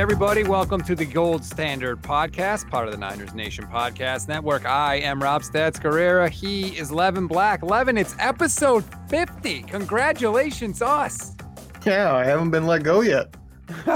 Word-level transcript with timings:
everybody. 0.00 0.42
Welcome 0.44 0.82
to 0.84 0.94
the 0.94 1.04
Gold 1.04 1.44
Standard 1.44 2.00
Podcast, 2.00 2.70
part 2.70 2.86
of 2.86 2.92
the 2.92 2.96
Niners 2.98 3.34
Nation 3.34 3.66
Podcast 3.66 4.28
Network. 4.28 4.64
I 4.64 4.94
am 4.94 5.22
Rob 5.22 5.42
Stats 5.42 5.78
Guerrera. 5.78 6.30
He 6.30 6.68
is 6.68 6.90
Levin 6.90 7.26
Black. 7.26 7.62
Levin, 7.62 7.98
it's 7.98 8.16
episode 8.18 8.82
50. 9.10 9.64
Congratulations, 9.64 10.80
us. 10.80 11.36
Yeah, 11.84 12.14
I 12.14 12.24
haven't 12.24 12.50
been 12.50 12.66
let 12.66 12.82
go 12.82 13.02
yet. 13.02 13.36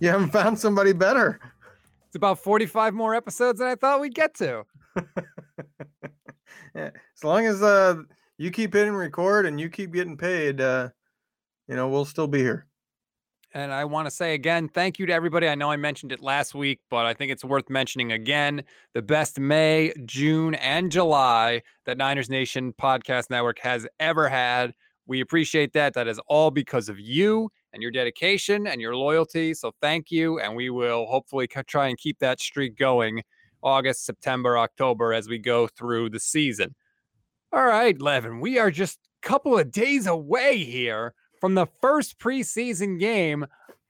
you 0.00 0.08
haven't 0.08 0.30
found 0.30 0.58
somebody 0.58 0.94
better. 0.94 1.38
It's 2.06 2.16
about 2.16 2.38
45 2.38 2.94
more 2.94 3.14
episodes 3.14 3.58
than 3.58 3.68
I 3.68 3.74
thought 3.74 4.00
we'd 4.00 4.14
get 4.14 4.32
to. 4.36 4.64
yeah, 6.74 6.88
as 7.14 7.22
long 7.22 7.44
as 7.44 7.62
uh, 7.62 7.96
you 8.38 8.50
keep 8.50 8.72
hitting 8.72 8.94
record 8.94 9.44
and 9.44 9.60
you 9.60 9.68
keep 9.68 9.92
getting 9.92 10.16
paid, 10.16 10.58
uh, 10.58 10.88
you 11.68 11.76
know, 11.76 11.90
we'll 11.90 12.06
still 12.06 12.28
be 12.28 12.38
here. 12.38 12.66
And 13.52 13.72
I 13.72 13.84
want 13.84 14.06
to 14.06 14.12
say 14.12 14.34
again, 14.34 14.68
thank 14.68 15.00
you 15.00 15.06
to 15.06 15.12
everybody. 15.12 15.48
I 15.48 15.56
know 15.56 15.70
I 15.70 15.76
mentioned 15.76 16.12
it 16.12 16.20
last 16.22 16.54
week, 16.54 16.78
but 16.88 17.04
I 17.04 17.14
think 17.14 17.32
it's 17.32 17.44
worth 17.44 17.68
mentioning 17.68 18.12
again. 18.12 18.62
The 18.94 19.02
best 19.02 19.40
May, 19.40 19.92
June, 20.04 20.54
and 20.54 20.92
July 20.92 21.62
that 21.84 21.98
Niners 21.98 22.30
Nation 22.30 22.72
Podcast 22.72 23.28
Network 23.28 23.58
has 23.58 23.88
ever 23.98 24.28
had. 24.28 24.72
We 25.06 25.20
appreciate 25.20 25.72
that. 25.72 25.94
That 25.94 26.06
is 26.06 26.20
all 26.28 26.52
because 26.52 26.88
of 26.88 27.00
you 27.00 27.50
and 27.72 27.82
your 27.82 27.90
dedication 27.90 28.68
and 28.68 28.80
your 28.80 28.94
loyalty. 28.94 29.52
So 29.54 29.72
thank 29.80 30.12
you. 30.12 30.38
And 30.38 30.54
we 30.54 30.70
will 30.70 31.06
hopefully 31.06 31.48
try 31.48 31.88
and 31.88 31.98
keep 31.98 32.20
that 32.20 32.40
streak 32.40 32.76
going 32.76 33.24
August, 33.64 34.06
September, 34.06 34.58
October 34.58 35.12
as 35.12 35.28
we 35.28 35.38
go 35.38 35.66
through 35.66 36.10
the 36.10 36.20
season. 36.20 36.74
All 37.52 37.66
right, 37.66 38.00
Levin, 38.00 38.38
we 38.38 38.58
are 38.60 38.70
just 38.70 39.00
a 39.22 39.26
couple 39.26 39.58
of 39.58 39.72
days 39.72 40.06
away 40.06 40.58
here 40.58 41.14
from 41.40 41.54
the 41.54 41.66
first 41.80 42.18
preseason 42.18 42.98
game, 42.98 43.46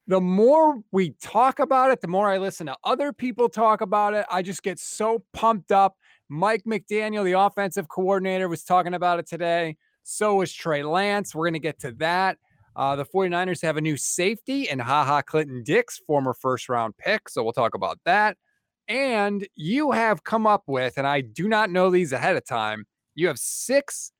the 0.06 0.20
more 0.20 0.82
we 0.92 1.10
talk 1.22 1.58
about 1.58 1.90
it, 1.90 2.00
the 2.00 2.08
more 2.08 2.28
I 2.28 2.38
listen 2.38 2.66
to 2.66 2.76
other 2.84 3.12
people 3.12 3.48
talk 3.48 3.80
about 3.80 4.14
it. 4.14 4.26
I 4.30 4.42
just 4.42 4.62
get 4.62 4.78
so 4.78 5.24
pumped 5.32 5.72
up. 5.72 5.96
Mike 6.28 6.64
McDaniel, 6.64 7.24
the 7.24 7.38
offensive 7.38 7.88
coordinator, 7.88 8.48
was 8.48 8.64
talking 8.64 8.94
about 8.94 9.18
it 9.18 9.28
today. 9.28 9.76
So 10.02 10.36
was 10.36 10.52
Trey 10.52 10.82
Lance. 10.82 11.34
We're 11.34 11.46
going 11.46 11.54
to 11.54 11.60
get 11.60 11.80
to 11.80 11.92
that. 11.92 12.38
Uh, 12.74 12.96
the 12.96 13.04
49ers 13.04 13.62
have 13.62 13.76
a 13.76 13.80
new 13.80 13.96
safety 13.96 14.68
and 14.68 14.80
Ha 14.80 15.04
Ha 15.04 15.22
Clinton-Dix, 15.22 15.98
former 16.06 16.34
first 16.34 16.68
round 16.68 16.96
pick. 16.96 17.28
So 17.28 17.42
we'll 17.42 17.52
talk 17.52 17.74
about 17.74 17.98
that. 18.04 18.36
And 18.88 19.46
you 19.54 19.92
have 19.92 20.24
come 20.24 20.46
up 20.46 20.64
with, 20.66 20.98
and 20.98 21.06
I 21.06 21.20
do 21.20 21.48
not 21.48 21.70
know 21.70 21.90
these 21.90 22.12
ahead 22.12 22.36
of 22.36 22.44
time, 22.44 22.86
you 23.14 23.28
have 23.28 23.38
six 23.38 24.12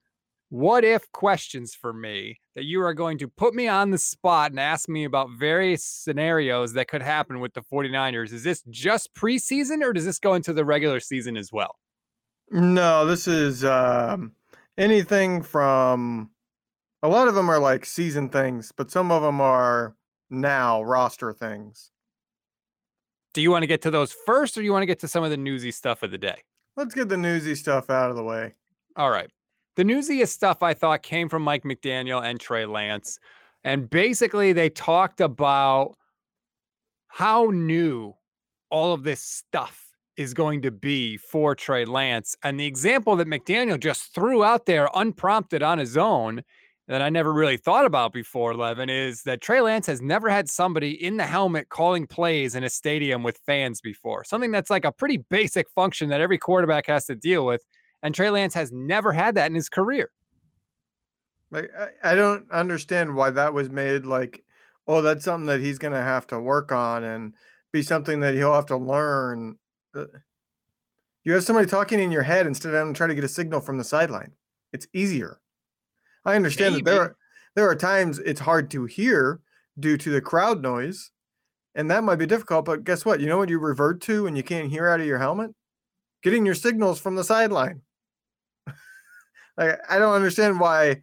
what 0.51 0.84
if 0.84 1.11
questions 1.12 1.75
for 1.75 1.93
me 1.93 2.41
that 2.56 2.65
you 2.65 2.83
are 2.83 2.93
going 2.93 3.19
to 3.19 3.29
put 3.29 3.55
me 3.55 3.69
on 3.69 3.91
the 3.91 3.98
spot 3.98 4.51
and 4.51 4.59
ask 4.59 4.89
me 4.89 5.05
about 5.05 5.31
various 5.39 5.84
scenarios 5.84 6.73
that 6.73 6.89
could 6.89 7.03
happen 7.03 7.39
with 7.39 7.55
the 7.55 7.62
49ers. 7.62 8.33
Is 8.33 8.42
this 8.42 8.62
just 8.69 9.15
preseason 9.15 9.83
or 9.83 9.92
does 9.92 10.05
this 10.05 10.19
go 10.19 10.34
into 10.34 10.53
the 10.53 10.65
regular 10.65 10.98
season 10.98 11.37
as 11.37 11.53
well? 11.53 11.77
No, 12.51 13.07
this 13.07 13.29
is 13.29 13.65
um, 13.65 14.33
anything 14.77 15.41
from 15.42 16.31
a 17.05 17.09
lot 17.09 17.29
of 17.29 17.37
them 17.37 17.48
are 17.48 17.61
like 17.61 17.87
season 17.87 18.29
things, 18.29 18.73
but 18.77 18.91
some 18.91 19.12
of 19.12 19.23
them 19.23 19.41
are 19.41 19.95
now 20.31 20.83
roster 20.83 21.33
things. 21.33 21.92
Do 23.35 23.41
you 23.41 23.53
want 23.53 23.62
to 23.62 23.69
get 23.69 23.83
to 23.83 23.92
those 23.92 24.12
first 24.27 24.57
or 24.59 24.62
do 24.62 24.64
you 24.64 24.73
want 24.73 24.83
to 24.83 24.87
get 24.87 24.98
to 25.01 25.09
some 25.09 25.23
of 25.23 25.31
the 25.31 25.37
newsy 25.37 25.70
stuff 25.70 26.03
of 26.03 26.11
the 26.11 26.19
day? 26.19 26.42
Let's 26.77 26.95
get 26.95 27.09
the 27.09 27.17
newsy 27.17 27.55
stuff 27.55 27.89
out 27.89 28.11
of 28.11 28.17
the 28.17 28.25
way. 28.25 28.55
All 28.97 29.11
right. 29.11 29.31
The 29.81 29.84
newsiest 29.84 30.35
stuff 30.35 30.63
I 30.63 30.74
thought 30.74 31.02
came 31.02 31.30
from 31.30 31.41
Mike 31.41 31.63
McDaniel 31.63 32.23
and 32.23 32.39
Trey 32.39 32.67
Lance. 32.67 33.18
And 33.64 33.89
basically, 33.89 34.52
they 34.52 34.68
talked 34.68 35.23
about 35.23 35.95
how 37.08 37.46
new 37.46 38.13
all 38.68 38.92
of 38.92 39.05
this 39.05 39.23
stuff 39.23 39.83
is 40.18 40.35
going 40.35 40.61
to 40.61 40.70
be 40.70 41.17
for 41.17 41.55
Trey 41.55 41.86
Lance. 41.86 42.36
And 42.45 42.61
the 42.61 42.67
example 42.67 43.17
that 43.17 43.27
McDaniel 43.27 43.80
just 43.80 44.14
threw 44.14 44.45
out 44.45 44.67
there 44.67 44.91
unprompted 44.95 45.63
on 45.63 45.79
his 45.79 45.97
own 45.97 46.42
that 46.86 47.01
I 47.01 47.08
never 47.08 47.33
really 47.33 47.57
thought 47.57 47.86
about 47.86 48.12
before, 48.12 48.52
Levin, 48.55 48.91
is 48.91 49.23
that 49.23 49.41
Trey 49.41 49.62
Lance 49.62 49.86
has 49.86 50.02
never 50.02 50.29
had 50.29 50.51
somebody 50.51 51.02
in 51.02 51.17
the 51.17 51.24
helmet 51.24 51.70
calling 51.70 52.07
plays 52.07 52.55
in 52.55 52.64
a 52.64 52.68
stadium 52.68 53.23
with 53.23 53.41
fans 53.47 53.80
before. 53.80 54.24
Something 54.24 54.51
that's 54.51 54.68
like 54.68 54.85
a 54.85 54.92
pretty 54.92 55.24
basic 55.30 55.70
function 55.70 56.11
that 56.11 56.20
every 56.20 56.36
quarterback 56.36 56.86
has 56.89 57.07
to 57.07 57.14
deal 57.14 57.47
with. 57.47 57.62
And 58.02 58.14
Trey 58.14 58.30
Lance 58.30 58.55
has 58.55 58.72
never 58.72 59.12
had 59.12 59.34
that 59.34 59.46
in 59.46 59.55
his 59.55 59.68
career. 59.68 60.11
Like 61.50 61.70
I, 61.78 62.12
I 62.12 62.14
don't 62.14 62.50
understand 62.50 63.14
why 63.14 63.30
that 63.30 63.52
was 63.52 63.70
made 63.70 64.06
like, 64.06 64.44
oh, 64.86 65.02
that's 65.02 65.24
something 65.24 65.46
that 65.46 65.61
he's 65.61 65.78
gonna 65.78 66.02
have 66.02 66.27
to 66.28 66.40
work 66.40 66.72
on 66.72 67.05
and 67.05 67.34
be 67.72 67.83
something 67.83 68.20
that 68.20 68.34
he'll 68.34 68.55
have 68.55 68.66
to 68.66 68.77
learn. 68.77 69.56
Uh, 69.94 70.05
you 71.24 71.33
have 71.34 71.44
somebody 71.44 71.68
talking 71.68 72.00
in 72.00 72.11
your 72.11 72.22
head 72.22 72.46
instead 72.46 72.74
of 72.74 72.94
to 72.94 73.06
to 73.06 73.14
get 73.14 73.24
a 73.24 73.28
signal 73.28 73.61
from 73.61 73.78
the 73.78 73.84
sideline. 73.84 74.32
It's 74.72 74.86
easier. 74.92 75.40
I 76.24 76.36
understand 76.36 76.74
Maybe. 76.74 76.84
that 76.84 76.90
there 76.90 77.00
are 77.00 77.17
there 77.56 77.68
are 77.68 77.77
times 77.77 78.18
it's 78.18 78.40
hard 78.40 78.70
to 78.70 78.84
hear 78.84 79.40
due 79.78 79.96
to 79.98 80.11
the 80.11 80.20
crowd 80.20 80.62
noise, 80.62 81.11
and 81.74 81.90
that 81.90 82.05
might 82.05 82.17
be 82.17 82.27
difficult. 82.27 82.64
But 82.64 82.84
guess 82.84 83.05
what? 83.05 83.20
You 83.20 83.27
know 83.27 83.38
what 83.38 83.48
you 83.48 83.58
revert 83.58 84.00
to 84.02 84.24
when 84.24 84.36
you 84.36 84.42
can't 84.42 84.70
hear 84.70 84.88
out 84.88 85.00
of 85.00 85.06
your 85.06 85.18
helmet? 85.18 85.52
Getting 86.22 86.46
your 86.46 86.55
signals 86.55 87.00
from 87.00 87.17
the 87.17 87.24
sideline. 87.24 87.82
Like 89.61 89.79
I 89.89 89.98
don't 89.98 90.15
understand 90.15 90.59
why 90.59 91.03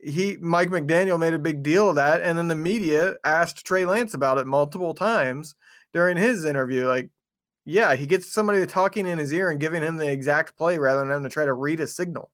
he 0.00 0.36
Mike 0.40 0.68
McDaniel 0.68 1.18
made 1.18 1.34
a 1.34 1.38
big 1.38 1.62
deal 1.62 1.90
of 1.90 1.96
that, 1.96 2.22
and 2.22 2.38
then 2.38 2.48
the 2.48 2.54
media 2.54 3.16
asked 3.24 3.66
Trey 3.66 3.84
Lance 3.84 4.14
about 4.14 4.38
it 4.38 4.46
multiple 4.46 4.94
times 4.94 5.56
during 5.92 6.16
his 6.16 6.44
interview. 6.44 6.86
Like, 6.86 7.10
yeah, 7.64 7.96
he 7.96 8.06
gets 8.06 8.32
somebody 8.32 8.64
talking 8.66 9.06
in 9.06 9.18
his 9.18 9.32
ear 9.32 9.50
and 9.50 9.60
giving 9.60 9.82
him 9.82 9.96
the 9.96 10.10
exact 10.10 10.56
play 10.56 10.78
rather 10.78 11.00
than 11.00 11.08
having 11.08 11.24
to 11.24 11.28
try 11.28 11.44
to 11.44 11.52
read 11.52 11.80
a 11.80 11.86
signal. 11.86 12.30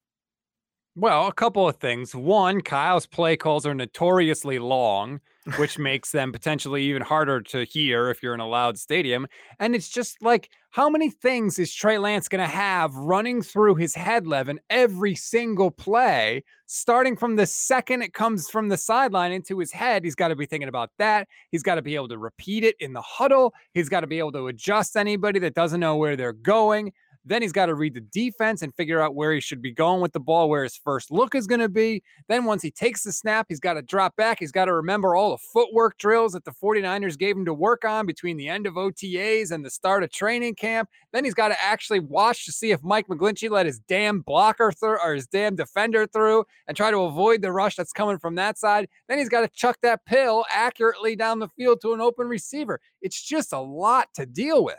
Well, 0.95 1.27
a 1.27 1.33
couple 1.33 1.69
of 1.69 1.77
things. 1.77 2.15
One, 2.15 2.61
Kyle's 2.61 3.07
play 3.07 3.37
calls 3.37 3.67
are 3.67 3.75
notoriously 3.75 4.59
long, 4.59 5.21
which 5.57 5.79
makes 5.79 6.11
them 6.11 6.33
potentially 6.33 6.83
even 6.85 7.03
harder 7.03 7.41
to 7.41 7.65
hear 7.65 8.09
if 8.11 8.23
you're 8.23 8.35
in 8.35 8.41
a 8.41 8.49
loud 8.49 8.79
stadium. 8.79 9.27
And 9.59 9.75
it's 9.75 9.89
just 9.89 10.23
like, 10.23 10.51
how 10.71 10.89
many 10.89 11.11
things 11.11 11.59
is 11.59 11.73
Trey 11.73 11.99
Lance 11.99 12.29
going 12.29 12.43
to 12.43 12.51
have 12.51 12.95
running 12.95 13.43
through 13.43 13.77
his 13.77 13.95
head, 13.95 14.27
Levin, 14.27 14.59
every 14.71 15.15
single 15.15 15.71
play, 15.71 16.43
starting 16.67 17.17
from 17.17 17.37
the 17.37 17.47
second 17.47 18.03
it 18.03 18.13
comes 18.13 18.49
from 18.49 18.69
the 18.69 18.77
sideline 18.77 19.33
into 19.33 19.59
his 19.59 19.71
head? 19.71 20.03
He's 20.03 20.15
got 20.15 20.29
to 20.29 20.37
be 20.37 20.47
thinking 20.47 20.69
about 20.69 20.91
that. 20.99 21.29
He's 21.51 21.63
got 21.63 21.77
to 21.77 21.83
be 21.83 21.95
able 21.95 22.09
to 22.09 22.19
repeat 22.19 22.65
it 22.65 22.77
in 22.81 22.93
the 22.93 23.03
huddle. 23.03 23.55
He's 23.73 23.89
got 23.89 24.01
to 24.01 24.07
be 24.07 24.19
able 24.19 24.33
to 24.33 24.49
adjust 24.49 24.97
anybody 24.97 25.39
that 25.41 25.55
doesn't 25.55 25.81
know 25.81 25.97
where 25.97 26.17
they're 26.17 26.33
going. 26.33 26.93
Then 27.25 27.43
he's 27.43 27.53
got 27.53 27.67
to 27.67 27.75
read 27.75 27.95
the 27.95 28.01
defense 28.01 28.61
and 28.63 28.75
figure 28.75 29.01
out 29.01 29.15
where 29.15 29.33
he 29.33 29.41
should 29.41 29.63
be 29.63 29.73
going 29.73 30.01
with 30.01 30.13
the 30.13 30.21
ball, 30.21 30.49
where 30.49 30.63
his 30.63 30.77
first 30.77 31.11
look 31.11 31.35
is 31.35 31.47
going 31.47 31.61
to 31.61 31.69
be. 31.69 32.03
Then 32.29 32.45
once 32.45 32.63
he 32.63 32.71
takes 32.71 33.03
the 33.03 33.13
snap, 33.13 33.47
he's 33.49 33.61
got 33.61 33.75
to 33.75 33.83
drop 33.83 34.15
back. 34.17 34.39
He's 34.41 34.53
got 34.53 34.67
to 34.67 34.75
remember 34.75 35.15
all 35.15 35.31
the 35.31 35.43
footwork 35.53 35.97
drills 35.97 36.33
that 36.33 36.45
the 36.45 36.53
49ers 36.53 37.19
gave 37.19 37.37
him 37.37 37.47
to 37.47 37.55
work 37.55 37.85
on 37.85 38.07
between 38.07 38.37
the 38.37 38.49
end 38.49 38.67
of 38.67 38.75
OTAs 38.75 39.51
and 39.51 39.65
the 39.65 39.71
start 39.71 40.03
of 40.03 40.11
training 40.11 40.55
camp. 40.55 40.89
Then 41.13 41.25
he's 41.25 41.35
got 41.35 41.49
to 41.49 41.63
actually 41.63 42.01
watch 42.01 42.45
to 42.45 42.53
see 42.53 42.73
if 42.73 42.83
Mike 42.83 43.09
McGlinchey 43.09 43.51
let 43.51 43.67
his 43.67 43.79
damn 43.79 44.21
blocker 44.21 44.71
through 44.71 44.99
or 45.03 45.15
his 45.15 45.27
damn 45.27 45.57
defender 45.57 46.07
through 46.07 46.45
and 46.67 46.77
try 46.77 46.91
to 46.91 47.03
avoid 47.03 47.41
the 47.41 47.53
rush 47.53 47.77
that's 47.77 47.93
coming 47.93 48.19
from 48.19 48.35
that 48.35 48.59
side. 48.59 48.89
Then 49.09 49.19
he's 49.19 49.29
got 49.29 49.41
to 49.41 49.49
chuck 49.49 49.79
that 49.83 50.05
pill 50.05 50.45
accurately 50.51 51.17
down 51.17 51.39
the 51.39 51.49
field 51.49 51.81
to 51.83 51.95
an 51.95 52.01
open 52.01 52.29
receiver. 52.29 52.81
It's 53.01 53.23
just 53.23 53.53
a 53.53 53.61
lot 53.61 54.09
to 54.15 54.27
deal 54.27 54.65
with. 54.65 54.77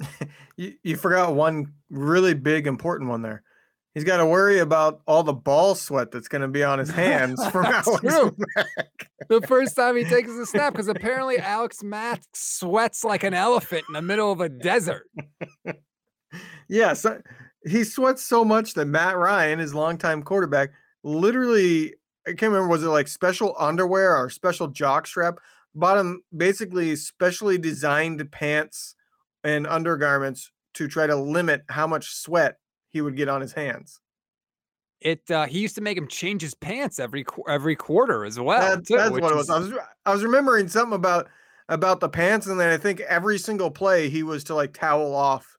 you, 0.56 0.74
you 0.82 0.96
forgot 0.96 1.34
one 1.34 1.72
really 1.90 2.34
big 2.34 2.66
important 2.66 3.10
one 3.10 3.22
there. 3.22 3.42
He's 3.94 4.04
got 4.04 4.16
to 4.16 4.26
worry 4.26 4.58
about 4.58 5.02
all 5.06 5.22
the 5.22 5.32
ball 5.32 5.76
sweat 5.76 6.10
that's 6.10 6.26
going 6.26 6.42
to 6.42 6.48
be 6.48 6.64
on 6.64 6.80
his 6.80 6.90
hands 7.04 7.44
from 7.48 7.64
true. 8.00 8.36
the 9.28 9.40
first 9.46 9.76
time 9.76 9.96
he 9.96 10.04
takes 10.04 10.30
a 10.30 10.46
snap, 10.46 10.72
because 10.72 10.88
apparently 10.88 11.38
Alex 11.38 11.82
Mack 11.82 12.22
sweats 12.32 13.04
like 13.04 13.22
an 13.22 13.34
elephant 13.34 13.84
in 13.88 13.92
the 13.92 14.02
middle 14.02 14.32
of 14.32 14.40
a 14.40 14.48
desert. 14.48 15.08
yeah, 16.68 16.92
so 16.92 17.20
he 17.64 17.84
sweats 17.84 18.24
so 18.24 18.44
much 18.44 18.74
that 18.74 18.86
Matt 18.86 19.16
Ryan, 19.16 19.60
his 19.60 19.74
longtime 19.74 20.24
quarterback, 20.24 20.70
literally 21.04 21.94
I 22.26 22.30
can't 22.30 22.52
remember 22.52 22.68
was 22.68 22.82
it 22.82 22.88
like 22.88 23.08
special 23.08 23.54
underwear 23.58 24.16
or 24.16 24.30
special 24.30 24.68
jock 24.68 25.06
strap, 25.06 25.38
bought 25.74 25.98
him 25.98 26.22
basically 26.34 26.96
specially 26.96 27.58
designed 27.58 28.30
pants 28.30 28.94
and 29.44 29.66
undergarments 29.66 30.50
to 30.74 30.88
try 30.88 31.06
to 31.06 31.14
limit 31.14 31.62
how 31.68 31.86
much 31.86 32.14
sweat 32.14 32.56
he 32.90 33.00
would 33.00 33.16
get 33.16 33.28
on 33.28 33.40
his 33.40 33.52
hands. 33.52 34.00
It 35.00 35.30
uh, 35.30 35.46
he 35.46 35.60
used 35.60 35.74
to 35.74 35.82
make 35.82 35.98
him 35.98 36.08
change 36.08 36.40
his 36.40 36.54
pants 36.54 36.98
every 36.98 37.26
every 37.46 37.76
quarter 37.76 38.24
as 38.24 38.40
well. 38.40 38.76
That, 38.76 38.86
too, 38.86 38.96
that's 38.96 39.10
what 39.10 39.32
it 39.32 39.36
was. 39.36 39.50
I 39.50 39.58
was 39.58 39.72
I 40.06 40.12
was 40.12 40.24
remembering 40.24 40.66
something 40.68 40.94
about 40.94 41.28
about 41.68 42.00
the 42.00 42.08
pants, 42.08 42.46
and 42.46 42.58
then 42.58 42.70
I 42.70 42.78
think 42.78 43.00
every 43.00 43.38
single 43.38 43.70
play 43.70 44.08
he 44.08 44.22
was 44.22 44.44
to 44.44 44.54
like 44.54 44.72
towel 44.72 45.14
off. 45.14 45.58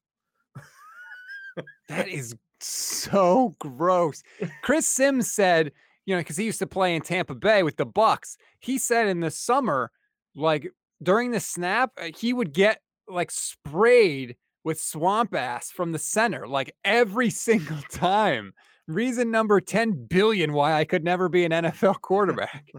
that 1.89 2.07
is 2.07 2.35
so 2.59 3.55
gross. 3.59 4.23
Chris 4.63 4.88
Sims 4.88 5.31
said, 5.31 5.71
you 6.05 6.15
know, 6.15 6.21
because 6.21 6.38
he 6.38 6.45
used 6.45 6.59
to 6.59 6.67
play 6.67 6.95
in 6.95 7.01
Tampa 7.03 7.35
Bay 7.35 7.61
with 7.61 7.77
the 7.77 7.85
Bucks. 7.85 8.38
He 8.59 8.79
said 8.79 9.07
in 9.07 9.19
the 9.19 9.31
summer, 9.31 9.91
like 10.35 10.71
during 11.03 11.31
the 11.31 11.39
snap, 11.39 11.91
uh, 11.99 12.07
he 12.17 12.33
would 12.33 12.51
get 12.51 12.81
like 13.07 13.31
sprayed 13.31 14.35
with 14.63 14.81
swamp 14.81 15.35
ass 15.35 15.71
from 15.71 15.91
the 15.91 15.99
center 15.99 16.47
like 16.47 16.75
every 16.83 17.29
single 17.47 17.81
time. 17.91 18.53
Reason 18.87 19.31
number 19.31 19.59
10 19.59 20.05
billion 20.07 20.53
why 20.53 20.73
I 20.73 20.85
could 20.85 21.03
never 21.03 21.27
be 21.27 21.43
an 21.43 21.51
NFL 21.51 22.01
quarterback. 22.01 22.71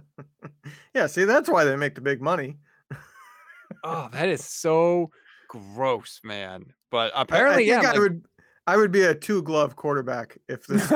yeah, 0.95 1.09
see, 1.09 1.25
that's 1.25 1.49
why 1.49 1.65
they 1.65 1.75
make 1.75 1.97
the 1.97 2.01
big 2.01 2.23
money. 2.23 2.59
oh, 3.83 4.09
that 4.13 4.29
is 4.29 4.45
so 4.45 5.11
gross, 5.49 6.21
man. 6.23 6.67
But 6.93 7.11
apparently, 7.17 7.73
I, 7.73 7.79
I 7.79 7.83
yeah, 7.83 7.89
I 7.89 7.93
like, 7.93 8.01
would 8.01 8.25
I 8.69 8.77
would 8.77 8.91
be 8.91 9.03
a 9.03 9.15
two 9.15 9.43
glove 9.43 9.77
quarterback 9.77 10.39
if 10.49 10.67
this. 10.67 10.91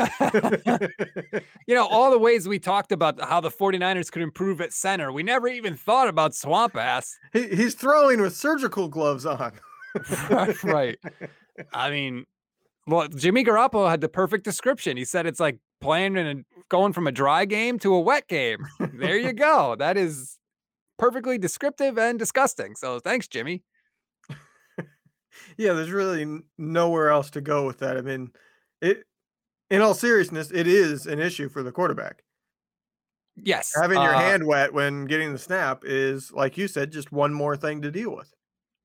you 1.66 1.74
know, 1.74 1.86
all 1.90 2.10
the 2.10 2.18
ways 2.18 2.48
we 2.48 2.58
talked 2.58 2.90
about 2.90 3.20
how 3.20 3.40
the 3.40 3.50
49ers 3.50 4.10
could 4.10 4.22
improve 4.22 4.60
at 4.60 4.72
center, 4.72 5.12
we 5.12 5.22
never 5.22 5.46
even 5.46 5.76
thought 5.76 6.08
about 6.08 6.34
swamp 6.34 6.76
ass. 6.76 7.16
He, 7.32 7.48
he's 7.48 7.74
throwing 7.74 8.20
with 8.20 8.34
surgical 8.34 8.88
gloves 8.88 9.24
on. 9.24 9.52
right, 10.30 10.64
right. 10.64 10.98
I 11.72 11.90
mean, 11.90 12.24
well, 12.86 13.06
Jimmy 13.08 13.44
Garoppolo 13.44 13.88
had 13.88 14.00
the 14.00 14.08
perfect 14.08 14.44
description. 14.44 14.96
He 14.96 15.04
said 15.04 15.26
it's 15.26 15.40
like 15.40 15.58
playing 15.80 16.16
and 16.16 16.44
going 16.68 16.92
from 16.92 17.06
a 17.06 17.12
dry 17.12 17.44
game 17.44 17.78
to 17.80 17.94
a 17.94 18.00
wet 18.00 18.26
game. 18.26 18.66
there 18.94 19.18
you 19.18 19.32
go. 19.32 19.76
That 19.78 19.96
is 19.96 20.38
perfectly 20.98 21.38
descriptive 21.38 21.98
and 21.98 22.18
disgusting. 22.18 22.74
So 22.74 22.98
thanks, 22.98 23.28
Jimmy 23.28 23.62
yeah, 25.56 25.72
there's 25.72 25.90
really 25.90 26.42
nowhere 26.58 27.10
else 27.10 27.30
to 27.30 27.40
go 27.40 27.66
with 27.66 27.78
that. 27.78 27.96
I 27.96 28.00
mean, 28.00 28.30
it. 28.80 29.04
In 29.70 29.82
all 29.82 29.94
seriousness, 29.94 30.50
it 30.52 30.66
is 30.66 31.06
an 31.06 31.20
issue 31.20 31.48
for 31.48 31.62
the 31.62 31.70
quarterback. 31.70 32.24
Yes, 33.36 33.72
having 33.80 34.02
your 34.02 34.14
uh, 34.14 34.18
hand 34.18 34.44
wet 34.44 34.74
when 34.74 35.04
getting 35.04 35.32
the 35.32 35.38
snap 35.38 35.84
is, 35.84 36.32
like 36.32 36.58
you 36.58 36.66
said, 36.66 36.90
just 36.90 37.12
one 37.12 37.32
more 37.32 37.56
thing 37.56 37.80
to 37.82 37.90
deal 37.90 38.14
with. 38.14 38.34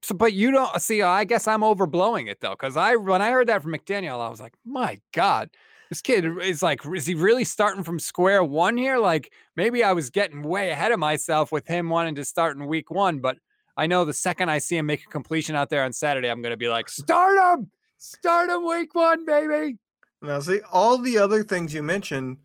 So, 0.03 0.13
but 0.13 0.33
you 0.33 0.51
don't 0.51 0.79
see. 0.79 1.01
I 1.01 1.23
guess 1.23 1.47
I'm 1.47 1.61
overblowing 1.61 2.29
it 2.29 2.39
though, 2.39 2.51
because 2.51 2.77
I 2.77 2.95
when 2.95 3.21
I 3.21 3.31
heard 3.31 3.47
that 3.47 3.63
from 3.63 3.73
McDaniel, 3.73 4.23
I 4.23 4.29
was 4.29 4.39
like, 4.39 4.53
my 4.63 4.99
God, 5.11 5.49
this 5.89 6.01
kid 6.01 6.25
is 6.43 6.61
like, 6.61 6.85
is 6.85 7.07
he 7.07 7.15
really 7.15 7.43
starting 7.43 7.83
from 7.83 7.97
square 7.97 8.43
one 8.43 8.77
here? 8.77 8.99
Like 8.99 9.33
maybe 9.55 9.83
I 9.83 9.93
was 9.93 10.11
getting 10.11 10.43
way 10.43 10.69
ahead 10.69 10.91
of 10.91 10.99
myself 10.99 11.51
with 11.51 11.67
him 11.67 11.89
wanting 11.89 12.13
to 12.15 12.25
start 12.25 12.55
in 12.55 12.67
week 12.67 12.91
one, 12.91 13.19
but 13.19 13.37
I 13.77 13.87
know 13.87 14.05
the 14.05 14.13
second 14.13 14.49
I 14.49 14.59
see 14.59 14.77
him 14.77 14.85
make 14.85 15.03
a 15.03 15.09
completion 15.09 15.55
out 15.55 15.69
there 15.69 15.83
on 15.83 15.91
Saturday, 15.93 16.29
I'm 16.29 16.41
going 16.41 16.53
to 16.53 16.57
be 16.57 16.69
like, 16.69 16.89
start 16.89 17.37
him, 17.37 17.69
start 17.97 18.49
him 18.49 18.65
week 18.65 18.95
one, 18.95 19.25
baby. 19.25 19.77
Now, 20.21 20.39
see, 20.39 20.61
all 20.71 20.97
the 20.97 21.17
other 21.17 21.43
things 21.43 21.73
you 21.73 21.83
mentioned 21.83 22.37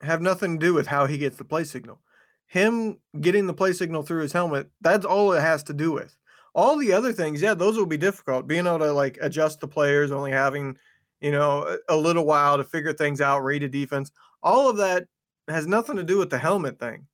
have 0.00 0.22
nothing 0.22 0.58
to 0.58 0.66
do 0.66 0.74
with 0.74 0.86
how 0.86 1.06
he 1.06 1.18
gets 1.18 1.36
the 1.36 1.44
play 1.44 1.64
signal. 1.64 2.00
Him 2.46 2.98
getting 3.20 3.46
the 3.46 3.54
play 3.54 3.72
signal 3.72 4.02
through 4.02 4.22
his 4.22 4.32
helmet, 4.32 4.70
that's 4.80 5.04
all 5.04 5.32
it 5.32 5.40
has 5.40 5.62
to 5.64 5.74
do 5.74 5.92
with. 5.92 6.16
All 6.54 6.76
the 6.76 6.92
other 6.92 7.12
things, 7.12 7.42
yeah, 7.42 7.54
those 7.54 7.76
will 7.76 7.86
be 7.86 7.96
difficult. 7.96 8.48
Being 8.48 8.66
able 8.66 8.80
to 8.80 8.92
like 8.92 9.18
adjust 9.20 9.60
the 9.60 9.68
players, 9.68 10.10
only 10.10 10.32
having, 10.32 10.76
you 11.20 11.30
know, 11.30 11.76
a 11.88 11.96
little 11.96 12.24
while 12.24 12.56
to 12.56 12.64
figure 12.64 12.92
things 12.92 13.20
out, 13.20 13.44
read 13.44 13.62
a 13.62 13.68
defense, 13.68 14.10
all 14.42 14.68
of 14.68 14.78
that 14.78 15.06
has 15.48 15.66
nothing 15.66 15.96
to 15.96 16.02
do 16.02 16.18
with 16.18 16.30
the 16.30 16.38
helmet 16.38 16.80
thing. 16.80 17.06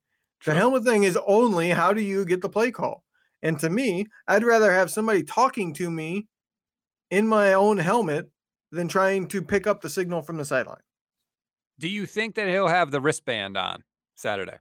The 0.45 0.55
helmet 0.55 0.85
thing 0.85 1.03
is 1.03 1.19
only 1.27 1.71
how 1.71 1.93
do 1.93 2.01
you 2.01 2.25
get 2.25 2.41
the 2.41 2.49
play 2.49 2.71
call? 2.71 3.03
And 3.47 3.61
to 3.61 3.71
me, 3.71 4.07
I'd 4.27 4.43
rather 4.43 4.73
have 4.73 4.91
somebody 4.91 5.23
talking 5.23 5.73
to 5.75 5.89
me 5.89 6.27
in 7.13 7.29
my 7.29 7.53
own 7.53 7.79
helmet 7.79 8.29
than 8.73 8.89
trying 8.89 9.29
to 9.29 9.41
pick 9.41 9.69
up 9.69 9.81
the 9.81 9.89
signal 9.89 10.23
from 10.23 10.37
the 10.37 10.45
sideline. 10.45 10.83
Do 11.79 11.87
you 11.87 12.07
think 12.07 12.35
that 12.35 12.49
he'll 12.49 12.67
have 12.67 12.91
the 12.91 13.01
wristband 13.01 13.57
on 13.57 13.85
Saturday? 14.17 14.57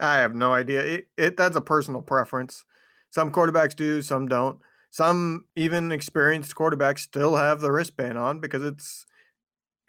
I 0.00 0.16
have 0.16 0.34
no 0.34 0.54
idea. 0.54 0.80
It, 0.80 1.08
it 1.18 1.36
that's 1.36 1.56
a 1.56 1.60
personal 1.60 2.00
preference. 2.00 2.64
Some 3.10 3.30
quarterbacks 3.30 3.76
do, 3.76 4.00
some 4.00 4.28
don't. 4.28 4.60
Some 4.90 5.44
even 5.54 5.92
experienced 5.92 6.54
quarterbacks 6.54 7.00
still 7.00 7.36
have 7.36 7.60
the 7.60 7.70
wristband 7.70 8.16
on 8.16 8.40
because 8.40 8.64
it's 8.64 9.04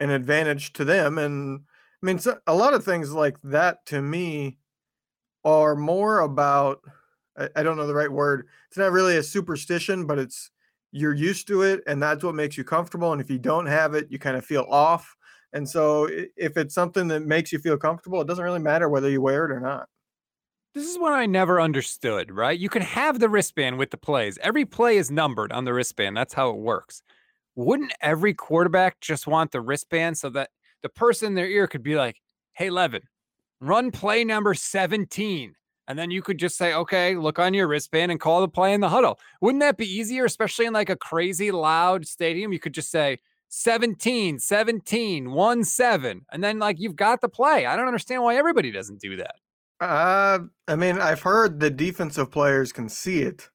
an 0.00 0.10
advantage 0.10 0.74
to 0.74 0.84
them. 0.84 1.16
And 1.16 1.60
I 2.02 2.06
mean, 2.06 2.18
so, 2.18 2.40
a 2.46 2.54
lot 2.54 2.74
of 2.74 2.84
things 2.84 3.14
like 3.14 3.38
that 3.42 3.86
to 3.86 4.02
me 4.02 4.58
are 5.46 5.74
more 5.74 6.20
about 6.20 6.82
I, 7.38 7.48
I 7.56 7.62
don't 7.62 7.76
know 7.76 7.86
the 7.86 7.94
right 7.94 8.10
word. 8.10 8.48
It's 8.68 8.78
not 8.78 8.92
really 8.92 9.16
a 9.16 9.22
superstition, 9.22 10.06
but 10.06 10.18
it's 10.18 10.50
you're 10.92 11.14
used 11.14 11.46
to 11.48 11.62
it 11.62 11.82
and 11.86 12.02
that's 12.02 12.24
what 12.24 12.34
makes 12.34 12.56
you 12.56 12.64
comfortable. 12.64 13.12
And 13.12 13.20
if 13.20 13.30
you 13.30 13.38
don't 13.38 13.66
have 13.66 13.94
it, 13.94 14.06
you 14.10 14.18
kind 14.18 14.36
of 14.36 14.44
feel 14.44 14.66
off. 14.70 15.16
And 15.52 15.68
so 15.68 16.08
if 16.10 16.56
it's 16.56 16.74
something 16.74 17.08
that 17.08 17.20
makes 17.20 17.52
you 17.52 17.58
feel 17.58 17.76
comfortable, 17.76 18.20
it 18.20 18.26
doesn't 18.26 18.44
really 18.44 18.58
matter 18.58 18.88
whether 18.88 19.08
you 19.08 19.20
wear 19.20 19.44
it 19.44 19.50
or 19.50 19.60
not. 19.60 19.88
This 20.74 20.86
is 20.86 20.98
what 20.98 21.14
I 21.14 21.24
never 21.24 21.58
understood, 21.60 22.30
right? 22.30 22.58
You 22.58 22.68
can 22.68 22.82
have 22.82 23.18
the 23.18 23.30
wristband 23.30 23.78
with 23.78 23.90
the 23.90 23.96
plays. 23.96 24.38
Every 24.42 24.66
play 24.66 24.98
is 24.98 25.10
numbered 25.10 25.50
on 25.50 25.64
the 25.64 25.72
wristband. 25.72 26.16
That's 26.16 26.34
how 26.34 26.50
it 26.50 26.58
works. 26.58 27.02
Wouldn't 27.54 27.94
every 28.02 28.34
quarterback 28.34 29.00
just 29.00 29.26
want 29.26 29.52
the 29.52 29.62
wristband 29.62 30.18
so 30.18 30.28
that 30.30 30.50
the 30.82 30.90
person 30.90 31.28
in 31.28 31.34
their 31.34 31.48
ear 31.48 31.66
could 31.66 31.82
be 31.82 31.96
like, 31.96 32.20
hey, 32.52 32.68
Levin, 32.68 33.00
run 33.60 33.90
play 33.90 34.24
number 34.24 34.52
17. 34.52 35.54
And 35.88 35.98
then 35.98 36.10
you 36.10 36.22
could 36.22 36.38
just 36.38 36.56
say, 36.56 36.74
okay, 36.74 37.16
look 37.16 37.38
on 37.38 37.54
your 37.54 37.68
wristband 37.68 38.10
and 38.10 38.20
call 38.20 38.40
the 38.40 38.48
play 38.48 38.74
in 38.74 38.80
the 38.80 38.88
huddle. 38.88 39.18
Wouldn't 39.40 39.60
that 39.60 39.76
be 39.76 39.86
easier, 39.86 40.24
especially 40.24 40.66
in 40.66 40.72
like 40.72 40.90
a 40.90 40.96
crazy 40.96 41.50
loud 41.50 42.06
stadium? 42.06 42.52
You 42.52 42.58
could 42.58 42.74
just 42.74 42.90
say 42.90 43.18
17, 43.48 44.38
17, 44.38 45.30
1 45.30 45.64
7. 45.64 46.26
And 46.32 46.44
then 46.44 46.58
like 46.58 46.80
you've 46.80 46.96
got 46.96 47.20
the 47.20 47.28
play. 47.28 47.66
I 47.66 47.76
don't 47.76 47.86
understand 47.86 48.22
why 48.22 48.36
everybody 48.36 48.72
doesn't 48.72 49.00
do 49.00 49.16
that. 49.16 49.36
Uh, 49.80 50.38
I 50.66 50.76
mean, 50.76 50.98
I've 50.98 51.20
heard 51.20 51.60
the 51.60 51.70
defensive 51.70 52.30
players 52.30 52.72
can 52.72 52.88
see 52.88 53.20
it 53.20 53.48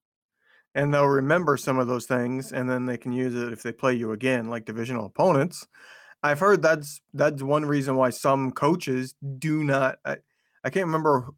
and 0.76 0.94
they'll 0.94 1.08
remember 1.08 1.58
some 1.58 1.80
of 1.80 1.88
those 1.88 2.06
things 2.06 2.54
and 2.54 2.70
then 2.70 2.86
they 2.86 2.98
can 2.98 3.12
use 3.12 3.36
it 3.36 3.52
if 3.52 3.64
they 3.64 3.72
play 3.72 3.94
you 3.94 4.12
again, 4.12 4.50
like 4.50 4.66
divisional 4.66 5.06
opponents. 5.06 5.68
I've 6.24 6.40
heard 6.40 6.62
that's 6.62 7.02
that's 7.14 7.42
one 7.42 7.66
reason 7.66 7.96
why 7.96 8.12
some 8.12 8.52
coaches 8.52 9.16
do 9.40 9.64
not. 9.64 9.98
I, 10.06 10.18
I 10.64 10.70
can't 10.70 10.86
remember 10.86 11.30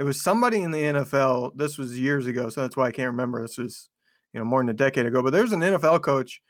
it 0.00 0.04
was 0.04 0.18
somebody 0.18 0.62
in 0.62 0.70
the 0.70 0.78
NFL. 0.78 1.52
This 1.56 1.76
was 1.76 2.00
years 2.00 2.26
ago, 2.26 2.48
so 2.48 2.62
that's 2.62 2.74
why 2.74 2.86
I 2.86 2.90
can't 2.90 3.10
remember. 3.10 3.42
This 3.42 3.58
was, 3.58 3.90
you 4.32 4.40
know, 4.40 4.46
more 4.46 4.60
than 4.60 4.70
a 4.70 4.72
decade 4.72 5.04
ago. 5.04 5.22
But 5.22 5.34
there's 5.34 5.52
an 5.52 5.60
NFL 5.60 6.00
coach 6.00 6.40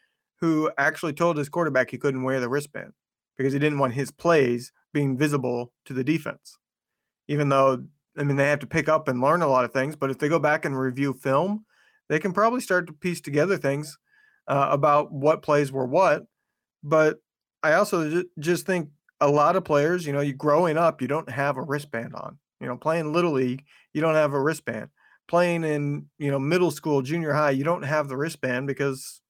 who 0.41 0.71
actually 0.79 1.15
told 1.15 1.37
his 1.37 1.49
quarterback 1.49 1.91
he 1.91 1.99
couldn't 1.99 2.23
wear 2.23 2.39
the 2.39 2.49
wristband 2.49 2.93
because 3.37 3.53
he 3.53 3.59
didn't 3.59 3.81
want 3.81 3.93
his 3.93 4.13
plays 4.13 4.71
being 4.93 5.19
visible 5.19 5.73
to 5.87 5.93
the 5.93 6.05
defense. 6.05 6.59
Even 7.27 7.49
though, 7.49 7.83
I 8.17 8.23
mean, 8.23 8.37
they 8.37 8.49
have 8.49 8.61
to 8.61 8.69
pick 8.69 8.89
up 8.89 9.09
and 9.09 9.21
learn 9.21 9.43
a 9.43 9.49
lot 9.49 9.65
of 9.65 9.73
things, 9.73 9.97
but 9.97 10.11
if 10.11 10.19
they 10.21 10.29
go 10.29 10.39
back 10.39 10.65
and 10.65 10.79
review 10.79 11.13
film, 11.13 11.65
they 12.09 12.21
can 12.21 12.33
probably 12.33 12.61
start 12.61 12.87
to 12.87 12.93
piece 12.93 13.21
together 13.21 13.57
things 13.57 13.99
uh, 14.47 14.69
about 14.71 15.11
what 15.11 15.43
plays 15.43 15.73
were 15.73 15.87
what. 15.87 16.23
But 16.85 17.19
I 17.65 17.73
also 17.73 18.23
just 18.39 18.65
think 18.65 18.91
a 19.21 19.29
lot 19.29 19.57
of 19.57 19.65
players, 19.65 20.07
you 20.07 20.13
know, 20.13 20.21
you 20.21 20.35
growing 20.35 20.77
up, 20.77 21.03
you 21.03 21.09
don't 21.09 21.29
have 21.29 21.57
a 21.57 21.63
wristband 21.63 22.15
on. 22.15 22.39
You 22.61 22.67
know, 22.67 22.77
playing 22.77 23.13
little 23.13 23.33
league, 23.33 23.65
you 23.93 24.01
don't 24.01 24.15
have 24.15 24.33
a 24.33 24.41
wristband. 24.41 24.91
Playing 25.29 25.65
in, 25.65 26.07
you 26.19 26.31
know, 26.31 26.39
middle 26.39 26.71
school, 26.71 27.03
junior 27.03 27.33
high, 27.33 27.51
you 27.51 27.65
don't 27.65 27.83
have 27.83 28.09
the 28.09 28.17
wristband 28.17 28.67
because 28.67 29.21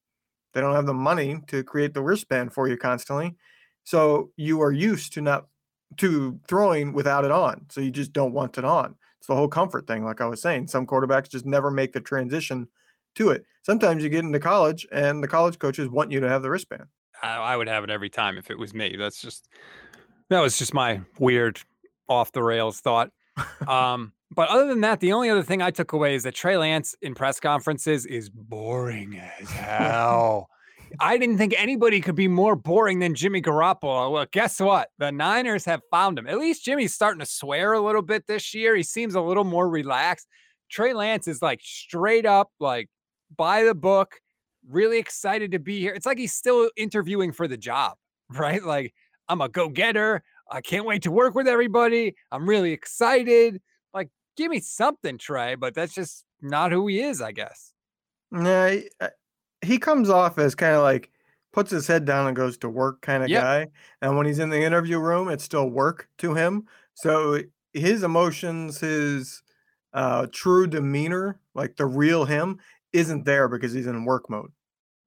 they 0.55 0.61
don't 0.61 0.75
have 0.75 0.87
the 0.87 0.95
money 0.95 1.41
to 1.49 1.63
create 1.63 1.95
the 1.95 2.03
wristband 2.03 2.53
for 2.53 2.69
you 2.69 2.77
constantly. 2.77 3.37
So 3.85 4.31
you 4.37 4.61
are 4.63 4.73
used 4.73 5.13
to 5.15 5.21
not 5.21 5.47
to 5.99 6.39
throwing 6.49 6.93
without 6.93 7.25
it 7.25 7.31
on. 7.31 7.67
So 7.71 7.81
you 7.81 7.91
just 7.91 8.13
don't 8.13 8.33
want 8.33 8.59
it 8.59 8.65
on. 8.65 8.95
It's 9.19 9.27
the 9.27 9.37
whole 9.37 9.49
comfort 9.49 9.87
thing, 9.87 10.05
like 10.05 10.21
I 10.21 10.27
was 10.27 10.41
saying. 10.41 10.69
Some 10.69 10.87
quarterbacks 10.87 11.29
just 11.29 11.45
never 11.45 11.71
make 11.71 11.93
the 11.93 12.01
transition 12.01 12.69
to 13.17 13.31
it. 13.31 13.45
Sometimes 13.63 14.03
you 14.03 14.09
get 14.09 14.25
into 14.25 14.41
college 14.41 14.87
and 14.93 15.23
the 15.23 15.29
college 15.29 15.59
coaches 15.59 15.89
want 15.89 16.11
you 16.11 16.21
to 16.21 16.29
have 16.29 16.43
the 16.43 16.51
wristband. 16.51 16.85
I, 17.23 17.55
would 17.55 17.69
have 17.69 17.85
it 17.85 17.91
every 17.91 18.09
time 18.09 18.39
if 18.39 18.51
it 18.51 18.59
was 18.59 18.73
me. 18.73 18.97
That's 18.97 19.21
just 19.21 19.49
that 20.31 20.41
was 20.41 20.59
just 20.59 20.73
my 20.73 21.03
weird 21.19 21.61
off 22.09 22.33
the 22.33 22.43
rails 22.43 22.81
thought 22.81 23.11
um, 23.69 24.13
but 24.35 24.49
other 24.49 24.67
than 24.67 24.81
that, 24.83 25.01
the 25.01 25.13
only 25.13 25.31
other 25.31 25.43
thing 25.43 25.61
I 25.63 25.71
took 25.71 25.93
away 25.93 26.15
is 26.15 26.23
that 26.23 26.35
Trey 26.35 26.57
Lance 26.57 26.95
in 27.03 27.15
press 27.15 27.41
conferences 27.41 28.07
is 28.07 28.31
boring 28.31 29.19
as 29.19 29.51
hell. 29.51 30.49
I 30.99 31.19
didn't 31.19 31.39
think 31.39 31.55
anybody 31.57 32.01
could 32.01 32.17
be 32.17 32.27
more 32.27 32.57
boring 32.57 32.99
than 32.99 33.15
Jimmy 33.15 33.41
Garoppolo. 33.41 34.11
Well, 34.11 34.27
guess 34.33 34.59
what? 34.59 34.89
The 34.99 35.13
Niners 35.13 35.65
have 35.67 35.83
found 35.91 36.19
him. 36.19 36.27
At 36.27 36.39
least 36.39 36.65
Jimmy's 36.65 36.95
starting 36.95 37.21
to 37.21 37.27
swear 37.27 37.75
a 37.75 37.81
little 37.81 38.03
bit 38.03 38.27
this 38.27 38.55
year. 38.55 38.75
He 38.75 38.83
seems 38.83 39.15
a 39.15 39.21
little 39.21 39.45
more 39.45 39.69
relaxed. 39.69 40.27
Trey 40.69 40.93
Lance 40.93 41.29
is 41.29 41.43
like 41.43 41.61
straight 41.63 42.27
up, 42.27 42.51
like 42.59 42.89
by 43.37 43.63
the 43.63 43.75
book, 43.75 44.17
really 44.69 44.99
excited 44.99 45.53
to 45.53 45.59
be 45.59 45.81
here. 45.81 45.93
It's 45.93 46.07
like 46.07 46.19
he's 46.19 46.35
still 46.35 46.71
interviewing 46.77 47.33
for 47.33 47.47
the 47.47 47.57
job, 47.57 47.97
right? 48.31 48.63
Like, 48.63 48.95
I'm 49.29 49.41
a 49.41 49.49
go 49.49 49.69
getter. 49.69 50.23
I 50.51 50.61
can't 50.61 50.85
wait 50.85 51.03
to 51.03 51.11
work 51.11 51.35
with 51.35 51.47
everybody. 51.47 52.17
I'm 52.33 52.49
really 52.49 52.73
excited. 52.73 53.61
Like, 53.95 54.09
give 54.37 54.51
me 54.51 54.61
something, 54.61 55.17
Trey, 55.17 55.55
but 55.55 55.75
that's 55.75 55.95
just 55.95 56.25
not 56.43 56.73
who 56.73 56.87
he 56.89 57.01
is, 57.01 57.23
I 57.23 57.33
guess. 57.33 57.73
Nah, 58.31 58.69
he, 58.69 58.89
uh, 59.01 59.09
he 59.63 59.79
comes 59.79 60.11
off 60.11 60.39
as 60.39 60.55
kind 60.55 60.75
of 60.75 60.83
like 60.83 61.11
puts 61.53 61.71
his 61.71 61.87
head 61.87 62.05
down 62.05 62.27
and 62.27 62.37
goes 62.37 62.57
to 62.59 62.69
work 62.69 63.01
kind 63.01 63.23
of 63.23 63.29
yep. 63.29 63.43
guy. 63.43 63.67
And 64.03 64.17
when 64.17 64.27
he's 64.27 64.39
in 64.39 64.51
the 64.51 64.63
interview 64.63 64.99
room, 64.99 65.29
it's 65.29 65.45
still 65.45 65.69
work 65.69 66.09
to 66.19 66.35
him. 66.35 66.67
So 66.95 67.41
his 67.73 68.03
emotions, 68.03 68.79
his 68.81 69.43
uh, 69.93 70.27
true 70.33 70.67
demeanor, 70.67 71.41
like 71.55 71.77
the 71.77 71.87
real 71.87 72.25
him, 72.25 72.59
isn't 72.93 73.25
there 73.25 73.49
because 73.49 73.73
he's 73.73 73.87
in 73.87 74.05
work 74.05 74.31
mode. 74.31 74.53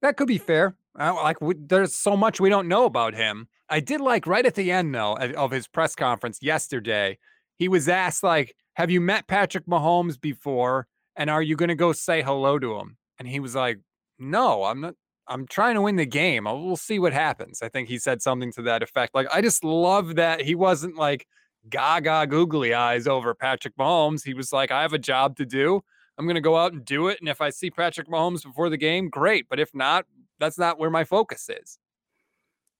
That 0.02 0.18
could 0.18 0.28
be 0.28 0.38
fair. 0.38 0.76
Like 0.96 1.42
we, 1.42 1.56
there's 1.58 1.96
so 1.96 2.16
much 2.16 2.40
we 2.40 2.50
don't 2.50 2.68
know 2.68 2.86
about 2.86 3.14
him. 3.14 3.48
I 3.74 3.80
did 3.80 4.02
like 4.02 4.28
right 4.28 4.46
at 4.46 4.54
the 4.54 4.72
end 4.72 4.94
though 4.94 5.18
of 5.18 5.50
his 5.50 5.68
press 5.68 5.96
conference 5.96 6.38
yesterday. 6.44 7.18
He 7.58 7.68
was 7.68 7.90
asked 7.90 8.22
like, 8.22 8.56
"Have 8.76 8.92
you 8.92 9.02
met 9.02 9.26
Patrick 9.28 9.66
Mahomes 9.66 10.22
before? 10.22 10.86
And 11.16 11.28
are 11.28 11.42
you 11.42 11.56
going 11.56 11.70
to 11.70 11.76
go 11.76 11.92
say 11.92 12.22
hello 12.22 12.60
to 12.60 12.76
him?" 12.78 12.98
And 13.18 13.28
he 13.28 13.40
was 13.40 13.56
like, 13.56 13.80
"No, 14.20 14.66
I'm 14.66 14.82
not. 14.82 14.94
I'm 15.28 15.48
trying 15.48 15.74
to 15.74 15.82
win 15.82 15.96
the 15.96 16.06
game. 16.06 16.44
We'll 16.44 16.76
see 16.76 17.00
what 17.00 17.14
happens." 17.14 17.64
I 17.64 17.70
think 17.70 17.90
he 17.90 17.98
said 17.98 18.22
something 18.22 18.52
to 18.54 18.62
that 18.62 18.84
effect. 18.84 19.16
Like 19.16 19.26
I 19.34 19.42
just 19.42 19.64
love 19.64 20.18
that 20.18 20.42
he 20.42 20.54
wasn't 20.54 20.96
like 20.96 21.26
gaga 21.68 22.28
googly 22.28 22.76
eyes 22.76 23.08
over 23.08 23.34
Patrick 23.34 23.76
Mahomes. 23.76 24.24
He 24.24 24.36
was 24.36 24.54
like, 24.54 24.70
"I 24.70 24.84
have 24.84 24.94
a 24.94 25.00
job 25.00 25.36
to 25.38 25.48
do. 25.48 25.82
I'm 26.20 26.28
going 26.28 26.36
to 26.36 26.42
go 26.42 26.58
out 26.58 26.74
and 26.74 26.86
do 26.86 27.08
it. 27.08 27.20
And 27.22 27.28
if 27.28 27.42
I 27.42 27.50
see 27.50 27.72
Patrick 27.72 28.08
Mahomes 28.08 28.44
before 28.44 28.70
the 28.70 28.78
game, 28.78 29.10
great. 29.10 29.48
But 29.50 29.60
if 29.60 29.74
not, 29.74 30.06
that's 30.40 30.60
not 30.60 30.78
where 30.78 30.92
my 30.92 31.06
focus 31.06 31.50
is." 31.50 31.80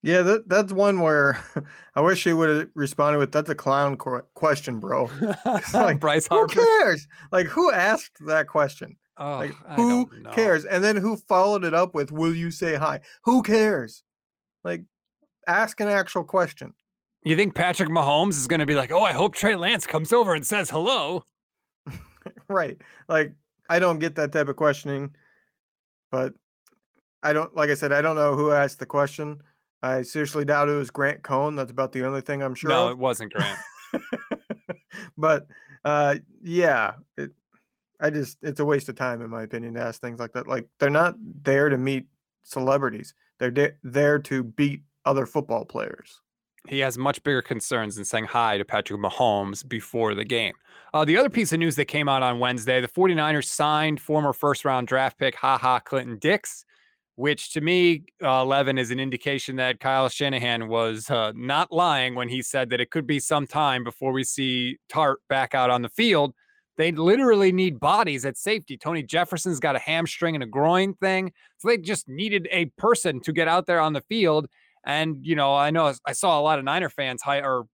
Yeah, 0.04 0.22
that, 0.22 0.50
that's 0.50 0.74
one 0.74 1.00
where 1.00 1.42
I 1.96 2.02
wish 2.02 2.26
he 2.26 2.34
would 2.34 2.50
have 2.50 2.70
responded 2.76 3.20
with, 3.20 3.32
"That's 3.32 3.50
a 3.50 3.56
clown 3.56 3.96
question, 3.96 4.80
bro." 4.80 5.10
like, 5.74 6.00
Bryce 6.00 6.28
Harper. 6.28 6.54
Who 6.54 6.66
cares? 6.80 7.08
Like, 7.32 7.48
who 7.48 7.72
asked 7.72 8.18
that 8.28 8.48
question? 8.48 8.98
Oh, 9.18 9.38
like, 9.38 9.56
who 9.76 10.10
cares? 10.34 10.66
And 10.66 10.84
then 10.84 10.98
who 10.98 11.16
followed 11.16 11.64
it 11.64 11.74
up 11.74 11.96
with, 11.96 12.12
"Will 12.12 12.36
you 12.36 12.52
say 12.52 12.76
hi?" 12.76 13.00
Who 13.24 13.42
cares? 13.42 14.04
Like, 14.66 14.84
ask 15.48 15.80
an 15.80 15.88
actual 15.88 16.26
question. 16.26 16.74
You 17.24 17.38
think 17.38 17.56
Patrick 17.56 17.90
Mahomes 17.90 18.32
is 18.32 18.48
going 18.48 18.60
to 18.60 18.66
be 18.66 18.76
like, 18.76 18.92
"Oh, 18.92 19.04
I 19.04 19.14
hope 19.14 19.36
Trey 19.36 19.56
Lance 19.56 19.88
comes 19.88 20.12
over 20.12 20.36
and 20.36 20.46
says 20.46 20.70
hello"? 20.70 21.24
right. 22.50 22.78
Like, 23.08 23.34
I 23.70 23.80
don't 23.80 24.00
get 24.00 24.16
that 24.16 24.34
type 24.34 24.50
of 24.50 24.58
questioning, 24.58 25.16
but 26.12 26.34
I 27.22 27.32
don't. 27.32 27.56
Like 27.56 27.70
I 27.70 27.76
said, 27.76 27.94
I 27.94 28.02
don't 28.02 28.18
know 28.18 28.36
who 28.36 28.52
asked 28.52 28.80
the 28.80 28.86
question. 28.86 29.42
I 29.84 30.02
seriously 30.02 30.46
doubt 30.46 30.70
it 30.70 30.76
was 30.76 30.90
Grant 30.90 31.24
Cohn. 31.24 31.58
That's 31.58 31.70
about 31.70 31.92
the 31.92 32.08
only 32.08 32.22
thing 32.22 32.42
I'm 32.42 32.56
sure. 32.56 32.70
No, 32.70 32.86
of. 32.86 32.92
it 32.92 32.98
wasn't 32.98 33.34
Grant. 33.34 33.60
but 35.18 35.46
uh, 35.84 36.16
yeah, 36.42 36.94
it, 37.18 37.32
I 38.00 38.10
just 38.10 38.38
it's 38.42 38.62
a 38.62 38.66
waste 38.66 38.88
of 38.88 38.96
time 38.96 39.22
in 39.22 39.30
my 39.30 39.44
opinion 39.44 39.74
to 39.74 39.82
ask 39.82 40.00
things 40.00 40.20
like 40.20 40.32
that. 40.34 40.48
Like 40.48 40.70
they're 40.80 40.90
not 40.90 41.16
there 41.44 41.68
to 41.68 41.78
meet 41.78 42.06
celebrities. 42.44 43.14
They're 43.40 43.52
de- 43.52 43.74
there 43.84 44.20
to 44.20 44.44
beat 44.44 44.84
other 45.06 45.26
football 45.26 45.66
players. 45.66 46.22
He 46.70 46.80
has 46.80 46.98
much 46.98 47.22
bigger 47.24 47.42
concerns 47.42 47.98
than 47.98 48.06
saying 48.06 48.26
hi 48.26 48.58
to 48.58 48.64
Patrick 48.64 49.02
Mahomes 49.02 49.68
before 49.68 50.16
the 50.16 50.24
game. 50.24 50.54
Uh, 50.94 51.04
the 51.04 51.18
other 51.18 51.30
piece 51.30 51.52
of 51.52 51.60
news 51.60 51.76
that 51.76 51.86
came 51.86 52.08
out 52.08 52.24
on 52.24 52.40
Wednesday 52.40 52.80
the 52.80 52.88
49ers 52.88 53.48
signed 53.48 54.00
former 54.00 54.32
first 54.32 54.64
round 54.64 54.88
draft 54.88 55.20
pick, 55.20 55.36
Ha 55.36 55.58
Ha, 55.58 55.80
Clinton 55.80 56.18
Dix 56.20 56.64
which 57.16 57.52
to 57.54 57.62
me, 57.62 58.04
uh, 58.24 58.44
Levin, 58.44 58.78
is 58.78 58.92
an 58.92 59.00
indication 59.00 59.56
that 59.58 59.80
Kyle 59.80 60.10
Shanahan 60.10 60.68
was 60.68 61.10
uh, 61.10 61.32
not 61.36 61.72
lying 61.72 62.16
when 62.16 62.28
he 62.28 62.42
said 62.42 62.70
that 62.72 62.82
it 62.82 62.90
could 62.90 63.06
be 63.06 63.20
some 63.20 63.46
time 63.46 63.84
before 63.84 64.12
we 64.12 64.24
see 64.24 64.78
Tartt 64.92 65.18
back 65.30 65.54
out 65.54 65.70
on 65.70 65.82
the 65.82 65.90
field. 65.90 66.34
They 66.76 66.92
literally 66.92 67.52
need 67.52 67.80
bodies 67.80 68.26
at 68.26 68.36
safety. 68.36 68.78
Tony 68.78 69.04
Jefferson's 69.04 69.60
got 69.60 69.76
a 69.76 69.80
hamstring 69.80 70.36
and 70.36 70.44
a 70.44 70.48
groin 70.48 70.96
thing. 70.96 71.32
So 71.60 71.68
they 71.68 71.78
just 71.78 72.10
needed 72.10 72.48
a 72.52 72.66
person 72.78 73.20
to 73.22 73.32
get 73.32 73.48
out 73.48 73.68
there 73.68 73.80
on 73.80 73.94
the 73.94 74.02
field. 74.02 74.48
And, 74.84 75.18
you 75.22 75.36
know, 75.36 75.56
I 75.56 75.70
know 75.70 75.94
I 76.08 76.14
saw 76.14 76.40
a 76.40 76.42
lot 76.42 76.58
of 76.58 76.66
Niner 76.66 76.90
fans, 76.90 77.22
high 77.22 77.42
or 77.42 77.66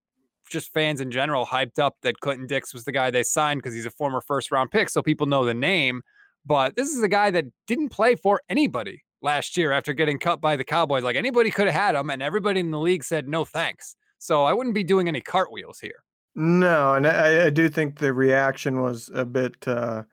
just 0.51 0.74
fans 0.74 1.00
in 1.00 1.12
general, 1.12 1.46
hyped 1.46 1.79
up 1.79 1.96
that 2.01 2.19
Clinton 2.19 2.46
Dix 2.46 2.74
was 2.74 2.84
the 2.84 2.91
guy 2.91 3.10
they 3.10 3.24
signed 3.24 3.60
because 3.60 3.74
he's 3.74 3.86
a 3.86 3.91
former 3.91 4.19
first 4.19 4.51
round 4.51 4.69
pick. 4.69 4.89
So 4.89 5.01
people 5.01 5.27
know 5.27 5.46
the 5.46 5.53
name. 5.53 6.01
But 6.46 6.75
this 6.75 6.89
is 6.89 7.01
a 7.01 7.08
guy 7.08 7.31
that 7.31 7.46
didn't 7.67 7.89
play 7.89 8.15
for 8.15 8.41
anybody 8.50 9.01
last 9.21 9.57
year 9.57 9.71
after 9.71 9.93
getting 9.93 10.19
cut 10.19 10.41
by 10.41 10.55
the 10.55 10.63
Cowboys. 10.63 11.03
Like 11.03 11.15
anybody 11.15 11.51
could 11.51 11.67
have 11.67 11.75
had 11.75 11.95
him, 11.95 12.09
and 12.09 12.21
everybody 12.21 12.59
in 12.59 12.71
the 12.71 12.79
league 12.79 13.03
said 13.03 13.27
no 13.27 13.45
thanks. 13.45 13.95
So 14.17 14.43
I 14.43 14.53
wouldn't 14.53 14.75
be 14.75 14.83
doing 14.83 15.07
any 15.07 15.21
cartwheels 15.21 15.79
here. 15.79 16.03
No, 16.35 16.93
and 16.93 17.07
I, 17.07 17.47
I 17.47 17.49
do 17.49 17.69
think 17.69 17.97
the 17.97 18.13
reaction 18.13 18.81
was 18.81 19.09
a 19.13 19.25
bit 19.25 19.55
uh, 19.67 20.03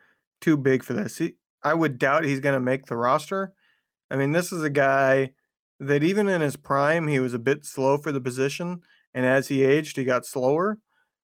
too 0.40 0.56
big 0.56 0.82
for 0.82 0.92
this. 0.92 1.18
He, 1.18 1.34
I 1.62 1.74
would 1.74 1.98
doubt 1.98 2.24
he's 2.24 2.40
going 2.40 2.54
to 2.54 2.60
make 2.60 2.86
the 2.86 2.96
roster. 2.96 3.52
I 4.10 4.16
mean, 4.16 4.32
this 4.32 4.52
is 4.52 4.62
a 4.62 4.70
guy 4.70 5.30
that 5.80 6.02
even 6.02 6.28
in 6.28 6.40
his 6.40 6.56
prime, 6.56 7.08
he 7.08 7.18
was 7.18 7.34
a 7.34 7.38
bit 7.38 7.66
slow 7.66 7.98
for 7.98 8.12
the 8.12 8.20
position, 8.20 8.80
and 9.14 9.26
as 9.26 9.48
he 9.48 9.62
aged, 9.64 9.96
he 9.96 10.04
got 10.04 10.24
slower. 10.24 10.78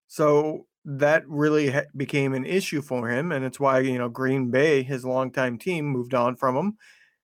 So 0.09 0.67
that 0.85 1.23
really 1.27 1.71
ha- 1.71 1.83
became 1.97 2.35
an 2.35 2.45
issue 2.45 2.83
for 2.83 3.09
him, 3.09 3.33
and 3.33 3.45
it's 3.45 3.61
why 3.61 3.81
you 3.81 3.99
know 3.99 4.09
Green 4.09 4.51
Bay, 4.51 4.83
his 4.83 5.05
longtime 5.05 5.59
team, 5.59 5.87
moved 5.87 6.15
on 6.15 6.37
from 6.37 6.57
him 6.57 6.77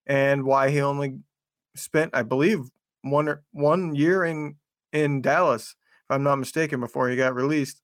and 0.09 0.43
why 0.43 0.71
he 0.71 0.81
only 0.81 1.19
spent, 1.75 2.11
I 2.13 2.23
believe, 2.23 2.65
one 3.03 3.37
one 3.51 3.95
year 3.95 4.25
in 4.25 4.55
in 4.91 5.21
Dallas, 5.21 5.75
if 6.09 6.15
I'm 6.15 6.23
not 6.23 6.37
mistaken, 6.37 6.81
before 6.81 7.07
he 7.07 7.15
got 7.15 7.35
released. 7.35 7.81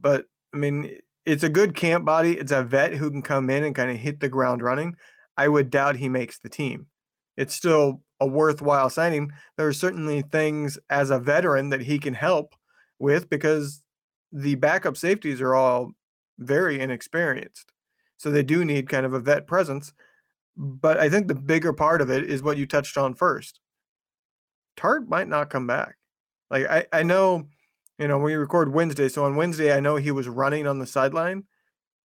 But 0.00 0.24
I 0.54 0.56
mean, 0.56 0.98
it's 1.26 1.42
a 1.42 1.50
good 1.50 1.74
camp 1.74 2.04
body. 2.06 2.38
It's 2.38 2.52
a 2.52 2.62
vet 2.62 2.94
who 2.94 3.10
can 3.10 3.20
come 3.20 3.50
in 3.50 3.64
and 3.64 3.74
kind 3.74 3.90
of 3.90 3.96
hit 3.98 4.20
the 4.20 4.28
ground 4.28 4.62
running. 4.62 4.94
I 5.36 5.48
would 5.48 5.68
doubt 5.68 5.96
he 5.96 6.08
makes 6.08 6.38
the 6.38 6.48
team. 6.48 6.86
It's 7.36 7.54
still 7.54 8.00
a 8.20 8.26
worthwhile 8.26 8.88
signing. 8.88 9.32
There 9.58 9.66
are 9.66 9.72
certainly 9.74 10.22
things 10.22 10.78
as 10.88 11.10
a 11.10 11.18
veteran 11.18 11.68
that 11.70 11.82
he 11.82 11.98
can 11.98 12.14
help 12.14 12.54
with 12.98 13.28
because 13.28 13.82
the 14.32 14.54
backup 14.54 14.96
safeties 14.96 15.40
are 15.40 15.54
all 15.54 15.92
very 16.38 16.80
inexperienced. 16.80 17.72
So 18.16 18.30
they 18.30 18.42
do 18.42 18.64
need 18.64 18.88
kind 18.88 19.04
of 19.04 19.12
a 19.12 19.20
vet 19.20 19.46
presence. 19.46 19.92
But 20.56 20.98
I 20.98 21.08
think 21.08 21.28
the 21.28 21.34
bigger 21.34 21.72
part 21.72 22.00
of 22.00 22.10
it 22.10 22.24
is 22.24 22.42
what 22.42 22.56
you 22.56 22.66
touched 22.66 22.96
on 22.96 23.14
first. 23.14 23.60
Tartt 24.76 25.08
might 25.08 25.28
not 25.28 25.50
come 25.50 25.66
back. 25.66 25.96
Like 26.50 26.66
I, 26.66 26.86
I 26.92 27.02
know, 27.02 27.48
you 27.98 28.08
know, 28.08 28.18
we 28.18 28.34
record 28.34 28.72
Wednesday, 28.72 29.08
so 29.08 29.24
on 29.24 29.36
Wednesday 29.36 29.74
I 29.74 29.80
know 29.80 29.96
he 29.96 30.10
was 30.10 30.28
running 30.28 30.66
on 30.66 30.78
the 30.78 30.86
sideline, 30.86 31.44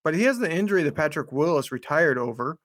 but 0.03 0.15
he 0.15 0.24
has 0.24 0.39
the 0.39 0.51
injury 0.51 0.84
that 0.84 0.96
Patrick 0.96 1.31
Willis 1.31 1.72
retired 1.72 2.17
over. 2.17 2.58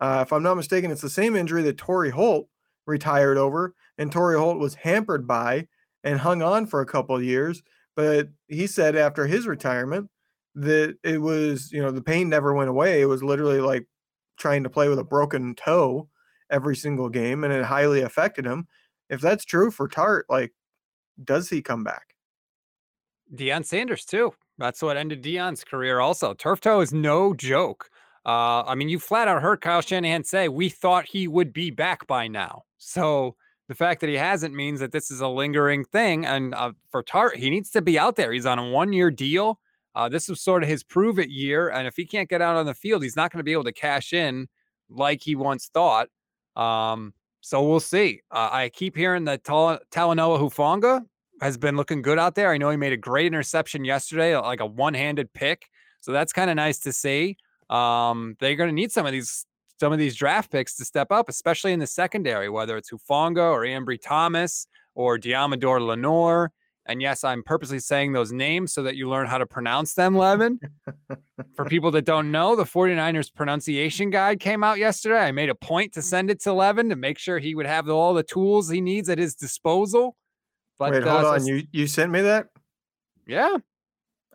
Uh, 0.00 0.20
if 0.26 0.32
I'm 0.32 0.42
not 0.42 0.56
mistaken, 0.56 0.90
it's 0.90 1.00
the 1.00 1.08
same 1.08 1.36
injury 1.36 1.62
that 1.62 1.78
Torry 1.78 2.10
Holt 2.10 2.48
retired 2.86 3.38
over, 3.38 3.74
and 3.98 4.10
Torry 4.10 4.36
Holt 4.36 4.58
was 4.58 4.74
hampered 4.74 5.26
by 5.26 5.68
and 6.04 6.20
hung 6.20 6.42
on 6.42 6.66
for 6.66 6.80
a 6.80 6.86
couple 6.86 7.20
years. 7.22 7.62
But 7.94 8.28
he 8.48 8.66
said 8.66 8.96
after 8.96 9.26
his 9.26 9.46
retirement 9.46 10.10
that 10.54 10.96
it 11.04 11.20
was, 11.20 11.70
you 11.72 11.80
know, 11.80 11.90
the 11.90 12.02
pain 12.02 12.28
never 12.28 12.52
went 12.52 12.70
away. 12.70 13.00
It 13.00 13.06
was 13.06 13.22
literally 13.22 13.60
like 13.60 13.86
trying 14.36 14.62
to 14.62 14.70
play 14.70 14.88
with 14.88 14.98
a 14.98 15.04
broken 15.04 15.54
toe 15.54 16.08
every 16.50 16.76
single 16.76 17.08
game, 17.08 17.44
and 17.44 17.52
it 17.52 17.64
highly 17.64 18.02
affected 18.02 18.44
him. 18.44 18.66
If 19.08 19.20
that's 19.20 19.44
true 19.44 19.70
for 19.70 19.88
Tartt, 19.88 20.24
like, 20.28 20.52
does 21.22 21.48
he 21.48 21.62
come 21.62 21.84
back? 21.84 22.14
Deion 23.34 23.64
Sanders 23.64 24.04
too. 24.04 24.34
That's 24.58 24.82
what 24.82 24.96
ended 24.96 25.22
Deion's 25.22 25.64
career. 25.64 26.00
Also, 26.00 26.34
turf 26.34 26.60
toe 26.60 26.80
is 26.80 26.92
no 26.92 27.34
joke. 27.34 27.90
Uh, 28.24 28.62
I 28.62 28.74
mean, 28.74 28.88
you 28.88 28.98
flat 28.98 29.28
out 29.28 29.42
heard 29.42 29.60
Kyle 29.60 29.80
Shanahan 29.80 30.24
say 30.24 30.48
we 30.48 30.68
thought 30.68 31.06
he 31.06 31.26
would 31.26 31.52
be 31.52 31.70
back 31.70 32.06
by 32.06 32.28
now. 32.28 32.64
So 32.78 33.36
the 33.68 33.74
fact 33.74 34.00
that 34.00 34.10
he 34.10 34.16
hasn't 34.16 34.54
means 34.54 34.80
that 34.80 34.92
this 34.92 35.10
is 35.10 35.20
a 35.20 35.28
lingering 35.28 35.84
thing. 35.84 36.24
And 36.24 36.54
uh, 36.54 36.72
for 36.90 37.02
Tartt, 37.02 37.36
he 37.36 37.50
needs 37.50 37.70
to 37.70 37.82
be 37.82 37.98
out 37.98 38.16
there. 38.16 38.32
He's 38.32 38.46
on 38.46 38.58
a 38.58 38.68
one-year 38.68 39.10
deal. 39.10 39.58
Uh, 39.94 40.08
this 40.08 40.28
was 40.28 40.40
sort 40.40 40.62
of 40.62 40.68
his 40.68 40.82
prove 40.82 41.18
it 41.18 41.28
year. 41.28 41.68
And 41.68 41.86
if 41.86 41.96
he 41.96 42.04
can't 42.04 42.28
get 42.28 42.40
out 42.40 42.56
on 42.56 42.66
the 42.66 42.74
field, 42.74 43.02
he's 43.02 43.16
not 43.16 43.30
going 43.30 43.40
to 43.40 43.44
be 43.44 43.52
able 43.52 43.64
to 43.64 43.72
cash 43.72 44.12
in 44.12 44.48
like 44.88 45.22
he 45.22 45.34
once 45.34 45.70
thought. 45.72 46.08
Um, 46.56 47.12
so 47.40 47.62
we'll 47.62 47.80
see. 47.80 48.20
Uh, 48.30 48.48
I 48.52 48.68
keep 48.68 48.96
hearing 48.96 49.24
that 49.24 49.44
Tal- 49.44 49.80
Talanoa 49.90 50.40
Hufanga 50.40 51.02
has 51.40 51.58
been 51.58 51.76
looking 51.76 52.02
good 52.02 52.18
out 52.18 52.34
there. 52.34 52.52
I 52.52 52.58
know 52.58 52.70
he 52.70 52.76
made 52.76 52.92
a 52.92 52.96
great 52.96 53.26
interception 53.26 53.84
yesterday, 53.84 54.36
like 54.36 54.60
a 54.60 54.66
one 54.66 54.94
handed 54.94 55.32
pick. 55.32 55.66
So 56.00 56.12
that's 56.12 56.32
kind 56.32 56.50
of 56.50 56.56
nice 56.56 56.78
to 56.80 56.92
see. 56.92 57.36
Um, 57.68 58.36
they're 58.38 58.54
going 58.54 58.68
to 58.68 58.74
need 58.74 58.92
some 58.92 59.06
of 59.06 59.12
these 59.12 59.46
some 59.80 59.92
of 59.92 59.98
these 59.98 60.14
draft 60.14 60.52
picks 60.52 60.76
to 60.76 60.84
step 60.84 61.10
up, 61.10 61.28
especially 61.28 61.72
in 61.72 61.80
the 61.80 61.86
secondary, 61.88 62.48
whether 62.48 62.76
it's 62.76 62.92
Hufanga 62.92 63.50
or 63.50 63.62
Ambry 63.62 64.00
Thomas 64.00 64.68
or 64.94 65.18
Deommodore 65.18 65.84
Lenoir. 65.84 66.52
And 66.86 67.00
yes, 67.00 67.22
I'm 67.22 67.44
purposely 67.44 67.78
saying 67.78 68.12
those 68.12 68.32
names 68.32 68.72
so 68.72 68.82
that 68.82 68.96
you 68.96 69.08
learn 69.08 69.28
how 69.28 69.38
to 69.38 69.46
pronounce 69.46 69.94
them, 69.94 70.16
Levin. 70.16 70.58
For 71.54 71.64
people 71.64 71.92
that 71.92 72.04
don't 72.04 72.32
know, 72.32 72.56
the 72.56 72.64
49ers 72.64 73.32
pronunciation 73.32 74.10
guide 74.10 74.40
came 74.40 74.64
out 74.64 74.78
yesterday. 74.78 75.20
I 75.20 75.32
made 75.32 75.48
a 75.48 75.54
point 75.54 75.92
to 75.94 76.02
send 76.02 76.30
it 76.30 76.40
to 76.42 76.52
Levin 76.52 76.88
to 76.88 76.96
make 76.96 77.18
sure 77.18 77.38
he 77.38 77.54
would 77.54 77.66
have 77.66 77.88
all 77.88 78.14
the 78.14 78.24
tools 78.24 78.68
he 78.68 78.80
needs 78.80 79.08
at 79.08 79.18
his 79.18 79.36
disposal. 79.36 80.16
But 80.78 80.92
Wait, 80.92 81.04
hold 81.04 81.24
uh, 81.24 81.28
on. 81.28 81.40
So, 81.40 81.46
you 81.46 81.62
you 81.70 81.86
sent 81.86 82.10
me 82.10 82.22
that? 82.22 82.48
Yeah. 83.26 83.58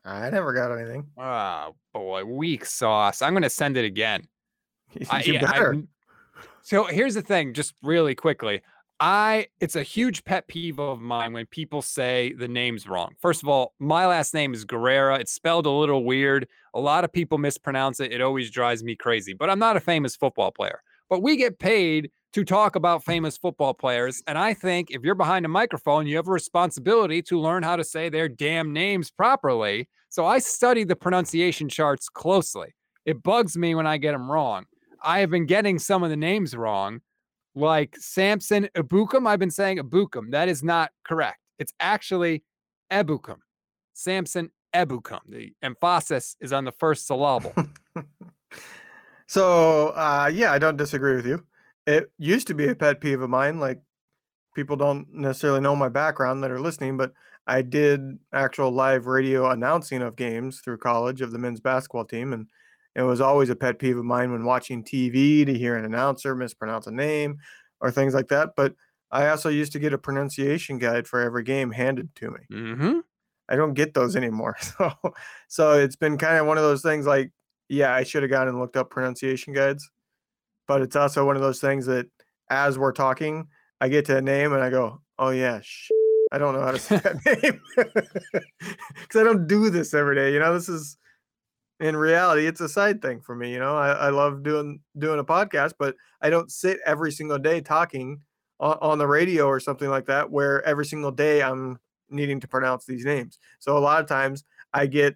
I 0.06 0.30
never 0.30 0.54
got 0.54 0.72
anything. 0.72 1.06
Oh 1.18 1.76
boy, 1.94 2.24
weak 2.24 2.66
sauce. 2.66 3.22
I'm 3.22 3.34
gonna 3.34 3.50
send 3.50 3.76
it 3.76 3.84
again. 3.84 4.26
you 4.94 5.06
I, 5.10 5.22
better. 5.40 5.76
I, 5.76 6.42
so 6.62 6.86
here's 6.86 7.16
the 7.16 7.22
thing, 7.22 7.54
just 7.54 7.74
really 7.84 8.16
quickly. 8.16 8.62
I 9.00 9.48
it's 9.60 9.76
a 9.76 9.84
huge 9.84 10.24
pet 10.24 10.48
peeve 10.48 10.80
of 10.80 11.00
mine 11.00 11.34
when 11.34 11.46
people 11.46 11.82
say 11.82 12.34
the 12.34 12.48
name's 12.48 12.88
wrong. 12.88 13.14
First 13.20 13.44
of 13.44 13.50
all, 13.50 13.74
my 13.80 14.08
last 14.08 14.34
name 14.34 14.54
is 14.54 14.66
Guerrera. 14.66 15.20
It's 15.20 15.32
spelled 15.32 15.68
a 15.68 15.72
little 15.72 16.04
weird. 16.04 16.48
A 16.74 16.80
lot 16.80 17.04
of 17.04 17.14
people 17.14 17.38
mispronounce 17.38 18.00
it. 18.00 18.12
It 18.12 18.22
always 18.22 18.50
drives 18.50 18.84
me 18.84 18.96
crazy. 18.96 19.34
But 19.34 19.50
I'm 19.50 19.60
not 19.60 19.78
a 19.78 19.82
famous 19.82 20.16
football 20.16 20.52
player. 20.52 20.82
But 21.10 21.22
we 21.22 21.38
get 21.38 21.60
paid 21.60 22.10
to 22.34 22.44
talk 22.44 22.76
about 22.76 23.04
famous 23.04 23.38
football 23.38 23.74
players. 23.74 24.22
And 24.28 24.38
I 24.38 24.54
think 24.54 24.90
if 24.90 25.04
you're 25.04 25.16
behind 25.16 25.46
a 25.46 25.50
microphone, 25.50 26.08
you 26.08 26.16
have 26.18 26.28
a 26.28 26.32
responsibility 26.32 27.22
to 27.24 27.40
learn 27.40 27.64
how 27.64 27.76
to 27.76 27.84
say 27.84 28.10
their 28.10 28.28
damn 28.28 28.74
names 28.74 29.12
properly. 29.12 29.88
So 30.10 30.26
I 30.26 30.40
study 30.40 30.84
the 30.84 30.96
pronunciation 30.96 31.70
charts 31.70 32.10
closely. 32.10 32.74
It 33.06 33.24
bugs 33.24 33.56
me 33.56 33.76
when 33.76 33.88
I 33.88 33.98
get 33.98 34.14
them 34.14 34.30
wrong. 34.30 34.66
I 35.04 35.20
have 35.20 35.30
been 35.30 35.46
getting 35.46 35.78
some 35.78 36.04
of 36.04 36.10
the 36.10 36.18
names 36.18 36.56
wrong 36.56 37.02
like 37.58 37.96
Samson 37.98 38.70
Ebukam. 38.76 39.28
I've 39.28 39.40
been 39.40 39.52
saying 39.52 39.78
Ebukam. 39.80 40.32
That 40.32 40.48
is 40.48 40.64
not 40.64 40.92
correct. 41.04 41.40
It's 41.60 41.74
actually 41.80 42.44
Ebukum. 42.92 43.38
Samson 43.94 44.52
Ebukum. 44.74 45.20
The 45.28 45.54
emphasis 45.62 46.36
is 46.40 46.54
on 46.54 46.66
the 46.66 46.72
first 46.72 47.08
syllable. 47.08 47.54
so, 49.28 49.90
uh, 49.90 50.30
yeah, 50.34 50.52
I 50.52 50.60
don't 50.60 50.78
disagree 50.78 51.16
with 51.16 51.26
you. 51.26 51.44
It 51.86 52.12
used 52.18 52.48
to 52.48 52.54
be 52.54 52.68
a 52.68 52.76
pet 52.76 53.02
peeve 53.02 53.22
of 53.22 53.30
mine. 53.30 53.60
Like, 53.60 53.82
people 54.56 54.76
don't 54.76 55.08
necessarily 55.14 55.62
know 55.62 55.76
my 55.76 55.90
background 55.90 56.44
that 56.44 56.52
are 56.52 56.60
listening, 56.60 56.98
but 56.98 57.14
I 57.48 57.62
did 57.62 58.20
actual 58.34 58.72
live 58.72 59.08
radio 59.08 59.50
announcing 59.50 60.02
of 60.02 60.16
games 60.16 60.60
through 60.60 60.78
college 60.80 61.22
of 61.22 61.32
the 61.32 61.40
men's 61.40 61.62
basketball 61.62 62.06
team. 62.06 62.34
And 62.34 62.48
it 62.98 63.04
was 63.04 63.22
always 63.22 63.52
a 63.52 63.56
pet 63.56 63.78
peeve 63.78 63.98
of 63.98 64.06
mine 64.06 64.32
when 64.32 64.44
watching 64.44 64.84
TV 64.84 65.46
to 65.46 65.54
hear 65.54 65.76
an 65.76 65.86
announcer 65.86 66.36
mispronounce 66.36 66.88
a 66.88 66.92
name 66.92 67.38
or 67.80 67.92
things 67.92 68.16
like 68.16 68.28
that. 68.30 68.50
But 68.58 68.74
I 69.12 69.30
also 69.30 69.50
used 69.50 69.72
to 69.74 69.80
get 69.80 69.94
a 69.94 70.00
pronunciation 70.00 70.80
guide 70.80 71.08
for 71.08 71.22
every 71.22 71.44
game 71.44 71.70
handed 71.70 72.14
to 72.16 72.32
me. 72.32 72.40
Mm-hmm. 72.52 73.00
I 73.50 73.56
don't 73.56 73.76
get 73.76 73.94
those 73.94 74.16
anymore. 74.16 74.58
So, 74.78 74.92
so 75.48 75.74
it's 75.74 75.96
been 75.96 76.18
kind 76.18 76.38
of 76.38 76.48
one 76.48 76.58
of 76.58 76.64
those 76.64 76.82
things 76.82 77.06
like, 77.06 77.32
yeah, 77.70 77.94
I 77.94 78.02
should 78.02 78.24
have 78.24 78.32
gone 78.32 78.48
and 78.48 78.60
looked 78.60 78.76
up 78.76 78.90
pronunciation 78.90 79.54
guides. 79.54 79.88
But 80.68 80.82
it's 80.82 80.96
also 80.96 81.24
one 81.24 81.36
of 81.36 81.42
those 81.44 81.62
things 81.62 81.86
that 81.86 82.08
as 82.50 82.80
we're 82.80 82.94
talking, 82.94 83.48
I 83.80 83.90
get 83.90 84.06
to 84.06 84.18
a 84.18 84.22
name 84.22 84.54
and 84.54 84.64
I 84.64 84.72
go, 84.72 85.02
oh, 85.20 85.30
yeah, 85.30 85.62
sh- 85.62 85.92
I 86.32 86.40
don't 86.40 86.56
know 86.56 86.62
how 86.62 86.72
to 86.72 86.80
say 86.80 86.98
that 87.04 87.44
name 87.44 87.62
because 87.76 89.22
I 89.22 89.24
don't 89.24 89.46
do 89.46 89.70
this 89.70 89.94
every 89.94 90.16
day. 90.16 90.34
You 90.34 90.40
know, 90.40 90.54
this 90.54 90.68
is 90.68 90.98
in 91.80 91.96
reality 91.96 92.48
it's 92.48 92.62
a 92.62 92.70
side 92.70 93.02
thing 93.02 93.22
for 93.22 93.36
me 93.36 93.52
you 93.52 93.60
know 93.60 93.76
I, 93.78 93.92
I 93.92 94.10
love 94.10 94.44
doing 94.44 94.80
doing 94.98 95.20
a 95.20 95.24
podcast 95.24 95.74
but 95.78 95.96
i 96.22 96.30
don't 96.30 96.52
sit 96.52 96.80
every 96.86 97.12
single 97.12 97.38
day 97.38 97.62
talking 97.62 98.22
on, 98.60 98.78
on, 98.82 98.98
the 98.98 99.08
radio 99.08 99.46
or 99.46 99.60
something 99.60 99.90
like 99.90 100.08
that 100.08 100.32
where 100.32 100.64
every 100.64 100.86
single 100.86 101.12
day 101.12 101.44
i'm 101.44 101.78
needing 102.10 102.40
to 102.40 102.48
pronounce 102.48 102.86
these 102.86 103.06
names. 103.06 103.38
So 103.60 103.78
a 103.78 103.80
lot 103.80 104.02
of 104.02 104.08
times 104.08 104.44
i 104.74 104.86
get 104.86 105.16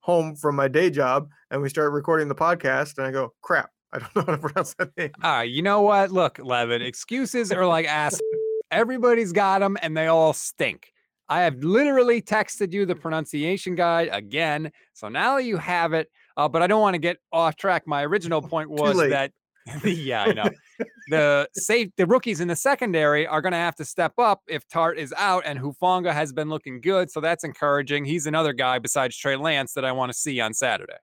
home 0.00 0.36
from 0.36 0.56
my 0.56 0.68
day 0.68 0.90
job 0.90 1.28
and 1.50 1.60
we 1.60 1.68
start 1.68 1.92
recording 1.92 2.28
the 2.28 2.34
podcast 2.34 2.96
and 2.98 3.06
i 3.06 3.10
go 3.10 3.34
crap 3.42 3.70
i 3.92 3.98
don't 3.98 4.14
know 4.16 4.22
how 4.22 4.32
to 4.32 4.38
pronounce 4.38 4.74
that 4.74 4.96
name. 4.96 5.10
Right 5.22 5.42
you 5.44 5.62
know 5.62 5.82
what? 5.82 6.10
Look 6.10 6.38
levin 6.42 6.82
excuses 6.82 7.52
are 7.52 7.66
like 7.66 7.86
ass 7.86 8.20
everybody's 8.70 9.32
got 9.32 9.60
them 9.60 9.76
and 9.82 9.96
they 9.96 10.06
all 10.06 10.32
stink 10.32 10.92
I 11.28 11.40
have 11.40 11.62
literally 11.62 12.22
texted 12.22 12.72
you 12.72 12.86
the 12.86 12.94
pronunciation 12.94 13.74
guide 13.74 14.08
again. 14.12 14.72
So 14.94 15.08
now 15.08 15.36
you 15.36 15.56
have 15.58 15.92
it, 15.92 16.10
uh, 16.36 16.48
but 16.48 16.62
I 16.62 16.66
don't 16.66 16.80
want 16.80 16.94
to 16.94 16.98
get 16.98 17.18
off 17.32 17.56
track. 17.56 17.86
My 17.86 18.04
original 18.04 18.40
point 18.48 18.70
was 18.70 18.96
that, 18.96 19.32
yeah, 19.84 20.22
I 20.22 20.32
know. 20.32 20.50
the 21.10 21.48
safe, 21.54 21.90
the 21.96 22.06
rookies 22.06 22.40
in 22.40 22.48
the 22.48 22.56
secondary 22.56 23.26
are 23.26 23.42
going 23.42 23.52
to 23.52 23.58
have 23.58 23.76
to 23.76 23.84
step 23.84 24.12
up 24.18 24.40
if 24.48 24.66
Tartt 24.68 24.96
is 24.96 25.12
out, 25.16 25.42
and 25.44 25.58
Hufanga 25.58 26.12
has 26.12 26.32
been 26.32 26.48
looking 26.48 26.80
good. 26.80 27.10
So 27.10 27.20
that's 27.20 27.44
encouraging. 27.44 28.04
He's 28.06 28.26
another 28.26 28.54
guy 28.54 28.78
besides 28.78 29.16
Trey 29.16 29.36
Lance 29.36 29.74
that 29.74 29.84
I 29.84 29.92
want 29.92 30.10
to 30.10 30.18
see 30.18 30.40
on 30.40 30.54
Saturday. 30.54 30.96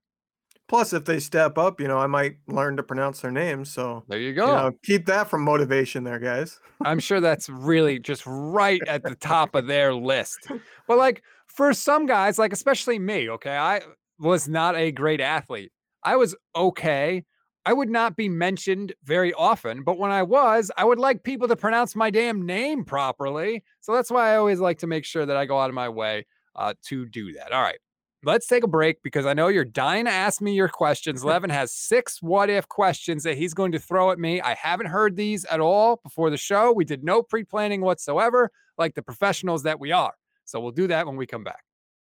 Plus, 0.68 0.94
if 0.94 1.06
they 1.06 1.20
step 1.20 1.58
up, 1.58 1.80
you 1.80 1.88
know, 1.88 2.00
I 2.00 2.08
might 2.08 2.38
learn 2.48 2.76
to 2.78 2.84
pronounce 2.84 3.22
their 3.22 3.32
names. 3.32 3.72
So 3.72 4.04
there 4.08 4.20
you 4.20 4.34
go. 4.34 4.48
You 4.48 4.54
know, 4.54 4.72
keep 4.84 5.06
that 5.06 5.30
from 5.30 5.44
motivation 5.44 6.04
there, 6.04 6.20
guys. 6.20 6.60
I'm 6.84 7.00
sure 7.00 7.22
that's 7.22 7.50
really 7.50 8.00
just 8.00 8.24
right 8.26 8.82
at 8.88 9.04
the 9.04 9.16
top 9.16 9.54
of 9.54 9.68
their 9.68 9.94
list. 9.94 10.48
But 10.88 10.98
like 10.98 11.24
for 11.48 11.74
some 11.74 12.06
guys, 12.06 12.40
like 12.40 12.54
especially 12.54 13.00
me, 13.00 13.30
okay, 13.30 13.56
I 13.56 13.82
was 14.20 14.48
not 14.48 14.76
a 14.76 14.92
great 14.92 15.22
athlete. 15.22 15.72
I 16.04 16.16
was 16.16 16.36
okay. 16.56 17.24
I 17.68 17.74
would 17.74 17.90
not 17.90 18.16
be 18.16 18.30
mentioned 18.30 18.94
very 19.04 19.34
often, 19.34 19.84
but 19.84 19.98
when 19.98 20.12
I 20.12 20.22
was, 20.22 20.72
I 20.78 20.86
would 20.86 21.00
like 21.00 21.24
people 21.24 21.48
to 21.48 21.56
pronounce 21.56 21.96
my 21.96 22.12
damn 22.12 22.46
name 22.46 22.86
properly. 22.86 23.64
So 23.82 23.94
that's 23.94 24.12
why 24.12 24.34
I 24.34 24.38
always 24.38 24.60
like 24.60 24.80
to 24.80 24.88
make 24.88 25.06
sure 25.06 25.26
that 25.26 25.38
I 25.38 25.46
go 25.46 25.60
out 25.60 25.70
of 25.70 25.76
my 25.76 25.90
way 25.90 26.28
uh, 26.56 26.76
to 26.88 27.08
do 27.08 27.34
that. 27.34 27.52
All 27.52 27.62
right 27.62 27.80
let's 28.26 28.48
take 28.48 28.64
a 28.64 28.68
break 28.68 29.02
because 29.04 29.26
I 29.26 29.34
know 29.34 29.48
you're 29.48 29.64
dying 29.64 30.06
to 30.06 30.12
ask 30.12 30.42
me 30.42 30.54
your 30.54 30.68
questions. 30.68 31.24
Levin 31.24 31.52
has 31.52 31.72
six 31.72 32.22
what 32.22 32.50
if 32.50 32.68
questions 32.68 33.24
that 33.24 33.38
he's 33.38 33.54
going 33.54 33.72
to 33.74 33.80
throw 33.80 34.12
at 34.12 34.20
me. 34.20 34.42
I 34.42 34.56
haven't 34.56 34.88
heard 34.88 35.16
these 35.16 35.46
at 35.46 35.60
all 35.60 35.98
before 36.04 36.30
the 36.30 36.38
show. 36.38 36.72
We 36.72 36.86
did 36.86 37.04
no 37.04 37.22
pre 37.22 37.44
planning 37.44 37.82
whatsoever, 37.82 38.52
like 38.78 38.96
the 38.96 39.04
professionals 39.04 39.64
that 39.64 39.80
we 39.80 39.92
are. 39.92 40.14
So 40.44 40.60
we'll 40.60 40.72
do 40.72 40.88
that 40.88 41.06
when 41.06 41.16
we 41.16 41.26
come 41.26 41.44
back. 41.44 41.64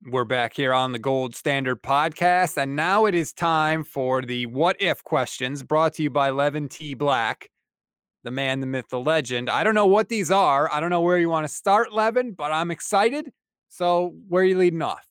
We're 0.04 0.24
back 0.24 0.54
here 0.54 0.74
on 0.74 0.92
the 0.92 0.98
Gold 0.98 1.34
Standard 1.34 1.82
podcast. 1.82 2.56
And 2.56 2.76
now 2.76 3.06
it 3.06 3.14
is 3.14 3.32
time 3.32 3.84
for 3.84 4.20
the 4.20 4.46
what 4.46 4.76
if 4.80 5.02
questions 5.04 5.62
brought 5.62 5.94
to 5.94 6.02
you 6.02 6.10
by 6.10 6.30
Levin 6.30 6.68
T. 6.68 6.94
Black, 6.94 7.48
the 8.24 8.30
man, 8.30 8.60
the 8.60 8.66
myth, 8.66 8.86
the 8.90 8.98
legend. 8.98 9.48
I 9.48 9.64
don't 9.64 9.74
know 9.74 9.86
what 9.86 10.08
these 10.08 10.30
are. 10.30 10.70
I 10.72 10.80
don't 10.80 10.90
know 10.90 11.02
where 11.02 11.18
you 11.18 11.28
want 11.28 11.46
to 11.46 11.52
start, 11.52 11.92
Levin, 11.92 12.32
but 12.32 12.52
I'm 12.52 12.70
excited. 12.70 13.30
So 13.68 14.14
where 14.28 14.42
are 14.42 14.46
you 14.46 14.58
leading 14.58 14.82
off? 14.82 15.06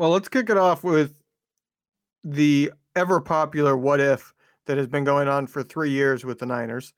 Well, 0.00 0.08
let's 0.08 0.30
kick 0.30 0.48
it 0.48 0.56
off 0.56 0.82
with 0.82 1.12
the 2.24 2.72
ever 2.96 3.20
popular 3.20 3.76
what 3.76 4.00
if 4.00 4.32
that 4.64 4.78
has 4.78 4.86
been 4.86 5.04
going 5.04 5.28
on 5.28 5.46
for 5.46 5.62
three 5.62 5.90
years 5.90 6.24
with 6.24 6.38
the 6.38 6.46
Niners. 6.46 6.94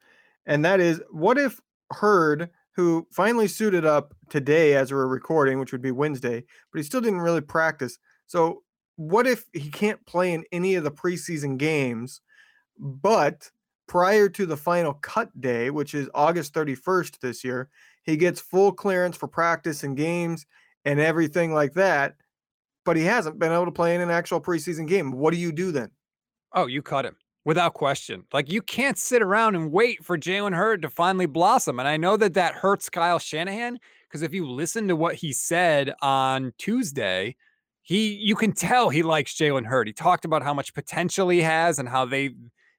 And 0.47 0.65
that 0.65 0.79
is 0.79 1.03
what 1.11 1.37
if 1.37 1.59
Hurd, 1.91 2.51
who 2.77 3.09
finally 3.11 3.49
suited 3.49 3.85
up 3.85 4.15
today 4.31 4.77
as 4.77 4.93
we're 4.93 5.09
recording, 5.09 5.59
which 5.59 5.73
would 5.73 5.83
be 5.83 5.91
Wednesday, 5.91 6.45
but 6.71 6.79
he 6.79 6.85
still 6.85 7.01
didn't 7.01 7.23
really 7.23 7.41
practice. 7.41 7.99
So, 8.29 8.63
what 8.95 9.27
if 9.27 9.47
he 9.53 9.69
can't 9.69 10.07
play 10.07 10.33
in 10.33 10.45
any 10.53 10.77
of 10.77 10.85
the 10.85 10.93
preseason 10.93 11.59
games, 11.59 12.21
but 12.79 13.51
prior 13.89 14.29
to 14.29 14.47
the 14.47 14.57
final 14.57 14.93
cut 14.93 15.41
day, 15.41 15.71
which 15.71 15.93
is 15.93 16.09
August 16.15 16.55
31st 16.55 17.19
this 17.19 17.43
year, 17.43 17.69
he 18.05 18.17
gets 18.17 18.41
full 18.41 18.71
clearance 18.71 19.17
for 19.17 19.27
practice 19.27 19.83
and 19.83 19.97
games 19.97 20.47
and 20.85 21.01
everything 21.01 21.53
like 21.53 21.75
that 21.75 22.15
but 22.85 22.97
he 22.97 23.05
hasn't 23.05 23.39
been 23.39 23.53
able 23.53 23.67
to 23.67 23.73
play 23.73 23.95
in 23.95 24.01
an 24.01 24.11
actual 24.11 24.41
preseason 24.41 24.87
game. 24.87 25.13
What 25.13 25.33
do 25.33 25.39
you 25.39 25.53
do 25.53 25.73
then? 25.73 25.91
Oh, 26.53 26.67
you 26.67 26.83
cut 26.83 27.05
him 27.05 27.17
without 27.45 27.75
question. 27.75 28.25
Like 28.33 28.51
you 28.51 28.63
can't 28.63 28.99
sit 28.99 29.23
around 29.23 29.55
and 29.55 29.73
wait 29.73 30.05
for 30.05 30.19
Jalen 30.19 30.55
Hurd 30.55 30.83
to 30.83 30.91
finally 30.91 31.27
blossom. 31.27 31.79
And 31.79 31.89
I 31.89 31.97
know 31.97 32.17
that 32.17 32.35
that 32.35 32.55
hurts 32.55 32.89
Kyle 32.89 33.19
Shanahan 33.19 33.79
because 34.09 34.23
if 34.23 34.35
you 34.35 34.49
listen 34.49 34.89
to 34.89 34.97
what 34.97 35.15
he 35.15 35.33
said 35.33 35.93
on 36.03 36.53
Tuesday, 36.59 37.37
he 37.83 38.15
you 38.15 38.37
can 38.37 38.53
tell 38.53 38.89
he 38.89 39.03
likes 39.03 39.35
Jalen 39.35 39.67
Hurd. 39.67 39.89
He 39.89 39.93
talked 39.93 40.25
about 40.25 40.43
how 40.43 40.55
much 40.55 40.75
potential 40.75 41.29
he 41.29 41.43
has 41.43 41.79
and 41.79 41.89
how 41.89 42.05
they 42.05 42.31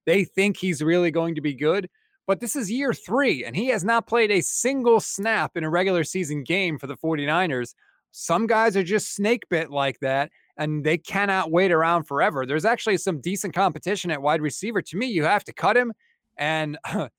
they 0.06 0.24
think 0.24 0.58
he's 0.58 0.82
really 0.82 1.12
going 1.12 1.36
to 1.36 1.42
be 1.42 1.54
good. 1.54 1.90
But 2.26 2.40
this 2.40 2.56
is 2.56 2.72
year 2.72 2.94
three, 2.94 3.44
and 3.44 3.54
he 3.54 3.68
has 3.68 3.84
not 3.84 4.08
played 4.08 4.32
a 4.32 4.42
single 4.42 5.02
snap 5.02 5.58
in 5.58 5.66
a 5.66 5.70
regular 5.70 6.06
season 6.06 6.44
game 6.44 6.80
for 6.80 6.88
the 6.88 6.96
49ers. 6.96 7.74
Some 8.16 8.46
guys 8.46 8.78
are 8.78 8.84
just 8.84 9.16
snake 9.16 9.50
bit 9.50 9.72
like 9.72 10.00
that 10.02 10.30
and 10.56 10.84
they 10.84 11.00
cannot 11.00 11.52
wait 11.52 11.72
around 11.72 12.04
forever. 12.04 12.46
There's 12.46 12.64
actually 12.64 12.98
some 12.98 13.20
decent 13.20 13.56
competition 13.56 14.12
at 14.12 14.22
wide 14.22 14.40
receiver. 14.40 14.84
To 14.84 14.98
me, 14.98 15.08
you 15.08 15.24
have 15.24 15.44
to 15.46 15.54
cut 15.54 15.76
him 15.76 15.94
and 16.38 16.78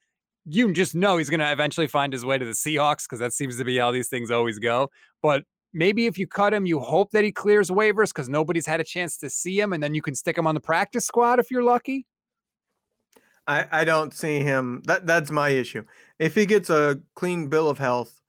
you 0.46 0.72
just 0.72 0.94
know 0.94 1.16
he's 1.16 1.28
going 1.28 1.40
to 1.40 1.50
eventually 1.50 1.88
find 1.88 2.12
his 2.12 2.24
way 2.24 2.38
to 2.38 2.44
the 2.44 2.52
Seahawks 2.52 3.06
because 3.06 3.18
that 3.18 3.32
seems 3.32 3.58
to 3.58 3.64
be 3.64 3.76
how 3.76 3.90
these 3.90 4.08
things 4.08 4.30
always 4.30 4.60
go. 4.60 4.88
But 5.20 5.42
maybe 5.72 6.06
if 6.06 6.16
you 6.16 6.28
cut 6.28 6.54
him, 6.54 6.64
you 6.64 6.78
hope 6.78 7.10
that 7.10 7.24
he 7.24 7.32
clears 7.32 7.70
waivers 7.70 8.10
because 8.10 8.28
nobody's 8.28 8.66
had 8.66 8.80
a 8.80 8.84
chance 8.84 9.16
to 9.18 9.28
see 9.28 9.58
him 9.58 9.72
and 9.72 9.82
then 9.82 9.94
you 9.94 10.02
can 10.02 10.14
stick 10.14 10.38
him 10.38 10.46
on 10.46 10.54
the 10.54 10.60
practice 10.60 11.04
squad 11.04 11.40
if 11.40 11.50
you're 11.50 11.64
lucky. 11.64 12.06
I, 13.48 13.66
I 13.72 13.84
don't 13.84 14.14
see 14.14 14.38
him. 14.38 14.80
That 14.86 15.08
that's 15.08 15.32
my 15.32 15.48
issue. 15.48 15.84
If 16.20 16.36
he 16.36 16.46
gets 16.46 16.70
a 16.70 17.00
clean 17.16 17.48
bill 17.48 17.68
of 17.68 17.78
health 17.78 18.22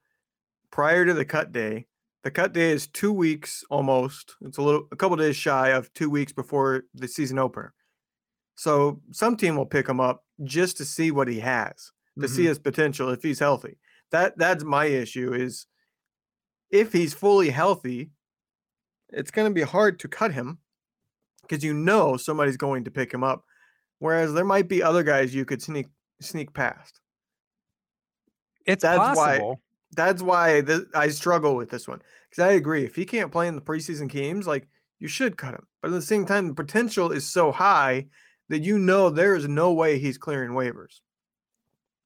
prior 0.72 1.06
to 1.06 1.14
the 1.14 1.24
cut 1.24 1.52
day, 1.52 1.86
the 2.26 2.30
cut 2.32 2.52
day 2.52 2.70
is 2.72 2.88
two 2.88 3.12
weeks 3.12 3.62
almost. 3.70 4.34
It's 4.40 4.58
a 4.58 4.62
little, 4.62 4.88
a 4.90 4.96
couple 4.96 5.16
days 5.16 5.36
shy 5.36 5.68
of 5.68 5.94
two 5.94 6.10
weeks 6.10 6.32
before 6.32 6.82
the 6.92 7.06
season 7.06 7.38
opener. 7.38 7.72
So 8.56 9.00
some 9.12 9.36
team 9.36 9.54
will 9.54 9.64
pick 9.64 9.88
him 9.88 10.00
up 10.00 10.24
just 10.42 10.76
to 10.78 10.84
see 10.84 11.12
what 11.12 11.28
he 11.28 11.38
has, 11.38 11.92
to 12.18 12.26
mm-hmm. 12.26 12.34
see 12.34 12.46
his 12.46 12.58
potential 12.58 13.10
if 13.10 13.22
he's 13.22 13.38
healthy. 13.38 13.78
That 14.10 14.36
that's 14.36 14.64
my 14.64 14.86
issue 14.86 15.34
is 15.34 15.66
if 16.68 16.92
he's 16.92 17.14
fully 17.14 17.50
healthy, 17.50 18.10
it's 19.10 19.30
going 19.30 19.48
to 19.48 19.54
be 19.54 19.62
hard 19.62 20.00
to 20.00 20.08
cut 20.08 20.32
him 20.32 20.58
because 21.42 21.62
you 21.62 21.74
know 21.74 22.16
somebody's 22.16 22.56
going 22.56 22.82
to 22.82 22.90
pick 22.90 23.14
him 23.14 23.22
up. 23.22 23.44
Whereas 24.00 24.34
there 24.34 24.44
might 24.44 24.66
be 24.66 24.82
other 24.82 25.04
guys 25.04 25.32
you 25.32 25.44
could 25.44 25.62
sneak 25.62 25.86
sneak 26.20 26.52
past. 26.52 26.98
It's 28.66 28.82
That's 28.82 29.16
why- 29.16 29.38
possible. 29.38 29.62
That's 29.92 30.22
why 30.22 30.62
th- 30.62 30.88
I 30.94 31.08
struggle 31.08 31.56
with 31.56 31.70
this 31.70 31.86
one 31.86 32.02
because 32.28 32.44
I 32.44 32.52
agree. 32.52 32.84
If 32.84 32.96
he 32.96 33.04
can't 33.04 33.32
play 33.32 33.48
in 33.48 33.54
the 33.54 33.60
preseason 33.60 34.08
games, 34.08 34.46
like 34.46 34.68
you 34.98 35.08
should 35.08 35.36
cut 35.36 35.54
him. 35.54 35.66
But 35.80 35.88
at 35.88 35.94
the 35.94 36.02
same 36.02 36.26
time, 36.26 36.48
the 36.48 36.54
potential 36.54 37.12
is 37.12 37.26
so 37.26 37.52
high 37.52 38.06
that 38.48 38.62
you 38.62 38.78
know 38.78 39.10
there 39.10 39.34
is 39.34 39.48
no 39.48 39.72
way 39.72 39.98
he's 39.98 40.18
clearing 40.18 40.52
waivers. 40.52 41.00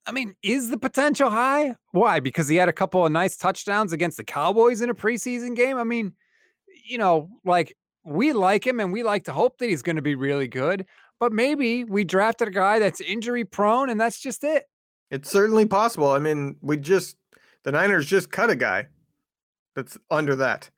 I 0.07 0.12
mean, 0.12 0.35
is 0.43 0.71
the 0.71 0.79
potential 0.79 1.31
high? 1.31 1.77
Why? 1.93 2.21
Because 2.21 2.49
he 2.49 2.57
had 2.57 2.69
a 2.69 2.73
couple 2.73 3.05
of 3.05 3.12
nice 3.12 3.37
touchdowns 3.37 3.93
against 3.93 4.16
the 4.16 4.25
Cowboys 4.25 4.81
in 4.81 4.90
a 4.90 4.95
preseason 4.95 5.55
game. 5.55 5.77
I 5.77 5.85
mean, 5.85 6.14
you 6.85 6.99
know, 6.99 7.29
like 7.45 7.77
we 8.05 8.33
like 8.33 8.66
him 8.66 8.81
and 8.81 8.93
we 8.93 9.03
like 9.03 9.25
to 9.25 9.33
hope 9.33 9.59
that 9.59 9.69
he's 9.69 9.83
going 9.83 9.97
to 9.97 10.03
be 10.03 10.14
really 10.14 10.49
good, 10.49 10.87
but 11.19 11.33
maybe 11.33 11.85
we 11.85 12.05
drafted 12.05 12.49
a 12.49 12.51
guy 12.51 12.79
that's 12.79 13.01
injury 13.01 13.45
prone 13.45 13.90
and 13.90 14.01
that's 14.01 14.19
just 14.19 14.43
it. 14.43 14.64
It's 15.11 15.31
certainly 15.31 15.66
possible. 15.66 16.11
I 16.11 16.19
mean, 16.19 16.57
we 16.61 16.77
just 16.77 17.16
the 17.64 17.73
Niners 17.73 18.07
just 18.07 18.31
cut 18.31 18.51
a 18.51 18.57
guy 18.57 18.87
that's 19.75 19.99
under 20.11 20.37
that. 20.37 20.70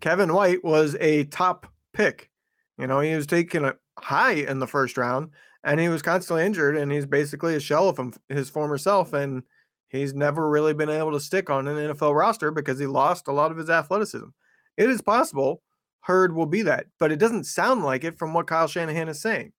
Kevin 0.00 0.32
White 0.32 0.64
was 0.64 0.96
a 1.00 1.24
top 1.24 1.66
pick. 1.92 2.30
You 2.78 2.86
know, 2.86 3.00
he 3.00 3.14
was 3.14 3.26
taken 3.26 3.72
high 3.98 4.34
in 4.34 4.58
the 4.58 4.66
first 4.66 4.96
round 4.96 5.30
and 5.64 5.80
he 5.80 5.88
was 5.88 6.02
constantly 6.02 6.44
injured 6.44 6.76
and 6.76 6.92
he's 6.92 7.06
basically 7.06 7.56
a 7.56 7.60
shell 7.60 7.88
of 7.88 7.98
him, 7.98 8.14
his 8.28 8.48
former 8.48 8.78
self 8.78 9.12
and 9.12 9.42
he's 9.88 10.14
never 10.14 10.48
really 10.48 10.74
been 10.74 10.90
able 10.90 11.12
to 11.12 11.20
stick 11.20 11.50
on 11.50 11.66
an 11.66 11.76
NFL 11.76 12.16
roster 12.16 12.50
because 12.50 12.78
he 12.78 12.86
lost 12.86 13.28
a 13.28 13.32
lot 13.32 13.50
of 13.50 13.56
his 13.56 13.70
athleticism. 13.70 14.28
It 14.76 14.88
is 14.88 15.02
possible 15.02 15.62
Hurd 16.00 16.34
will 16.34 16.46
be 16.46 16.62
that, 16.62 16.86
but 16.98 17.12
it 17.12 17.18
doesn't 17.18 17.44
sound 17.44 17.84
like 17.84 18.02
it 18.04 18.18
from 18.18 18.32
what 18.32 18.46
Kyle 18.46 18.66
Shanahan 18.66 19.08
is 19.08 19.20
saying. 19.20 19.52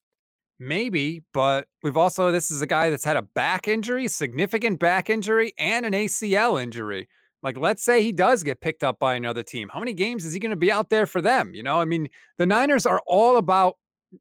Maybe, 0.59 1.23
but 1.33 1.67
we've 1.83 1.95
also, 1.95 2.31
this 2.31 2.51
is 2.51 2.61
a 2.61 2.67
guy 2.67 2.89
that's 2.89 3.05
had 3.05 3.15
a 3.15 3.21
back 3.21 3.67
injury, 3.67 4.09
significant 4.09 4.79
back 4.79 5.09
injury, 5.09 5.53
and 5.57 5.85
an 5.85 5.93
ACL 5.93 6.61
injury. 6.61 7.07
Like, 7.41 7.57
let's 7.57 7.83
say 7.83 8.03
he 8.03 8.11
does 8.11 8.43
get 8.43 8.59
picked 8.59 8.83
up 8.83 8.99
by 8.99 9.15
another 9.15 9.41
team. 9.41 9.69
How 9.69 9.79
many 9.79 9.93
games 9.93 10.25
is 10.25 10.33
he 10.33 10.39
going 10.39 10.49
to 10.49 10.57
be 10.57 10.71
out 10.71 10.89
there 10.89 11.05
for 11.05 11.21
them? 11.21 11.53
You 11.53 11.63
know, 11.63 11.79
I 11.79 11.85
mean, 11.85 12.09
the 12.37 12.45
Niners 12.45 12.85
are 12.85 13.01
all 13.07 13.37
about 13.37 13.75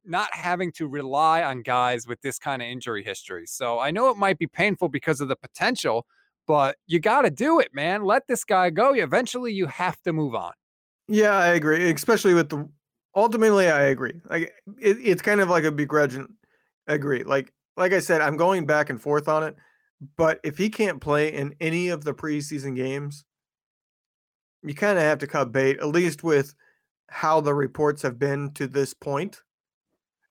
not 0.05 0.29
having 0.33 0.71
to 0.73 0.87
rely 0.87 1.43
on 1.43 1.63
guys 1.63 2.07
with 2.07 2.21
this 2.21 2.39
kind 2.39 2.63
of 2.63 2.69
injury 2.69 3.03
history. 3.03 3.47
So 3.47 3.81
I 3.81 3.91
know 3.91 4.11
it 4.11 4.17
might 4.17 4.39
be 4.39 4.47
painful 4.47 4.89
because 4.89 5.21
of 5.21 5.27
the 5.27 5.35
potential, 5.35 6.07
but 6.47 6.77
you 6.87 7.01
got 7.01 7.23
to 7.23 7.31
do 7.31 7.59
it, 7.59 7.75
man. 7.75 8.05
Let 8.05 8.29
this 8.29 8.45
guy 8.45 8.71
go. 8.71 8.95
Eventually, 8.95 9.53
you 9.53 9.67
have 9.67 10.01
to 10.03 10.13
move 10.13 10.37
on. 10.37 10.53
Yeah, 11.09 11.37
I 11.37 11.49
agree. 11.49 11.91
Especially 11.91 12.35
with 12.35 12.51
the 12.51 12.69
ultimately, 13.19 13.69
I 13.69 13.85
agree. 13.85 14.21
Like 14.29 14.55
it, 14.81 14.97
it's 15.03 15.23
kind 15.23 15.41
of 15.41 15.51
like 15.51 15.65
a 15.65 15.73
begrudging 15.73 16.29
agree. 16.87 17.25
Like 17.25 17.53
like 17.77 17.93
I 17.93 18.01
said, 18.01 18.21
I'm 18.21 18.37
going 18.37 18.67
back 18.67 18.91
and 18.91 19.01
forth 19.01 19.29
on 19.29 19.43
it. 19.43 19.57
But 20.17 20.41
if 20.45 20.59
he 20.59 20.71
can't 20.71 21.01
play 21.01 21.33
in 21.33 21.55
any 21.61 21.89
of 21.89 22.05
the 22.05 22.15
preseason 22.15 22.77
games, 22.77 23.25
you 24.63 24.75
kind 24.75 24.97
of 24.97 25.05
have 25.05 25.19
to 25.19 25.27
cut 25.27 25.53
bait, 25.53 25.79
at 25.79 25.89
least 25.89 26.23
with 26.23 26.55
how 27.09 27.41
the 27.41 27.55
reports 27.55 28.03
have 28.03 28.19
been 28.19 28.53
to 28.53 28.69
this 28.69 28.95
point 28.95 29.43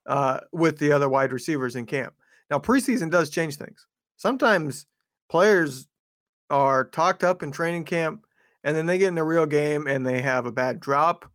uh, 0.06 0.39
with 0.54 0.78
the 0.78 0.91
other 0.91 1.10
wide 1.10 1.34
receivers 1.34 1.76
in 1.76 1.86
camp. 1.86 2.13
Now, 2.50 2.60
preseason 2.60 3.12
does 3.12 3.30
change 3.30 3.58
things. 3.58 3.88
Sometimes 4.15 4.86
players 5.30 5.88
are 6.50 6.86
talked 6.86 7.23
up 7.23 7.43
in 7.43 7.52
training 7.52 7.84
camp 7.84 8.26
and 8.63 8.76
then 8.76 8.86
they 8.86 8.97
get 8.97 9.10
in 9.10 9.17
a 9.17 9.23
real 9.23 9.45
game 9.45 9.86
and 9.86 10.06
they 10.06 10.21
have 10.21 10.45
a 10.45 10.52
bad 10.52 10.80
drop 10.80 11.30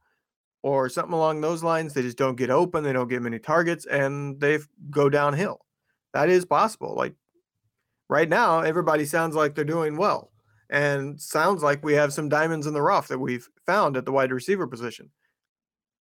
or 0.62 0.88
something 0.88 1.14
along 1.14 1.40
those 1.40 1.62
lines. 1.62 1.94
They 1.94 2.02
just 2.02 2.18
don't 2.18 2.36
get 2.36 2.50
open, 2.50 2.84
they 2.84 2.92
don't 2.92 3.08
get 3.08 3.22
many 3.22 3.38
targets, 3.38 3.84
and 3.86 4.40
they 4.40 4.58
go 4.90 5.08
downhill. 5.08 5.64
That 6.14 6.28
is 6.28 6.44
possible. 6.44 6.94
Like 6.94 7.14
right 8.08 8.28
now, 8.28 8.60
everybody 8.60 9.04
sounds 9.04 9.34
like 9.34 9.54
they're 9.54 9.64
doing 9.64 9.96
well 9.96 10.30
and 10.70 11.20
sounds 11.20 11.62
like 11.62 11.84
we 11.84 11.92
have 11.94 12.12
some 12.12 12.28
diamonds 12.28 12.66
in 12.66 12.74
the 12.74 12.82
rough 12.82 13.08
that 13.08 13.18
we've 13.18 13.48
found 13.66 13.96
at 13.96 14.04
the 14.04 14.12
wide 14.12 14.32
receiver 14.32 14.66
position. 14.66 15.10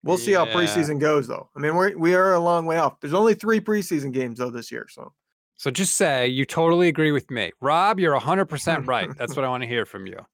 We'll 0.04 0.18
see 0.18 0.32
how 0.34 0.46
preseason 0.46 1.00
goes, 1.00 1.28
though. 1.28 1.50
I 1.56 1.60
mean, 1.60 1.76
we're 1.76 1.96
we 1.96 2.16
are 2.16 2.34
a 2.34 2.40
long 2.40 2.66
way 2.66 2.78
off. 2.78 3.00
There's 3.00 3.14
only 3.14 3.36
three 3.36 3.60
preseason 3.60 4.12
games 4.12 4.40
though 4.40 4.50
this 4.50 4.72
year, 4.72 4.88
so 4.90 5.14
So 5.58 5.70
just 5.70 5.96
say 5.96 6.28
you 6.28 6.44
totally 6.44 6.88
agree 6.88 7.12
with 7.12 7.30
me. 7.30 7.52
Rob, 7.62 8.00
you're 8.00 8.20
100% 8.20 8.88
right. 8.88 9.16
That's 9.16 9.36
what 9.36 9.46
I 9.46 9.50
want 9.50 9.62
to 9.62 9.70
hear 9.70 9.86
from 9.86 10.08
you. 10.08 10.26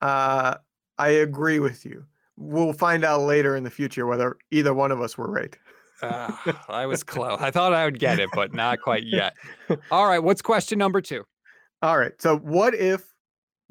uh, 0.00 0.56
I 0.98 1.08
agree 1.08 1.60
with 1.60 1.86
you. 1.86 2.06
We'll 2.42 2.72
find 2.72 3.04
out 3.04 3.20
later 3.20 3.54
in 3.54 3.64
the 3.64 3.70
future 3.70 4.06
whether 4.06 4.36
either 4.50 4.72
one 4.72 4.90
of 4.90 5.00
us 5.00 5.18
were 5.18 5.30
right. 5.30 5.54
Ah, 6.02 6.64
I 6.70 6.86
was 6.86 7.02
close. 7.02 7.38
I 7.40 7.50
thought 7.50 7.74
I 7.74 7.84
would 7.84 7.98
get 7.98 8.18
it, 8.18 8.30
but 8.32 8.54
not 8.54 8.80
quite 8.80 9.04
yet. 9.04 9.34
All 9.90 10.06
right. 10.06 10.18
What's 10.18 10.40
question 10.40 10.78
number 10.78 11.02
two? 11.02 11.24
All 11.82 11.98
right. 11.98 12.12
So 12.18 12.38
what 12.38 12.74
if 12.74 13.02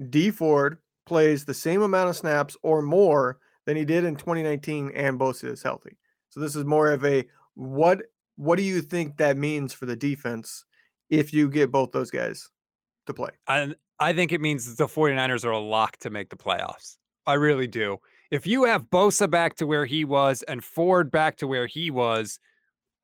Dee 0.09 0.29
Ford 0.29 0.77
plays 1.07 1.45
the 1.45 1.53
same 1.55 1.81
amount 1.81 2.09
of 2.09 2.15
snaps 2.15 2.55
or 2.61 2.83
more 2.83 3.39
than 3.65 3.75
he 3.75 3.85
did 3.85 4.03
in 4.03 4.15
2019 4.15 4.91
and 4.93 5.19
Bosa 5.19 5.45
is 5.45 5.63
healthy? 5.63 5.97
So 6.29 6.39
this 6.39 6.55
is 6.55 6.65
more 6.65 6.91
of 6.91 7.03
a 7.03 7.25
what 7.55 8.03
what 8.35 8.57
do 8.57 8.63
you 8.63 8.81
think 8.81 9.17
that 9.17 9.35
means 9.35 9.73
for 9.73 9.85
the 9.85 9.95
defense 9.95 10.63
if 11.09 11.33
you 11.33 11.49
get 11.49 11.71
both 11.71 11.91
those 11.91 12.11
guys 12.11 12.49
to 13.07 13.13
play? 13.13 13.31
I, 13.47 13.73
I 13.99 14.13
think 14.13 14.31
it 14.31 14.39
means 14.39 14.75
the 14.75 14.85
49ers 14.85 15.43
are 15.43 15.51
a 15.51 15.59
lock 15.59 15.97
to 15.97 16.09
make 16.09 16.29
the 16.29 16.37
playoffs. 16.37 16.97
I 17.25 17.33
really 17.33 17.67
do. 17.67 17.97
If 18.31 18.45
you 18.45 18.65
have 18.65 18.89
Bosa 18.89 19.29
back 19.29 19.55
to 19.55 19.67
where 19.67 19.85
he 19.85 20.05
was 20.05 20.43
and 20.43 20.63
Ford 20.63 21.11
back 21.11 21.37
to 21.37 21.47
where 21.47 21.67
he 21.67 21.89
was, 21.89 22.39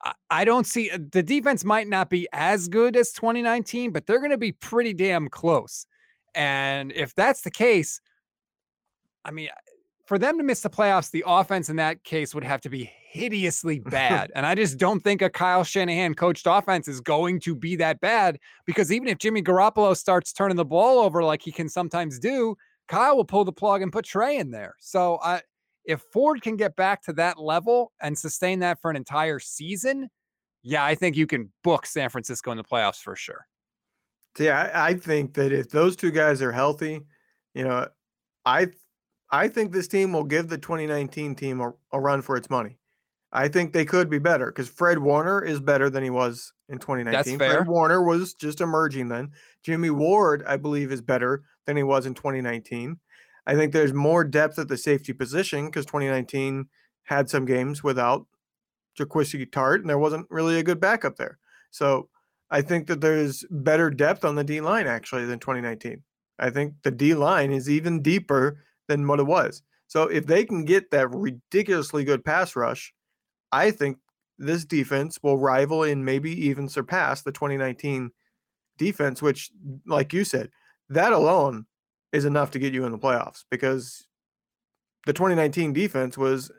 I, 0.04 0.14
I 0.30 0.46
don't 0.46 0.68
see 0.68 0.92
uh, 0.92 1.00
the 1.12 1.24
defense 1.24 1.64
might 1.64 1.88
not 1.88 2.10
be 2.10 2.28
as 2.32 2.68
good 2.68 2.96
as 2.96 3.12
2019, 3.12 3.92
but 3.92 4.06
they're 4.06 4.20
going 4.20 4.32
to 4.32 4.38
be 4.38 4.52
pretty 4.52 4.94
damn 4.94 5.30
close. 5.30 5.88
And 6.36 6.92
if 6.92 7.16
that's 7.16 7.42
the 7.42 7.52
case, 7.52 8.02
I 9.24 9.32
mean, 9.32 9.50
for 10.06 10.20
them 10.20 10.38
to 10.38 10.44
miss 10.44 10.62
the 10.62 10.70
playoffs, 10.70 11.10
the 11.10 11.24
offense 11.26 11.70
in 11.70 11.78
that 11.78 12.04
case 12.04 12.36
would 12.36 12.44
have 12.44 12.62
to 12.62 12.70
be 12.70 12.92
hideously 13.10 13.80
bad. 13.80 14.32
and 14.36 14.46
I 14.46 14.54
just 14.54 14.78
don't 14.78 15.04
think 15.04 15.22
a 15.22 15.30
Kyle 15.30 15.64
Shanahan 15.64 16.14
coached 16.14 16.46
offense 16.48 16.88
is 16.88 17.02
going 17.02 17.40
to 17.42 17.56
be 17.56 17.76
that 17.78 18.00
bad 18.00 18.40
because 18.66 18.92
even 18.92 19.08
if 19.08 19.18
Jimmy 19.18 19.42
Garoppolo 19.42 19.98
starts 19.98 20.32
turning 20.32 20.58
the 20.58 20.66
ball 20.66 21.00
over 21.00 21.24
like 21.24 21.42
he 21.42 21.52
can 21.52 21.70
sometimes 21.70 22.20
do, 22.20 22.56
Kyle 22.88 23.18
will 23.18 23.26
pull 23.26 23.46
the 23.46 23.52
plug 23.52 23.82
and 23.82 23.92
put 23.92 24.06
Trey 24.06 24.38
in 24.38 24.52
there. 24.52 24.76
So 24.80 25.20
I 25.24 25.42
if 25.86 26.02
Ford 26.12 26.42
can 26.42 26.58
get 26.58 26.76
back 26.76 27.04
to 27.04 27.14
that 27.14 27.40
level 27.40 27.92
and 28.02 28.18
sustain 28.18 28.60
that 28.60 28.82
for 28.82 28.90
an 28.90 28.98
entire 28.98 29.40
season, 29.40 30.10
yeah, 30.64 30.84
I 30.84 30.96
think 30.96 31.16
you 31.16 31.28
can 31.28 31.52
book 31.64 31.86
San 31.86 32.10
Francisco 32.10 32.52
in 32.52 32.58
the 32.58 32.64
playoffs 32.64 32.98
for 33.02 33.16
sure. 33.16 33.46
Yeah, 34.40 34.72
I, 34.74 34.90
I 34.90 34.94
think 34.96 35.36
that 35.36 35.52
if 35.52 35.70
those 35.70 35.96
two 35.96 36.12
guys 36.12 36.42
are 36.42 36.52
healthy, 36.52 37.02
you 37.54 37.64
know, 37.64 37.88
I 38.46 38.68
I 39.30 39.48
think 39.48 39.72
this 39.72 39.88
team 39.88 40.14
will 40.14 40.24
give 40.24 40.50
the 40.50 40.58
2019 40.58 41.36
team 41.36 41.62
a, 41.62 41.74
a 41.92 42.00
run 42.00 42.22
for 42.22 42.36
its 42.36 42.50
money. 42.50 42.78
I 43.36 43.50
think 43.50 43.74
they 43.74 43.84
could 43.84 44.10
be 44.10 44.18
better 44.18 44.46
because 44.46 44.70
Fred 44.70 44.98
Warner 44.98 45.44
is 45.44 45.60
better 45.60 45.90
than 45.90 46.04
he 46.04 46.10
was 46.10 46.54
in 46.70 46.80
2019. 46.80 47.38
fair. 47.38 47.52
Fred 47.52 47.68
Warner 47.68 48.02
was 48.02 48.34
just 48.34 48.62
emerging 48.62 49.10
then. 49.10 49.32
Jimmy 49.62 49.90
Ward, 49.90 50.44
I 50.48 50.56
believe, 50.56 50.90
is 50.90 51.02
better 51.02 51.44
than 51.66 51.76
he 51.76 51.84
was 51.84 52.06
in 52.06 52.14
2019. 52.14 52.98
I 53.46 53.56
think 53.56 53.74
there's 53.74 53.94
more 53.94 54.24
depth 54.24 54.58
at 54.58 54.70
the 54.70 54.78
safety 54.78 55.12
position 55.12 55.66
because 55.66 55.86
2019 55.86 56.68
had 57.04 57.30
some 57.30 57.46
games 57.46 57.84
without 57.84 58.26
Jaquiski 58.98 59.50
Tartt, 59.50 59.82
and 59.82 59.90
there 59.90 60.00
wasn't 60.00 60.28
really 60.30 60.58
a 60.58 60.64
good 60.64 60.80
backup 60.80 61.18
there. 61.18 61.38
So 61.72 62.08
I 62.50 62.62
think 62.62 62.88
that 62.88 63.02
there's 63.02 63.44
better 63.52 63.90
depth 63.90 64.24
on 64.24 64.36
the 64.36 64.46
D 64.46 64.62
line 64.62 64.88
actually 64.88 65.26
than 65.26 65.40
2019. 65.40 66.02
I 66.40 66.50
think 66.50 66.74
the 66.84 66.92
D 66.92 67.14
line 67.14 67.52
is 67.52 67.70
even 67.70 68.02
deeper 68.02 68.64
than 68.88 69.06
what 69.08 69.20
it 69.20 69.28
was. 69.28 69.62
So 69.88 70.04
if 70.04 70.26
they 70.26 70.46
can 70.46 70.64
get 70.64 70.90
that 70.92 71.10
ridiculously 71.12 72.06
good 72.06 72.24
pass 72.24 72.56
rush, 72.56 72.94
I 73.56 73.72
think 73.72 73.98
this 74.38 74.66
defense 74.66 75.18
will 75.24 75.38
rival 75.38 75.84
and 75.84 76.04
maybe 76.04 76.32
even 76.48 76.68
surpass 76.68 77.22
the 77.22 77.32
2019 77.32 78.12
defense, 78.78 79.22
which, 79.22 79.50
like 79.88 80.12
you 80.12 80.26
said, 80.26 80.50
that 80.90 81.14
alone 81.14 81.66
is 82.12 82.26
enough 82.26 82.52
to 82.52 82.60
get 82.60 82.74
you 82.74 82.84
in 82.84 82.92
the 82.92 82.98
playoffs 82.98 83.46
because 83.50 84.08
the 85.06 85.14
2019 85.14 85.72
defense 85.72 86.18
was 86.18 86.52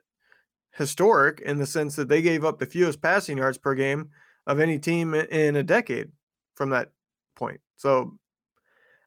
historic 0.73 1.41
in 1.41 1.59
the 1.59 1.67
sense 1.67 1.97
that 1.97 2.09
they 2.09 2.23
gave 2.23 2.45
up 2.45 2.59
the 2.59 2.67
fewest 2.67 3.03
passing 3.03 3.39
yards 3.39 3.59
per 3.59 3.75
game 3.75 4.09
of 4.47 4.59
any 4.59 4.79
team 4.79 5.13
in 5.15 5.57
a 5.57 5.63
decade 5.63 6.11
from 6.55 6.71
that 6.71 6.93
point. 7.35 7.61
So 7.77 8.19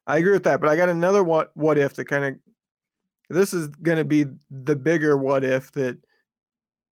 I 0.06 0.18
agree 0.18 0.32
with 0.32 0.44
that, 0.44 0.60
but 0.60 0.68
I 0.68 0.76
got 0.76 0.88
another 0.88 1.24
what 1.24 1.50
what 1.54 1.76
if 1.76 1.94
that 1.94 2.06
kind 2.06 2.24
of 2.24 2.34
this 3.30 3.52
is 3.52 3.68
going 3.68 3.98
to 3.98 4.04
be 4.04 4.26
the 4.50 4.76
bigger 4.76 5.16
what 5.16 5.44
if 5.44 5.72
that 5.72 5.98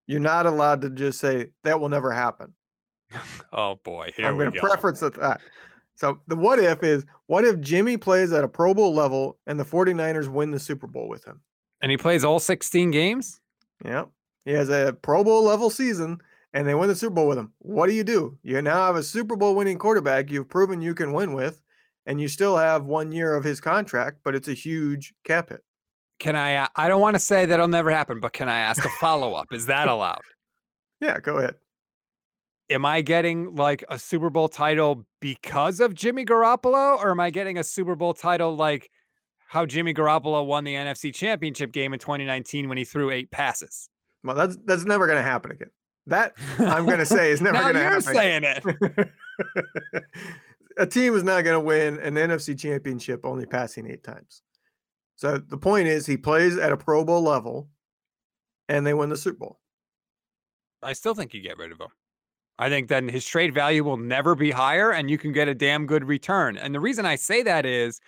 you're 0.08 0.18
not 0.18 0.46
allowed 0.46 0.80
to 0.80 0.90
just 0.90 1.20
say 1.20 1.50
that 1.62 1.80
will 1.80 1.88
never 1.88 2.10
happen. 2.10 2.54
Oh 3.50 3.80
boy, 3.82 4.12
here 4.14 4.26
I'm 4.26 4.36
we 4.36 4.44
going 4.44 4.52
to 4.52 4.60
preference 4.60 5.00
that. 5.00 5.40
So 5.94 6.20
the 6.26 6.36
what 6.36 6.58
if 6.58 6.82
is 6.82 7.06
what 7.26 7.44
if 7.44 7.58
Jimmy 7.60 7.96
plays 7.96 8.32
at 8.32 8.44
a 8.44 8.48
Pro 8.48 8.74
Bowl 8.74 8.94
level 8.94 9.38
and 9.46 9.58
the 9.58 9.64
49ers 9.64 10.28
win 10.28 10.50
the 10.50 10.58
Super 10.58 10.86
Bowl 10.86 11.08
with 11.08 11.24
him? 11.24 11.40
and 11.80 11.90
he 11.90 11.96
plays 11.96 12.24
all 12.24 12.38
16 12.38 12.90
games? 12.90 13.40
Yeah. 13.84 14.06
He 14.44 14.52
has 14.52 14.68
a 14.68 14.96
Pro 15.00 15.24
Bowl 15.24 15.42
level 15.44 15.70
season 15.70 16.18
and 16.52 16.66
they 16.66 16.74
win 16.74 16.88
the 16.88 16.94
Super 16.96 17.14
Bowl 17.14 17.28
with 17.28 17.38
him. 17.38 17.52
What 17.58 17.86
do 17.86 17.92
you 17.92 18.04
do? 18.04 18.38
You 18.42 18.60
now 18.62 18.86
have 18.86 18.96
a 18.96 19.02
Super 19.02 19.36
Bowl 19.36 19.54
winning 19.54 19.78
quarterback 19.78 20.30
you've 20.30 20.48
proven 20.48 20.80
you 20.80 20.94
can 20.94 21.12
win 21.12 21.34
with, 21.34 21.60
and 22.06 22.20
you 22.20 22.28
still 22.28 22.56
have 22.56 22.84
one 22.84 23.12
year 23.12 23.34
of 23.34 23.44
his 23.44 23.60
contract, 23.60 24.18
but 24.24 24.34
it's 24.34 24.48
a 24.48 24.54
huge 24.54 25.14
cap 25.24 25.50
hit. 25.50 25.62
Can 26.18 26.34
I? 26.36 26.68
I 26.74 26.88
don't 26.88 27.00
want 27.00 27.14
to 27.14 27.20
say 27.20 27.46
that'll 27.46 27.68
never 27.68 27.90
happen, 27.90 28.20
but 28.20 28.32
can 28.32 28.48
I 28.48 28.58
ask 28.58 28.84
a 28.84 28.88
follow 29.00 29.34
up? 29.34 29.46
Is 29.52 29.66
that 29.66 29.88
allowed? 29.88 30.22
Yeah, 31.00 31.20
go 31.20 31.38
ahead. 31.38 31.54
Am 32.70 32.84
I 32.84 33.00
getting 33.00 33.54
like 33.54 33.84
a 33.88 33.98
Super 33.98 34.28
Bowl 34.28 34.48
title 34.48 35.06
because 35.20 35.80
of 35.80 35.94
Jimmy 35.94 36.24
Garoppolo, 36.24 36.98
or 36.98 37.12
am 37.12 37.20
I 37.20 37.30
getting 37.30 37.56
a 37.56 37.64
Super 37.64 37.94
Bowl 37.94 38.14
title 38.14 38.56
like 38.56 38.90
how 39.48 39.64
Jimmy 39.64 39.94
Garoppolo 39.94 40.44
won 40.44 40.64
the 40.64 40.74
NFC 40.74 41.14
Championship 41.14 41.72
game 41.72 41.94
in 41.94 41.98
2019 41.98 42.68
when 42.68 42.76
he 42.76 42.84
threw 42.84 43.10
eight 43.10 43.30
passes? 43.30 43.88
Well, 44.24 44.34
that's 44.34 44.58
that's 44.64 44.84
never 44.84 45.06
going 45.06 45.18
to 45.18 45.22
happen 45.22 45.52
again. 45.52 45.70
That 46.06 46.34
I'm 46.58 46.84
going 46.84 46.98
to 46.98 47.06
say 47.06 47.30
is 47.30 47.40
never 47.40 47.58
going 47.58 47.74
to 47.74 47.80
happen. 47.80 48.02
You're 48.02 48.14
saying 48.14 48.42
it. 48.44 49.08
a 50.78 50.86
team 50.86 51.14
is 51.14 51.22
not 51.22 51.44
going 51.44 51.54
to 51.54 51.60
win 51.60 51.98
an 52.00 52.14
NFC 52.14 52.58
championship 52.58 53.24
only 53.24 53.46
passing 53.46 53.88
eight 53.88 54.02
times. 54.02 54.42
So 55.18 55.36
the 55.36 55.58
point 55.58 55.88
is, 55.88 56.06
he 56.06 56.16
plays 56.16 56.56
at 56.56 56.70
a 56.70 56.76
Pro 56.76 57.04
Bowl 57.04 57.20
level, 57.20 57.68
and 58.68 58.86
they 58.86 58.94
win 58.94 59.10
the 59.10 59.16
Super 59.16 59.38
Bowl. 59.38 59.60
I 60.80 60.92
still 60.92 61.12
think 61.12 61.34
you 61.34 61.42
get 61.42 61.58
rid 61.58 61.72
of 61.72 61.80
him. 61.80 61.88
I 62.56 62.68
think 62.68 62.86
then 62.88 63.08
his 63.08 63.26
trade 63.26 63.52
value 63.52 63.82
will 63.82 63.96
never 63.96 64.36
be 64.36 64.52
higher, 64.52 64.92
and 64.92 65.10
you 65.10 65.18
can 65.18 65.32
get 65.32 65.48
a 65.48 65.56
damn 65.56 65.86
good 65.86 66.04
return. 66.04 66.56
And 66.56 66.72
the 66.72 66.78
reason 66.78 67.04
I 67.04 67.16
say 67.16 67.42
that 67.42 67.66
is 67.66 68.00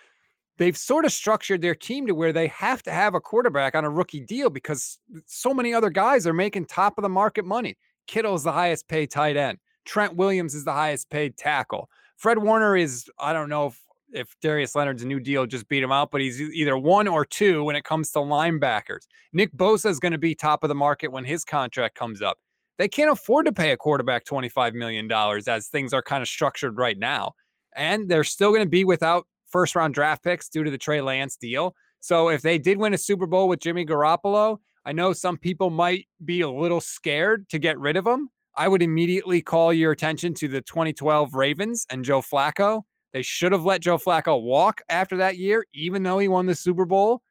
they've 0.57 0.77
sort 0.77 1.03
of 1.03 1.11
structured 1.11 1.61
their 1.61 1.75
team 1.75 2.07
to 2.07 2.15
where 2.15 2.31
they 2.31 2.47
have 2.47 2.81
to 2.83 2.91
have 2.91 3.13
a 3.13 3.19
quarterback 3.19 3.75
on 3.75 3.83
a 3.83 3.89
rookie 3.89 4.21
deal 4.21 4.49
because 4.49 4.97
so 5.25 5.53
many 5.53 5.73
other 5.73 5.89
guys 5.89 6.25
are 6.25 6.33
making 6.33 6.67
top 6.67 6.97
of 6.97 7.01
the 7.01 7.09
market 7.09 7.43
money. 7.43 7.75
Kittle's 8.07 8.43
the 8.43 8.53
highest 8.53 8.87
paid 8.87 9.11
tight 9.11 9.35
end. 9.35 9.57
Trent 9.83 10.15
Williams 10.15 10.55
is 10.55 10.63
the 10.63 10.71
highest 10.71 11.09
paid 11.09 11.35
tackle. 11.35 11.89
Fred 12.15 12.37
Warner 12.37 12.77
is, 12.77 13.09
I 13.19 13.33
don't 13.33 13.49
know 13.49 13.65
if, 14.13 14.35
Darius 14.41 14.75
Leonard's 14.75 15.05
new 15.05 15.19
deal 15.19 15.45
just 15.45 15.67
beat 15.67 15.83
him 15.83 15.91
out, 15.91 16.11
but 16.11 16.21
he's 16.21 16.41
either 16.41 16.77
one 16.77 17.07
or 17.07 17.25
two 17.25 17.63
when 17.63 17.75
it 17.75 17.83
comes 17.83 18.11
to 18.11 18.19
linebackers. 18.19 19.07
Nick 19.33 19.53
Bosa 19.55 19.87
is 19.87 19.99
going 19.99 20.11
to 20.11 20.17
be 20.17 20.35
top 20.35 20.63
of 20.63 20.67
the 20.67 20.75
market 20.75 21.11
when 21.11 21.23
his 21.23 21.43
contract 21.43 21.95
comes 21.95 22.21
up. 22.21 22.37
They 22.77 22.87
can't 22.87 23.11
afford 23.11 23.45
to 23.45 23.51
pay 23.51 23.71
a 23.71 23.77
quarterback 23.77 24.25
$25 24.25 24.73
million 24.73 25.11
as 25.47 25.67
things 25.67 25.93
are 25.93 26.01
kind 26.01 26.21
of 26.21 26.27
structured 26.27 26.77
right 26.77 26.97
now. 26.97 27.33
And 27.75 28.09
they're 28.09 28.23
still 28.23 28.49
going 28.49 28.63
to 28.63 28.69
be 28.69 28.83
without 28.83 29.27
first 29.47 29.75
round 29.75 29.93
draft 29.93 30.23
picks 30.23 30.49
due 30.49 30.63
to 30.63 30.71
the 30.71 30.77
Trey 30.77 31.01
Lance 31.01 31.35
deal. 31.35 31.75
So 31.99 32.29
if 32.29 32.41
they 32.41 32.57
did 32.57 32.77
win 32.77 32.93
a 32.93 32.97
Super 32.97 33.27
Bowl 33.27 33.47
with 33.47 33.59
Jimmy 33.59 33.85
Garoppolo, 33.85 34.57
I 34.85 34.93
know 34.93 35.13
some 35.13 35.37
people 35.37 35.69
might 35.69 36.07
be 36.25 36.41
a 36.41 36.49
little 36.49 36.81
scared 36.81 37.47
to 37.49 37.59
get 37.59 37.77
rid 37.79 37.97
of 37.97 38.07
him 38.07 38.29
I 38.55 38.67
would 38.67 38.81
immediately 38.81 39.41
call 39.41 39.71
your 39.71 39.91
attention 39.91 40.33
to 40.35 40.47
the 40.47 40.61
2012 40.61 41.33
Ravens 41.33 41.85
and 41.89 42.03
Joe 42.03 42.21
Flacco. 42.21 42.81
They 43.13 43.21
should 43.21 43.51
have 43.51 43.65
let 43.65 43.81
Joe 43.81 43.97
Flacco 43.97 44.41
walk 44.41 44.81
after 44.89 45.17
that 45.17 45.37
year, 45.37 45.65
even 45.73 46.03
though 46.03 46.19
he 46.19 46.27
won 46.27 46.45
the 46.45 46.55
Super 46.55 46.85
Bowl. 46.85 47.21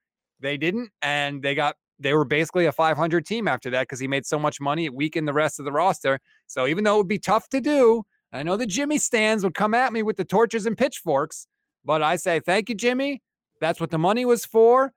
They 0.41 0.57
didn't, 0.57 0.91
and 1.03 1.43
they 1.43 1.55
got 1.55 1.77
they 1.99 2.15
were 2.15 2.25
basically 2.25 2.65
a 2.65 2.73
500 2.73 3.27
team 3.27 3.47
after 3.47 3.71
that 3.71 3.83
because 3.83 4.01
he 4.01 4.09
made 4.09 4.25
so 4.25 4.39
much 4.39 4.61
money, 4.61 4.87
it 4.87 4.95
weakened 4.95 5.29
the 5.29 5.35
rest 5.35 5.59
of 5.59 5.67
the 5.67 5.73
roster. 5.73 6.19
So 6.47 6.67
even 6.67 6.83
though 6.83 6.95
it 6.95 6.99
would 6.99 7.09
be 7.09 7.19
tough 7.19 7.49
to 7.51 7.61
do, 7.61 8.05
I 8.33 8.43
know 8.43 8.57
the 8.57 8.67
Jimmy 8.67 8.97
stands 8.97 9.45
would 9.45 9.55
come 9.55 9.75
at 9.75 9.93
me 9.93 10.03
with 10.03 10.17
the 10.17 10.25
torches 10.25 10.65
and 10.65 10.79
pitchforks, 10.79 11.47
but 11.85 12.03
I 12.03 12.17
say 12.17 12.41
thank 12.41 12.69
you, 12.69 12.75
Jimmy. 12.75 13.23
That's 13.61 13.81
what 13.81 13.91
the 13.91 13.99
money 13.99 14.25
was 14.25 14.47
for. 14.47 14.93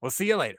We'll 0.00 0.10
see 0.10 0.26
you 0.26 0.36
later. 0.36 0.58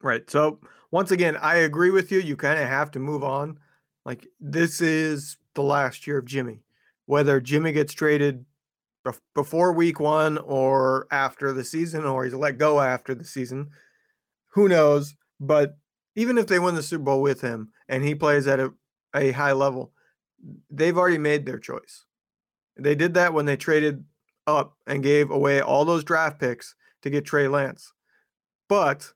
Right. 0.00 0.28
So 0.30 0.60
once 0.90 1.10
again, 1.10 1.36
I 1.36 1.56
agree 1.56 1.90
with 1.90 2.10
you. 2.10 2.20
You 2.20 2.36
kind 2.36 2.58
of 2.58 2.68
have 2.68 2.90
to 2.92 2.98
move 2.98 3.22
on 3.22 3.58
like 4.04 4.26
this 4.40 4.80
is 4.80 5.36
the 5.54 5.62
last 5.62 6.06
year 6.06 6.18
of 6.18 6.24
Jimmy. 6.24 6.62
Whether 7.06 7.40
Jimmy 7.40 7.72
gets 7.72 7.92
traded 7.92 8.44
before 9.34 9.72
week 9.72 10.00
one 10.00 10.38
or 10.38 11.06
after 11.10 11.52
the 11.52 11.64
season, 11.64 12.04
or 12.04 12.24
he's 12.24 12.34
let 12.34 12.58
go 12.58 12.80
after 12.80 13.14
the 13.14 13.24
season, 13.24 13.70
who 14.52 14.68
knows? 14.68 15.14
But 15.40 15.76
even 16.16 16.38
if 16.38 16.46
they 16.46 16.58
win 16.58 16.74
the 16.74 16.82
Super 16.82 17.04
Bowl 17.04 17.22
with 17.22 17.40
him 17.40 17.70
and 17.88 18.04
he 18.04 18.14
plays 18.14 18.46
at 18.46 18.60
a, 18.60 18.72
a 19.14 19.32
high 19.32 19.52
level, 19.52 19.92
they've 20.70 20.96
already 20.96 21.18
made 21.18 21.46
their 21.46 21.58
choice. 21.58 22.04
They 22.76 22.94
did 22.94 23.14
that 23.14 23.32
when 23.32 23.46
they 23.46 23.56
traded 23.56 24.04
up 24.46 24.76
and 24.86 25.02
gave 25.02 25.30
away 25.30 25.60
all 25.60 25.84
those 25.84 26.04
draft 26.04 26.40
picks 26.40 26.74
to 27.02 27.10
get 27.10 27.24
Trey 27.24 27.48
Lance. 27.48 27.92
But 28.68 29.12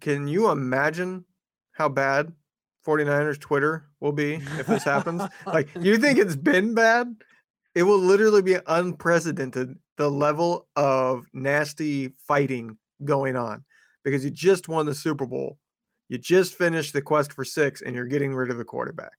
can 0.00 0.28
you 0.28 0.50
imagine 0.50 1.24
how 1.72 1.88
bad 1.88 2.32
49ers 2.86 3.38
Twitter 3.38 3.86
will 4.00 4.12
be 4.12 4.34
if 4.58 4.66
this 4.66 4.84
happens? 4.84 5.22
like, 5.46 5.68
you 5.78 5.98
think 5.98 6.18
it's 6.18 6.36
been 6.36 6.74
bad? 6.74 7.14
It 7.74 7.84
will 7.84 7.98
literally 7.98 8.42
be 8.42 8.56
unprecedented 8.66 9.76
the 9.96 10.10
level 10.10 10.68
of 10.76 11.26
nasty 11.32 12.12
fighting 12.26 12.76
going 13.04 13.36
on 13.36 13.64
because 14.04 14.24
you 14.24 14.30
just 14.30 14.68
won 14.68 14.86
the 14.86 14.94
Super 14.94 15.26
Bowl. 15.26 15.58
You 16.08 16.18
just 16.18 16.54
finished 16.54 16.92
the 16.92 17.02
quest 17.02 17.32
for 17.32 17.44
six 17.44 17.82
and 17.82 17.94
you're 17.94 18.06
getting 18.06 18.34
rid 18.34 18.50
of 18.50 18.58
the 18.58 18.64
quarterback. 18.64 19.12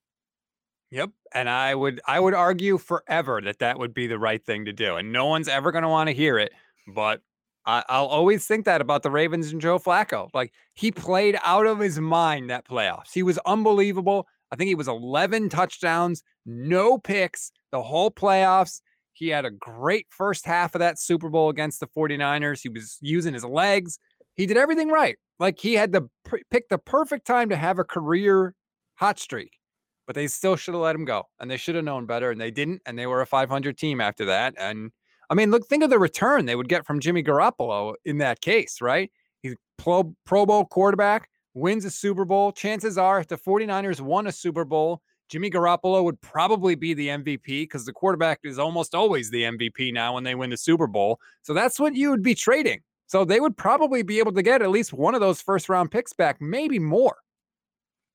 Yep, 0.92 1.12
and 1.34 1.50
I 1.50 1.74
would 1.74 2.02
I 2.06 2.20
would 2.20 2.34
argue 2.34 2.78
forever 2.78 3.40
that 3.42 3.60
that 3.60 3.80
would 3.80 3.94
be 3.94 4.08
the 4.08 4.20
right 4.20 4.44
thing 4.44 4.66
to 4.66 4.74
do, 4.74 4.98
and 4.98 5.14
no 5.14 5.26
one's 5.26 5.48
ever 5.48 5.72
going 5.72 5.84
to 5.84 5.90
want 5.90 6.10
to 6.10 6.14
hear 6.14 6.38
it. 6.38 6.52
But 6.86 7.22
I, 7.66 7.84
will 7.90 8.08
always 8.08 8.46
think 8.46 8.66
that 8.66 8.82
about 8.82 9.04
the 9.04 9.12
Ravens 9.12 9.52
and 9.52 9.62
Joe 9.62 9.80
Flacco. 9.80 10.30
Like 10.34 10.52
he 10.74 10.92
played 10.92 11.38
out 11.44 11.66
of 11.66 11.80
his 11.80 12.00
mind 12.00 12.50
that 12.50 12.68
playoffs. 12.68 13.14
He 13.14 13.24
was 13.24 13.38
unbelievable. 13.46 14.28
I 14.52 14.56
think 14.56 14.68
he 14.68 14.76
was 14.76 14.88
11 14.88 15.50
touchdowns, 15.50 16.24
no 16.46 16.98
picks 16.98 17.52
the 17.72 17.82
whole 17.82 18.12
playoffs. 18.12 18.82
He 19.14 19.30
had 19.30 19.46
a 19.46 19.52
great 19.52 20.08
first 20.10 20.46
half 20.46 20.76
of 20.76 20.80
that 20.80 21.00
Super 21.00 21.30
Bowl 21.30 21.50
against 21.50 21.80
the 21.80 21.88
49ers. 21.88 22.62
He 22.62 22.70
was 22.70 22.98
using 23.02 23.34
his 23.34 23.46
legs. 23.46 24.00
He 24.36 24.46
did 24.46 24.58
everything 24.58 24.90
right. 24.90 25.18
Like 25.40 25.60
he 25.60 25.74
had 25.74 25.94
to 25.94 26.10
pick 26.52 26.70
the 26.70 26.78
perfect 26.78 27.26
time 27.26 27.50
to 27.50 27.56
have 27.56 27.80
a 27.80 27.84
career 27.84 28.54
hot 28.96 29.20
streak, 29.20 29.58
but 30.06 30.16
they 30.16 30.28
still 30.28 30.56
should 30.56 30.74
have 30.74 30.84
let 30.84 30.96
him 30.96 31.06
go 31.06 31.24
and 31.40 31.50
they 31.50 31.58
should 31.58 31.76
have 31.76 31.84
known 31.84 32.06
better 32.06 32.32
and 32.32 32.40
they 32.40 32.52
didn't. 32.52 32.82
And 32.86 32.98
they 32.98 33.08
were 33.08 33.22
a 33.22 33.26
500 33.26 33.78
team 33.78 34.00
after 34.02 34.26
that. 34.26 34.54
And 34.58 34.92
I 35.30 35.34
mean, 35.34 35.50
look, 35.50 35.68
think 35.68 35.84
of 35.84 35.90
the 35.90 35.98
return 35.98 36.46
they 36.46 36.56
would 36.56 36.70
get 36.70 36.86
from 36.86 37.00
Jimmy 37.00 37.24
Garoppolo 37.24 37.96
in 38.06 38.18
that 38.20 38.42
case, 38.42 38.82
right? 38.82 39.12
He's 39.42 39.56
pro, 39.78 40.14
pro 40.26 40.46
Bowl 40.46 40.66
quarterback, 40.66 41.30
wins 41.54 41.86
a 41.86 41.92
Super 41.92 42.26
Bowl. 42.26 42.52
Chances 42.52 42.98
are, 42.98 43.20
if 43.20 43.28
the 43.28 43.38
49ers 43.38 44.02
won 44.02 44.28
a 44.28 44.32
Super 44.32 44.66
Bowl, 44.66 45.02
Jimmy 45.30 45.50
Garoppolo 45.50 46.04
would 46.04 46.20
probably 46.22 46.76
be 46.76 46.94
the 46.94 47.08
MVP 47.08 47.46
because 47.46 47.86
the 47.86 47.94
quarterback 47.94 48.40
is 48.44 48.60
almost 48.60 48.94
always 48.94 49.30
the 49.30 49.44
MVP 49.44 49.94
now 49.94 50.14
when 50.16 50.24
they 50.26 50.36
win 50.36 50.50
the 50.50 50.58
Super 50.58 50.88
Bowl. 50.88 51.20
So 51.42 51.54
that's 51.54 51.80
what 51.80 51.96
you 51.96 52.10
would 52.10 52.22
be 52.22 52.36
trading. 52.36 52.82
So 53.08 53.26
they 53.26 53.40
would 53.40 53.56
probably 53.56 54.04
be 54.04 54.20
able 54.20 54.34
to 54.34 54.42
get 54.42 54.62
at 54.62 54.70
least 54.70 54.94
one 54.94 55.16
of 55.16 55.22
those 55.22 55.42
first 55.42 55.70
round 55.70 55.92
picks 55.92 56.14
back, 56.14 56.42
maybe 56.42 56.80
more. 56.80 57.18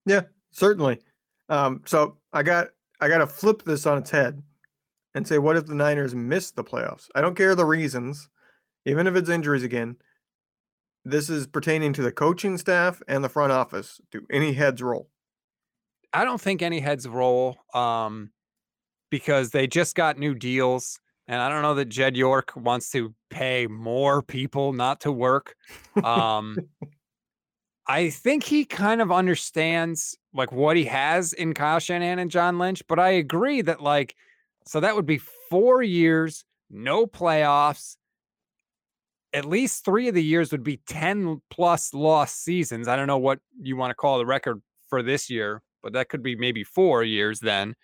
Yeah, 0.04 0.22
certainly. 0.52 1.00
Um, 1.48 1.82
so 1.86 2.16
I 2.32 2.42
got 2.42 2.68
I 3.00 3.08
got 3.08 3.18
to 3.18 3.26
flip 3.26 3.62
this 3.62 3.86
on 3.86 3.98
its 3.98 4.10
head 4.10 4.42
and 5.14 5.26
say, 5.26 5.38
what 5.38 5.56
if 5.56 5.66
the 5.66 5.74
Niners 5.74 6.14
miss 6.14 6.50
the 6.50 6.64
playoffs? 6.64 7.08
I 7.14 7.20
don't 7.20 7.34
care 7.34 7.54
the 7.54 7.64
reasons, 7.64 8.28
even 8.84 9.06
if 9.06 9.16
it's 9.16 9.30
injuries 9.30 9.62
again. 9.62 9.96
This 11.08 11.30
is 11.30 11.46
pertaining 11.46 11.92
to 11.92 12.02
the 12.02 12.10
coaching 12.10 12.58
staff 12.58 13.00
and 13.06 13.22
the 13.22 13.28
front 13.28 13.52
office. 13.52 14.00
Do 14.10 14.26
any 14.28 14.52
heads 14.54 14.82
roll? 14.82 15.08
I 16.12 16.24
don't 16.24 16.40
think 16.40 16.62
any 16.62 16.80
heads 16.80 17.06
roll 17.06 17.58
um, 17.74 18.32
because 19.08 19.52
they 19.52 19.68
just 19.68 19.94
got 19.94 20.18
new 20.18 20.34
deals. 20.34 20.98
And 21.28 21.40
I 21.40 21.48
don't 21.48 21.62
know 21.62 21.76
that 21.76 21.90
Jed 21.90 22.16
York 22.16 22.52
wants 22.56 22.90
to 22.90 23.14
pay 23.30 23.68
more 23.68 24.20
people 24.20 24.72
not 24.72 25.00
to 25.02 25.12
work. 25.12 25.54
Um, 26.02 26.58
I 27.86 28.10
think 28.10 28.42
he 28.42 28.64
kind 28.64 29.00
of 29.00 29.12
understands 29.12 30.18
like 30.34 30.50
what 30.50 30.76
he 30.76 30.86
has 30.86 31.32
in 31.32 31.54
Kyle 31.54 31.78
Shanahan 31.78 32.18
and 32.18 32.32
John 32.32 32.58
Lynch, 32.58 32.82
but 32.88 32.98
I 32.98 33.10
agree 33.10 33.62
that 33.62 33.80
like 33.80 34.16
so 34.66 34.80
that 34.80 34.96
would 34.96 35.06
be 35.06 35.20
four 35.48 35.84
years, 35.84 36.44
no 36.68 37.06
playoffs. 37.06 37.96
At 39.32 39.44
least 39.44 39.84
three 39.84 40.08
of 40.08 40.14
the 40.14 40.22
years 40.22 40.52
would 40.52 40.62
be 40.62 40.80
10 40.86 41.42
plus 41.50 41.92
lost 41.92 42.42
seasons. 42.42 42.88
I 42.88 42.96
don't 42.96 43.06
know 43.06 43.18
what 43.18 43.40
you 43.60 43.76
want 43.76 43.90
to 43.90 43.94
call 43.94 44.18
the 44.18 44.26
record 44.26 44.62
for 44.88 45.02
this 45.02 45.28
year, 45.28 45.62
but 45.82 45.92
that 45.92 46.08
could 46.08 46.22
be 46.22 46.36
maybe 46.36 46.64
four 46.64 47.02
years 47.02 47.40
then. 47.40 47.74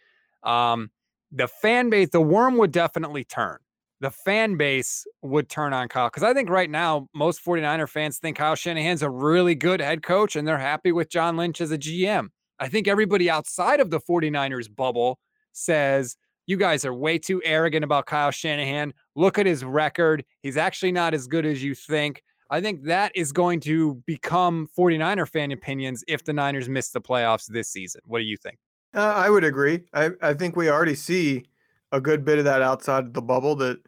Um, 0.42 0.90
the 1.30 1.48
fan 1.48 1.90
base, 1.90 2.10
the 2.10 2.20
worm 2.20 2.56
would 2.58 2.72
definitely 2.72 3.24
turn. 3.24 3.58
The 4.00 4.10
fan 4.10 4.56
base 4.56 5.06
would 5.22 5.48
turn 5.48 5.72
on 5.72 5.88
Kyle 5.88 6.08
because 6.08 6.24
I 6.24 6.34
think 6.34 6.50
right 6.50 6.68
now 6.68 7.08
most 7.14 7.44
49er 7.44 7.88
fans 7.88 8.18
think 8.18 8.36
Kyle 8.36 8.56
Shanahan's 8.56 9.02
a 9.02 9.10
really 9.10 9.54
good 9.54 9.80
head 9.80 10.02
coach 10.02 10.34
and 10.34 10.46
they're 10.46 10.58
happy 10.58 10.90
with 10.90 11.08
John 11.08 11.36
Lynch 11.36 11.60
as 11.60 11.70
a 11.70 11.78
GM. 11.78 12.28
I 12.58 12.68
think 12.68 12.88
everybody 12.88 13.30
outside 13.30 13.80
of 13.80 13.90
the 13.90 14.00
49ers 14.00 14.74
bubble 14.74 15.20
says 15.52 16.16
you 16.46 16.56
guys 16.56 16.84
are 16.84 16.94
way 16.94 17.18
too 17.18 17.40
arrogant 17.44 17.84
about 17.84 18.06
Kyle 18.06 18.30
Shanahan. 18.30 18.92
Look 19.14 19.38
at 19.38 19.46
his 19.46 19.64
record. 19.64 20.24
He's 20.42 20.56
actually 20.56 20.92
not 20.92 21.14
as 21.14 21.26
good 21.26 21.46
as 21.46 21.62
you 21.62 21.74
think. 21.74 22.22
I 22.50 22.60
think 22.60 22.84
that 22.84 23.12
is 23.14 23.32
going 23.32 23.60
to 23.60 24.02
become 24.06 24.68
49er 24.78 25.28
fan 25.28 25.52
opinions 25.52 26.04
if 26.06 26.24
the 26.24 26.32
Niners 26.32 26.68
miss 26.68 26.90
the 26.90 27.00
playoffs 27.00 27.46
this 27.46 27.68
season. 27.68 28.02
What 28.04 28.18
do 28.18 28.24
you 28.24 28.36
think? 28.36 28.58
Uh, 28.94 29.00
I 29.00 29.30
would 29.30 29.44
agree. 29.44 29.84
I, 29.94 30.10
I 30.20 30.34
think 30.34 30.54
we 30.54 30.68
already 30.68 30.94
see 30.94 31.46
a 31.92 32.00
good 32.00 32.24
bit 32.24 32.38
of 32.38 32.44
that 32.44 32.60
outside 32.60 33.14
the 33.14 33.22
bubble 33.22 33.56
that 33.56 33.78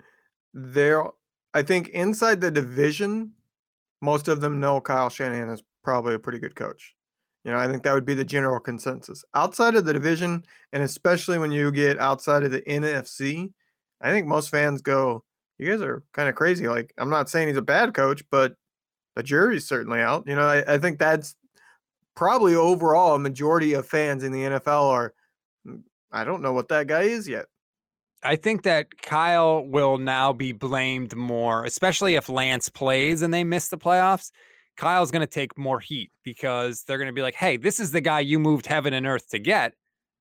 they're 0.54 1.04
I 1.54 1.62
think 1.62 1.88
inside 1.90 2.40
the 2.40 2.50
division, 2.50 3.32
most 4.02 4.26
of 4.26 4.40
them 4.40 4.58
know 4.58 4.80
Kyle 4.80 5.08
Shanahan 5.08 5.50
is 5.50 5.62
probably 5.84 6.14
a 6.14 6.18
pretty 6.18 6.40
good 6.40 6.56
coach. 6.56 6.93
You 7.44 7.52
know, 7.52 7.58
I 7.58 7.68
think 7.68 7.82
that 7.82 7.92
would 7.92 8.06
be 8.06 8.14
the 8.14 8.24
general 8.24 8.58
consensus. 8.58 9.22
Outside 9.34 9.74
of 9.74 9.84
the 9.84 9.92
division, 9.92 10.44
and 10.72 10.82
especially 10.82 11.38
when 11.38 11.52
you 11.52 11.70
get 11.70 11.98
outside 11.98 12.42
of 12.42 12.50
the 12.50 12.62
NFC, 12.62 13.52
I 14.00 14.10
think 14.10 14.26
most 14.26 14.48
fans 14.48 14.80
go, 14.80 15.24
You 15.58 15.70
guys 15.70 15.82
are 15.82 16.02
kind 16.12 16.28
of 16.28 16.34
crazy. 16.34 16.68
Like, 16.68 16.94
I'm 16.98 17.10
not 17.10 17.28
saying 17.28 17.48
he's 17.48 17.56
a 17.56 17.62
bad 17.62 17.92
coach, 17.94 18.22
but 18.30 18.54
the 19.14 19.22
jury's 19.22 19.66
certainly 19.66 20.00
out. 20.00 20.24
You 20.26 20.36
know, 20.36 20.46
I, 20.46 20.74
I 20.74 20.78
think 20.78 20.98
that's 20.98 21.36
probably 22.16 22.54
overall 22.54 23.14
a 23.14 23.18
majority 23.18 23.74
of 23.74 23.86
fans 23.86 24.24
in 24.24 24.32
the 24.32 24.42
NFL 24.42 24.90
are, 24.90 25.14
"Mm, 25.66 25.82
I 26.12 26.24
don't 26.24 26.42
know 26.42 26.52
what 26.52 26.68
that 26.68 26.86
guy 26.86 27.02
is 27.02 27.28
yet. 27.28 27.46
I 28.22 28.36
think 28.36 28.62
that 28.62 29.02
Kyle 29.02 29.66
will 29.66 29.98
now 29.98 30.32
be 30.32 30.52
blamed 30.52 31.14
more, 31.14 31.64
especially 31.64 32.14
if 32.14 32.30
Lance 32.30 32.70
plays 32.70 33.20
and 33.20 33.34
they 33.34 33.44
miss 33.44 33.68
the 33.68 33.76
playoffs. 33.76 34.30
Kyle's 34.76 35.10
going 35.10 35.20
to 35.20 35.26
take 35.26 35.56
more 35.56 35.80
heat 35.80 36.10
because 36.22 36.82
they're 36.82 36.98
going 36.98 37.08
to 37.08 37.14
be 37.14 37.22
like, 37.22 37.34
hey, 37.34 37.56
this 37.56 37.78
is 37.78 37.90
the 37.90 38.00
guy 38.00 38.20
you 38.20 38.38
moved 38.38 38.66
heaven 38.66 38.92
and 38.94 39.06
earth 39.06 39.28
to 39.30 39.38
get. 39.38 39.74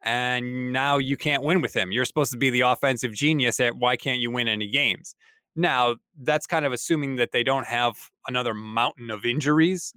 And 0.03 0.73
now 0.73 0.97
you 0.97 1.15
can't 1.17 1.43
win 1.43 1.61
with 1.61 1.75
him. 1.75 1.91
You're 1.91 2.05
supposed 2.05 2.31
to 2.33 2.37
be 2.37 2.49
the 2.49 2.61
offensive 2.61 3.13
genius 3.13 3.59
at 3.59 3.75
why 3.75 3.95
can't 3.95 4.19
you 4.19 4.31
win 4.31 4.47
any 4.47 4.67
games? 4.67 5.15
Now, 5.55 5.95
that's 6.21 6.45
kind 6.45 6.65
of 6.65 6.73
assuming 6.73 7.15
that 7.17 7.31
they 7.31 7.43
don't 7.43 7.65
have 7.65 7.95
another 8.27 8.53
mountain 8.53 9.11
of 9.11 9.25
injuries 9.25 9.93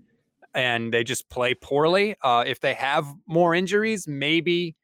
and 0.54 0.92
they 0.92 1.02
just 1.02 1.28
play 1.28 1.54
poorly. 1.54 2.16
Uh, 2.22 2.44
if 2.46 2.60
they 2.60 2.74
have 2.74 3.06
more 3.26 3.54
injuries, 3.54 4.06
maybe 4.06 4.76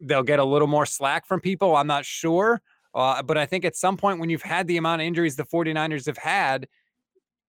they'll 0.00 0.22
get 0.22 0.38
a 0.38 0.44
little 0.44 0.68
more 0.68 0.86
slack 0.86 1.26
from 1.26 1.40
people. 1.40 1.76
I'm 1.76 1.86
not 1.86 2.04
sure. 2.04 2.60
Uh, 2.94 3.22
but 3.22 3.36
I 3.36 3.46
think 3.46 3.64
at 3.64 3.76
some 3.76 3.96
point 3.96 4.20
when 4.20 4.30
you've 4.30 4.42
had 4.42 4.66
the 4.66 4.78
amount 4.78 5.02
of 5.02 5.06
injuries 5.06 5.36
the 5.36 5.44
49ers 5.44 6.06
have 6.06 6.18
had, 6.18 6.66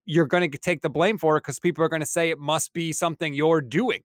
you're 0.08 0.26
going 0.26 0.50
to 0.50 0.58
take 0.58 0.82
the 0.82 0.90
blame 0.90 1.18
for 1.18 1.38
it 1.38 1.42
because 1.42 1.60
people 1.60 1.84
are 1.84 1.90
going 1.90 2.02
to 2.02 2.06
say 2.06 2.30
it 2.30 2.40
must 2.40 2.74
be 2.74 2.92
something 2.94 3.34
you're 3.34 3.62
doing. 3.62 4.02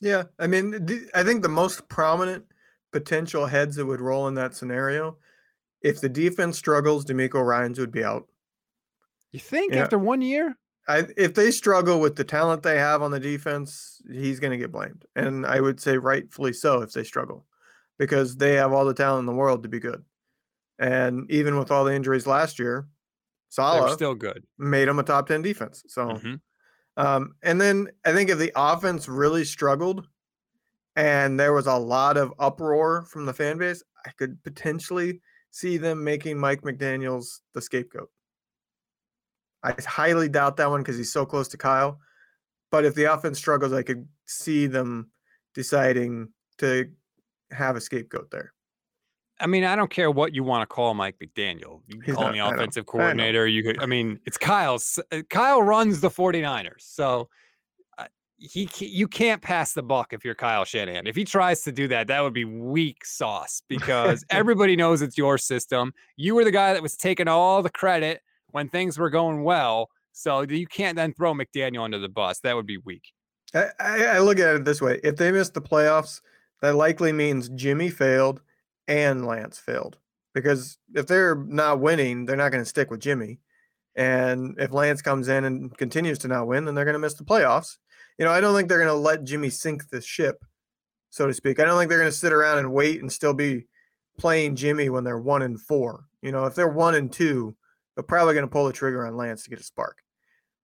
Yeah. 0.00 0.24
I 0.38 0.48
mean, 0.48 0.86
I 1.14 1.22
think 1.22 1.42
the 1.42 1.48
most 1.48 1.88
prominent 1.88 2.44
potential 2.92 3.46
heads 3.46 3.76
that 3.76 3.86
would 3.86 4.00
roll 4.00 4.26
in 4.28 4.34
that 4.34 4.54
scenario, 4.54 5.16
if 5.80 6.00
the 6.00 6.08
defense 6.08 6.58
struggles, 6.58 7.04
DeMeco 7.04 7.44
Ryans 7.44 7.78
would 7.78 7.92
be 7.92 8.04
out. 8.04 8.26
You 9.30 9.40
think 9.40 9.72
Yeah. 9.72 9.82
after 9.82 9.98
one 9.98 10.20
year? 10.20 10.56
I, 10.88 11.06
if 11.16 11.34
they 11.34 11.50
struggle 11.50 12.00
with 12.00 12.16
the 12.16 12.24
talent 12.24 12.62
they 12.62 12.78
have 12.78 13.00
on 13.00 13.10
the 13.10 13.20
defense, 13.20 14.02
he's 14.10 14.40
going 14.40 14.50
to 14.50 14.58
get 14.58 14.72
blamed. 14.72 15.04
And 15.16 15.46
I 15.46 15.60
would 15.60 15.80
say 15.80 15.96
rightfully 15.96 16.52
so 16.52 16.82
if 16.82 16.92
they 16.92 17.04
struggle 17.04 17.46
because 17.98 18.36
they 18.36 18.54
have 18.54 18.72
all 18.72 18.84
the 18.84 18.92
talent 18.92 19.20
in 19.20 19.26
the 19.26 19.32
world 19.32 19.62
to 19.62 19.68
be 19.68 19.80
good. 19.80 20.04
And 20.78 21.30
even 21.30 21.56
with 21.58 21.70
all 21.70 21.84
the 21.84 21.94
injuries 21.94 22.26
last 22.26 22.58
year, 22.58 22.88
They're 23.56 23.66
Saleh 23.80 23.92
still 23.92 24.14
good. 24.14 24.44
made 24.58 24.88
them 24.88 24.98
a 24.98 25.02
top 25.02 25.26
10 25.26 25.42
defense. 25.42 25.84
So, 25.88 26.08
Mhm. 26.08 26.40
um, 26.96 27.34
and 27.42 27.60
then 27.60 27.88
I 28.04 28.12
think 28.12 28.30
if 28.30 28.38
the 28.38 28.52
offense 28.56 29.08
really 29.08 29.44
struggled 29.44 30.08
and 30.96 31.38
there 31.38 31.52
was 31.52 31.66
a 31.66 31.76
lot 31.76 32.16
of 32.16 32.32
uproar 32.38 33.04
from 33.06 33.26
the 33.26 33.32
fan 33.34 33.58
base, 33.58 33.82
I 34.06 34.10
could 34.10 34.42
potentially 34.42 35.20
see 35.50 35.76
them 35.76 36.02
making 36.04 36.38
Mike 36.38 36.62
McDaniels 36.62 37.40
the 37.52 37.62
scapegoat. 37.62 38.10
I 39.62 39.74
highly 39.80 40.28
doubt 40.28 40.56
that 40.58 40.70
one 40.70 40.82
because 40.82 40.96
he's 40.96 41.12
so 41.12 41.24
close 41.24 41.48
to 41.48 41.56
Kyle. 41.56 42.00
But 42.70 42.84
if 42.84 42.94
the 42.94 43.04
offense 43.04 43.38
struggles, 43.38 43.72
I 43.72 43.82
could 43.82 44.08
see 44.26 44.66
them 44.66 45.12
deciding 45.54 46.32
to 46.58 46.92
have 47.50 47.76
a 47.76 47.80
scapegoat 47.80 48.30
there. 48.30 48.52
I 49.40 49.46
mean, 49.46 49.64
I 49.64 49.74
don't 49.74 49.90
care 49.90 50.10
what 50.10 50.34
you 50.34 50.44
want 50.44 50.62
to 50.62 50.66
call 50.66 50.94
Mike 50.94 51.16
McDaniel. 51.22 51.80
You 51.88 51.96
can 51.98 52.02
He's 52.02 52.14
call 52.14 52.24
not- 52.24 52.34
him 52.34 52.38
the 52.38 52.54
offensive 52.54 52.86
coordinator. 52.86 53.46
You 53.46 53.62
could, 53.64 53.82
I 53.82 53.86
mean, 53.86 54.20
it's 54.26 54.38
Kyle's. 54.38 54.98
uh, 55.10 55.22
Kyle 55.28 55.62
runs 55.62 56.00
the 56.00 56.08
49ers. 56.10 56.70
So 56.78 57.28
uh, 57.98 58.04
he, 58.38 58.68
you 58.78 59.08
can't 59.08 59.42
pass 59.42 59.72
the 59.72 59.82
buck 59.82 60.12
if 60.12 60.24
you're 60.24 60.36
Kyle 60.36 60.64
Shanahan. 60.64 61.06
If 61.08 61.16
he 61.16 61.24
tries 61.24 61.62
to 61.62 61.72
do 61.72 61.88
that, 61.88 62.06
that 62.06 62.20
would 62.22 62.32
be 62.32 62.44
weak 62.44 63.04
sauce 63.04 63.62
because 63.68 64.24
everybody 64.30 64.76
knows 64.76 65.02
it's 65.02 65.18
your 65.18 65.36
system. 65.36 65.92
You 66.16 66.36
were 66.36 66.44
the 66.44 66.52
guy 66.52 66.72
that 66.72 66.82
was 66.82 66.96
taking 66.96 67.26
all 67.26 67.60
the 67.62 67.70
credit 67.70 68.20
when 68.52 68.68
things 68.68 68.98
were 68.98 69.10
going 69.10 69.42
well. 69.42 69.88
So 70.12 70.42
you 70.42 70.68
can't 70.68 70.94
then 70.94 71.12
throw 71.12 71.34
McDaniel 71.34 71.82
under 71.82 71.98
the 71.98 72.08
bus. 72.08 72.38
That 72.40 72.54
would 72.54 72.66
be 72.66 72.78
weak. 72.78 73.10
I, 73.52 73.66
I, 73.80 74.04
I 74.04 74.18
look 74.20 74.38
at 74.38 74.54
it 74.54 74.64
this 74.64 74.80
way: 74.80 75.00
if 75.02 75.16
they 75.16 75.32
miss 75.32 75.48
the 75.50 75.60
playoffs, 75.60 76.20
that 76.62 76.76
likely 76.76 77.10
means 77.12 77.48
Jimmy 77.48 77.88
failed 77.90 78.40
and 78.88 79.26
Lance 79.26 79.58
failed. 79.58 79.98
Because 80.34 80.78
if 80.94 81.06
they're 81.06 81.36
not 81.36 81.80
winning, 81.80 82.26
they're 82.26 82.36
not 82.36 82.50
going 82.50 82.62
to 82.62 82.68
stick 82.68 82.90
with 82.90 83.00
Jimmy. 83.00 83.38
And 83.94 84.56
if 84.58 84.72
Lance 84.72 85.00
comes 85.00 85.28
in 85.28 85.44
and 85.44 85.76
continues 85.76 86.18
to 86.20 86.28
not 86.28 86.48
win, 86.48 86.64
then 86.64 86.74
they're 86.74 86.84
going 86.84 86.94
to 86.94 86.98
miss 86.98 87.14
the 87.14 87.24
playoffs. 87.24 87.76
You 88.18 88.24
know, 88.24 88.32
I 88.32 88.40
don't 88.40 88.54
think 88.54 88.68
they're 88.68 88.78
going 88.78 88.88
to 88.88 88.94
let 88.94 89.24
Jimmy 89.24 89.50
sink 89.50 89.88
the 89.88 90.00
ship, 90.00 90.44
so 91.10 91.26
to 91.26 91.34
speak. 91.34 91.60
I 91.60 91.64
don't 91.64 91.78
think 91.78 91.88
they're 91.88 91.98
going 92.00 92.10
to 92.10 92.16
sit 92.16 92.32
around 92.32 92.58
and 92.58 92.72
wait 92.72 93.00
and 93.00 93.12
still 93.12 93.34
be 93.34 93.66
playing 94.18 94.56
Jimmy 94.56 94.88
when 94.88 95.04
they're 95.04 95.18
one 95.18 95.42
and 95.42 95.60
four. 95.60 96.06
You 96.22 96.32
know, 96.32 96.46
if 96.46 96.54
they're 96.54 96.68
one 96.68 96.94
and 96.94 97.12
two, 97.12 97.54
they're 97.94 98.02
probably 98.02 98.34
going 98.34 98.46
to 98.46 98.50
pull 98.50 98.66
the 98.66 98.72
trigger 98.72 99.06
on 99.06 99.16
Lance 99.16 99.44
to 99.44 99.50
get 99.50 99.60
a 99.60 99.64
spark. 99.64 99.98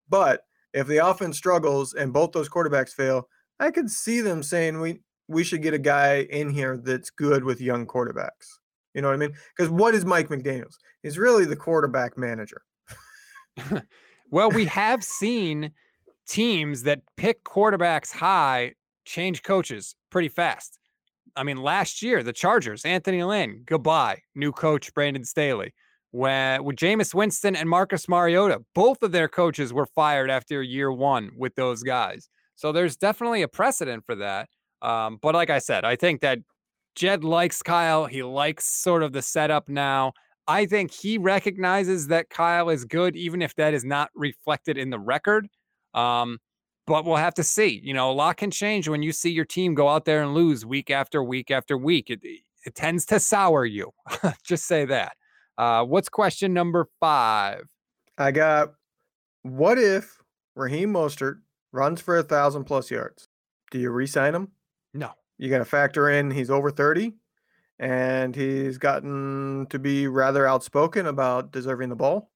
But 0.09 0.42
if 0.72 0.87
the 0.87 0.98
offense 0.98 1.37
struggles 1.37 1.94
and 1.94 2.12
both 2.12 2.33
those 2.33 2.48
quarterbacks 2.48 2.90
fail, 2.90 3.28
I 3.59 3.70
could 3.70 3.90
see 3.90 4.20
them 4.20 4.42
saying 4.42 4.80
we 4.80 5.00
we 5.31 5.45
should 5.45 5.62
get 5.62 5.75
a 5.75 5.79
guy 5.79 6.27
in 6.31 6.51
here 6.51 6.77
that's 6.77 7.11
good 7.11 7.45
with 7.45 7.61
young 7.61 7.87
quarterbacks. 7.87 8.59
You 8.95 9.03
know 9.03 9.09
what 9.09 9.14
I 9.14 9.19
mean? 9.19 9.35
Because 9.57 9.71
what 9.71 9.95
is 9.95 10.05
Mike 10.05 10.29
McDaniels? 10.29 10.75
He's 11.03 11.16
really 11.16 11.45
the 11.45 11.57
quarterback 11.57 12.19
manager. 12.19 12.62
Well, 14.33 14.51
we 14.51 14.64
have 14.66 15.03
seen 15.03 15.73
teams 16.29 16.85
that 16.85 17.01
pick 17.16 17.43
quarterbacks 17.43 18.12
high 18.12 18.75
change 19.05 19.43
coaches 19.43 19.97
pretty 20.11 20.29
fast. 20.29 20.79
I 21.35 21.43
mean, 21.43 21.57
last 21.57 22.01
year, 22.01 22.23
the 22.23 22.33
Chargers, 22.33 22.85
Anthony 22.85 23.25
Lynn, 23.25 23.62
goodbye. 23.66 24.21
New 24.37 24.53
coach, 24.53 24.95
Brandon 24.95 25.25
Staley. 25.25 25.75
When, 26.12 26.62
with 26.62 26.77
Jameis 26.77 27.12
Winston 27.12 27.57
and 27.57 27.69
Marcus 27.69 28.09
Mariota, 28.09 28.62
both 28.73 29.03
of 29.03 29.11
their 29.11 29.29
coaches 29.29 29.73
were 29.73 29.87
fired 29.87 30.31
after 30.31 30.62
year 30.62 30.93
one 30.93 31.31
with 31.37 31.57
those 31.57 31.83
guys. 31.83 32.29
So 32.55 32.71
there's 32.71 32.97
definitely 32.97 33.43
a 33.43 33.49
precedent 33.49 34.05
for 34.07 34.14
that. 34.16 34.49
Um, 34.83 35.19
but 35.21 35.35
like 35.35 35.51
I 35.51 35.59
said, 35.59 35.85
I 35.85 35.97
think 35.97 36.21
that 36.21 36.38
Jed 36.95 37.25
likes 37.25 37.62
Kyle. 37.62 38.07
He 38.07 38.23
likes 38.23 38.71
sort 38.71 39.03
of 39.03 39.12
the 39.12 39.23
setup 39.23 39.69
now. 39.69 40.12
I 40.49 40.66
think 40.66 40.90
he 40.90 41.19
recognizes 41.19 42.09
that 42.09 42.31
Kyle 42.31 42.71
is 42.71 42.85
good, 42.85 43.14
even 43.16 43.43
if 43.43 43.55
that 43.57 43.75
is 43.75 43.85
not 43.85 44.11
reflected 44.14 44.77
in 44.77 44.90
the 44.90 44.99
record. 44.99 45.49
Um, 45.95 46.38
but 46.87 47.05
we'll 47.05 47.16
have 47.16 47.35
to 47.35 47.45
see. 47.45 47.81
You 47.85 47.95
know, 47.95 48.11
a 48.11 48.12
lot 48.12 48.37
can 48.37 48.51
change 48.51 48.88
when 48.88 49.03
you 49.03 49.12
see 49.12 49.31
your 49.31 49.45
team 49.45 49.75
go 49.75 49.88
out 49.88 50.05
there 50.05 50.23
and 50.23 50.35
lose 50.35 50.66
week 50.66 50.90
after 50.90 51.23
week 51.23 51.51
after 51.51 51.79
week. 51.79 52.11
It, 52.11 52.21
it 52.25 52.75
tends 52.75 53.07
to 53.07 53.21
sour 53.21 53.64
you. 53.64 53.93
Just 54.45 54.66
say 54.66 54.85
that. 54.87 55.12
Uh, 55.57 55.85
what's 55.85 56.09
question 56.09 56.53
number 56.53 56.88
five? 56.99 57.62
I 58.19 58.33
got 58.33 58.75
what 59.43 59.79
if 59.79 60.19
Raheem 60.57 60.93
Mostert 60.93 61.40
runs 61.73 62.01
for 62.01 62.19
a 62.19 62.23
thousand 62.23 62.64
plus 62.64 62.90
yards? 62.90 63.29
Do 63.71 63.79
you 63.79 63.90
re-sign 63.90 64.35
him? 64.35 64.49
No. 64.94 65.12
You 65.38 65.48
got 65.48 65.59
to 65.59 65.64
factor 65.64 66.11
in 66.11 66.31
he's 66.31 66.50
over 66.50 66.70
30 66.70 67.14
and 67.79 68.37
he's 68.37 68.76
gotten 68.76 69.66
to 69.70 69.79
be 69.79 70.07
rather 70.07 70.46
outspoken 70.46 71.07
about 71.07 71.50
deserving 71.50 71.88
the 71.88 71.96
ball. 71.96 72.31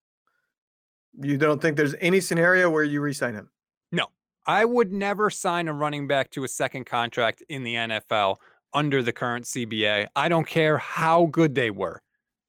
You 1.20 1.36
don't 1.36 1.60
think 1.60 1.76
there's 1.76 1.94
any 2.00 2.20
scenario 2.20 2.70
where 2.70 2.82
you 2.82 3.02
re-sign 3.02 3.34
him? 3.34 3.50
No, 3.92 4.06
I 4.46 4.64
would 4.64 4.90
never 4.90 5.28
sign 5.28 5.68
a 5.68 5.74
running 5.74 6.08
back 6.08 6.30
to 6.30 6.44
a 6.44 6.48
second 6.48 6.86
contract 6.86 7.42
in 7.48 7.62
the 7.62 7.74
NFL 7.74 8.36
under 8.72 9.02
the 9.02 9.12
current 9.12 9.44
CBA. 9.44 10.06
I 10.16 10.28
don't 10.28 10.46
care 10.46 10.78
how 10.78 11.26
good 11.26 11.54
they 11.54 11.70
were. 11.70 12.00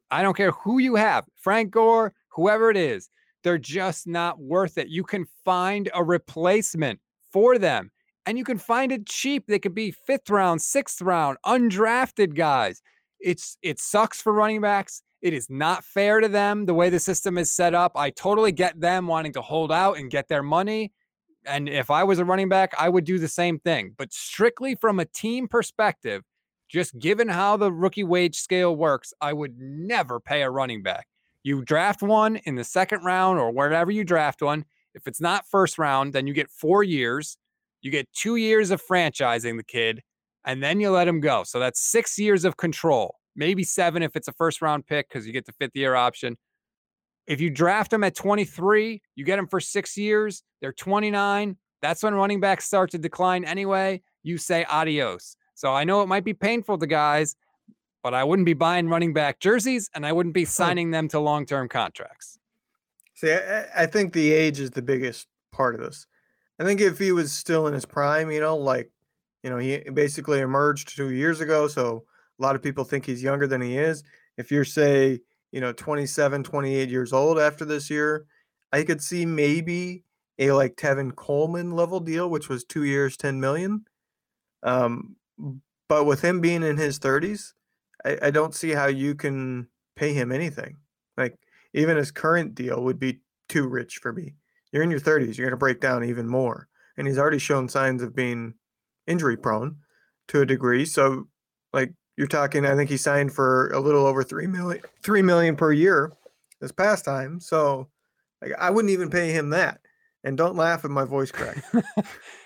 I 0.10 0.22
don't 0.22 0.38
care 0.38 0.52
who 0.52 0.80
you 0.80 0.96
have, 0.96 1.26
Frank 1.36 1.72
Gore, 1.72 2.14
whoever 2.30 2.72
it 2.72 2.78
is. 2.78 3.10
They're 3.44 3.58
just 3.58 4.08
not 4.08 4.40
worth 4.40 4.78
it. 4.78 4.88
You 4.88 5.04
can 5.04 5.26
find 5.44 5.90
a 5.94 6.04
replacement 6.04 7.02
for 7.32 7.60
them 7.60 7.92
and 8.26 8.38
you 8.38 8.44
can 8.44 8.58
find 8.58 8.92
it 8.92 9.06
cheap. 9.06 9.48
They 9.48 9.60
could 9.60 9.76
be 9.76 9.92
fifth 9.92 10.30
round, 10.30 10.62
sixth 10.62 11.02
round, 11.02 11.38
undrafted 11.46 12.36
guys. 12.36 12.82
It's 13.20 13.58
it 13.62 13.80
sucks 13.80 14.22
for 14.22 14.34
running 14.34 14.62
backs. 14.62 15.02
It 15.22 15.34
is 15.34 15.50
not 15.50 15.84
fair 15.84 16.20
to 16.20 16.28
them 16.28 16.66
the 16.66 16.74
way 16.74 16.90
the 16.90 17.00
system 17.00 17.38
is 17.38 17.52
set 17.52 17.74
up. 17.74 17.94
I 17.96 18.12
totally 18.12 18.52
get 18.52 18.80
them 18.80 19.08
wanting 19.08 19.34
to 19.34 19.42
hold 19.42 19.72
out 19.72 19.98
and 19.98 20.12
get 20.12 20.28
their 20.28 20.44
money. 20.44 20.92
And 21.48 21.70
if 21.70 21.90
I 21.90 22.04
was 22.04 22.20
a 22.20 22.26
running 22.26 22.50
back, 22.50 22.74
I 22.78 22.90
would 22.90 23.06
do 23.06 23.20
the 23.20 23.28
same 23.28 23.60
thing. 23.60 23.94
But 23.98 24.14
strictly 24.14 24.76
from 24.76 25.00
a 25.00 25.06
team 25.06 25.48
perspective, 25.48 26.24
just 26.68 26.98
given 26.98 27.28
how 27.28 27.58
the 27.58 27.72
rookie 27.72 28.04
wage 28.04 28.38
scale 28.38 28.76
works, 28.76 29.14
I 29.22 29.34
would 29.34 29.60
never 29.60 30.20
pay 30.20 30.42
a 30.42 30.50
running 30.50 30.84
back. 30.84 31.08
You 31.44 31.64
draft 31.64 32.02
one 32.02 32.38
in 32.38 32.56
the 32.56 32.64
second 32.64 33.04
round 33.04 33.40
or 33.40 33.52
wherever 33.52 33.92
you 33.92 34.04
draft 34.04 34.42
one. 34.42 34.66
If 34.96 35.08
it's 35.08 35.22
not 35.22 35.48
first 35.48 35.78
round, 35.78 36.14
then 36.14 36.26
you 36.26 36.34
get 36.34 36.50
four 36.50 36.84
years. 36.84 37.38
You 37.86 37.92
get 37.92 38.12
two 38.14 38.38
years 38.38 38.72
of 38.72 38.82
franchising 38.84 39.58
the 39.58 39.64
kid, 39.64 40.02
and 40.44 40.64
then 40.64 40.80
you 40.80 40.90
let 40.90 41.08
him 41.08 41.20
go. 41.20 41.44
So 41.44 41.60
that's 41.60 41.80
six 41.80 42.18
years 42.18 42.44
of 42.44 42.58
control. 42.58 43.18
maybe 43.36 43.64
seven 43.64 44.02
if 44.02 44.16
it's 44.16 44.28
a 44.28 44.34
first 44.34 44.60
round 44.60 44.88
pick 44.88 45.08
because 45.08 45.28
you 45.28 45.32
get 45.32 45.46
the 45.46 45.52
fifth 45.52 45.76
year 45.76 45.94
option. 45.94 46.36
If 47.28 47.40
you 47.42 47.52
draft 47.52 47.92
them 47.92 48.04
at 48.04 48.16
23, 48.16 49.04
you 49.16 49.24
get 49.24 49.36
them 49.36 49.48
for 49.48 49.60
six 49.60 49.98
years. 49.98 50.42
They're 50.62 50.74
29. 50.74 51.58
That's 51.84 52.02
when 52.02 52.16
running 52.16 52.40
backs 52.40 52.66
start 52.66 52.90
to 52.92 52.98
decline 52.98 53.46
anyway. 53.46 54.02
You 54.24 54.40
say 54.40 54.66
adios. 54.68 55.38
So 55.54 55.72
I 55.72 55.84
know 55.84 56.02
it 56.02 56.08
might 56.08 56.24
be 56.24 56.34
painful 56.34 56.80
to 56.80 56.88
guys, 56.88 57.36
but 58.02 58.16
I 58.16 58.24
wouldn't 58.24 58.48
be 58.48 58.54
buying 58.54 58.90
running 58.90 59.14
back 59.14 59.40
jerseys 59.40 59.92
and 59.94 60.08
I 60.08 60.12
wouldn't 60.12 60.34
be 60.34 60.46
signing 60.46 60.90
them 60.90 61.08
to 61.10 61.20
long 61.20 61.46
term 61.46 61.70
contracts. 61.70 62.40
See, 63.14 63.32
I, 63.32 63.84
I 63.84 63.86
think 63.86 64.14
the 64.14 64.32
age 64.32 64.60
is 64.60 64.72
the 64.72 64.82
biggest 64.82 65.28
part 65.52 65.76
of 65.76 65.82
this. 65.82 66.08
I 66.60 66.64
think 66.64 66.82
if 66.82 66.98
he 66.98 67.12
was 67.12 67.32
still 67.32 67.68
in 67.68 67.74
his 67.74 67.86
prime, 67.86 68.32
you 68.32 68.40
know, 68.40 68.56
like, 68.56 68.92
you 69.44 69.50
know, 69.50 69.58
he 69.58 69.80
basically 69.94 70.40
emerged 70.40 70.96
two 70.96 71.12
years 71.12 71.42
ago. 71.42 71.68
So 71.68 72.06
a 72.40 72.42
lot 72.42 72.56
of 72.56 72.64
people 72.64 72.84
think 72.84 73.06
he's 73.06 73.22
younger 73.24 73.48
than 73.48 73.62
he 73.62 73.78
is. 73.78 74.04
If 74.38 74.52
you're, 74.52 74.66
say, 74.66 75.20
you 75.52 75.62
know, 75.62 75.72
27, 75.74 76.44
28 76.44 76.90
years 76.90 77.14
old 77.14 77.40
after 77.40 77.66
this 77.66 77.90
year, 77.90 78.26
I 78.72 78.84
could 78.84 79.02
see 79.02 79.26
maybe 79.26 80.04
a 80.40 80.52
like 80.52 80.76
Tevin 80.76 81.16
Coleman 81.16 81.72
level 81.72 82.00
deal, 82.00 82.30
which 82.30 82.50
was 82.50 82.64
two 82.64 82.84
years, 82.84 83.18
10 83.18 83.40
million. 83.40 83.86
Um, 84.64 85.16
but 85.88 86.06
with 86.06 86.22
him 86.22 86.42
being 86.42 86.64
in 86.64 86.78
his 86.78 87.00
30s, 87.00 87.54
I, 88.04 88.18
I 88.24 88.32
don't 88.32 88.56
see 88.56 88.72
how 88.72 88.88
you 88.88 89.16
can 89.16 89.68
pay 89.96 90.14
him 90.14 90.32
anything. 90.32 90.78
Like, 91.18 91.38
even 91.74 91.98
his 91.98 92.12
current 92.12 92.56
deal 92.56 92.84
would 92.84 93.00
be 93.00 93.20
too 93.48 93.68
rich 93.68 93.98
for 93.98 94.12
me. 94.12 94.34
You're 94.76 94.84
in 94.84 94.92
your 94.92 95.00
30s, 95.00 95.38
you're 95.38 95.48
going 95.48 95.52
to 95.52 95.58
break 95.58 95.80
down 95.80 96.04
even 96.04 96.28
more. 96.28 96.68
And 96.98 97.08
he's 97.08 97.18
already 97.18 97.40
shown 97.40 97.70
signs 97.70 98.04
of 98.04 98.14
being 98.14 98.56
injury 99.08 99.38
prone 99.38 99.78
to 100.28 100.42
a 100.42 100.46
degree. 100.46 100.84
So, 100.84 101.30
like, 101.72 101.94
you're 102.18 102.28
talking, 102.28 102.66
I 102.66 102.76
think 102.76 102.90
he 102.90 102.98
signed 102.98 103.32
for 103.32 103.70
a 103.70 103.80
little 103.80 104.06
over 104.06 104.22
three 104.22 104.48
million, 104.48 104.84
three 105.02 105.22
million 105.22 105.56
per 105.56 105.72
year 105.72 106.12
this 106.60 106.74
past 106.74 107.06
time. 107.06 107.40
So 107.40 107.88
like, 108.42 108.52
I 108.60 108.70
wouldn't 108.70 108.92
even 108.92 109.10
pay 109.10 109.32
him 109.32 109.52
that. 109.52 109.80
And 110.26 110.38
don't 110.38 110.58
laugh 110.58 110.84
at 110.84 110.92
my 110.92 111.06
voice 111.06 111.32
crack. 111.32 111.64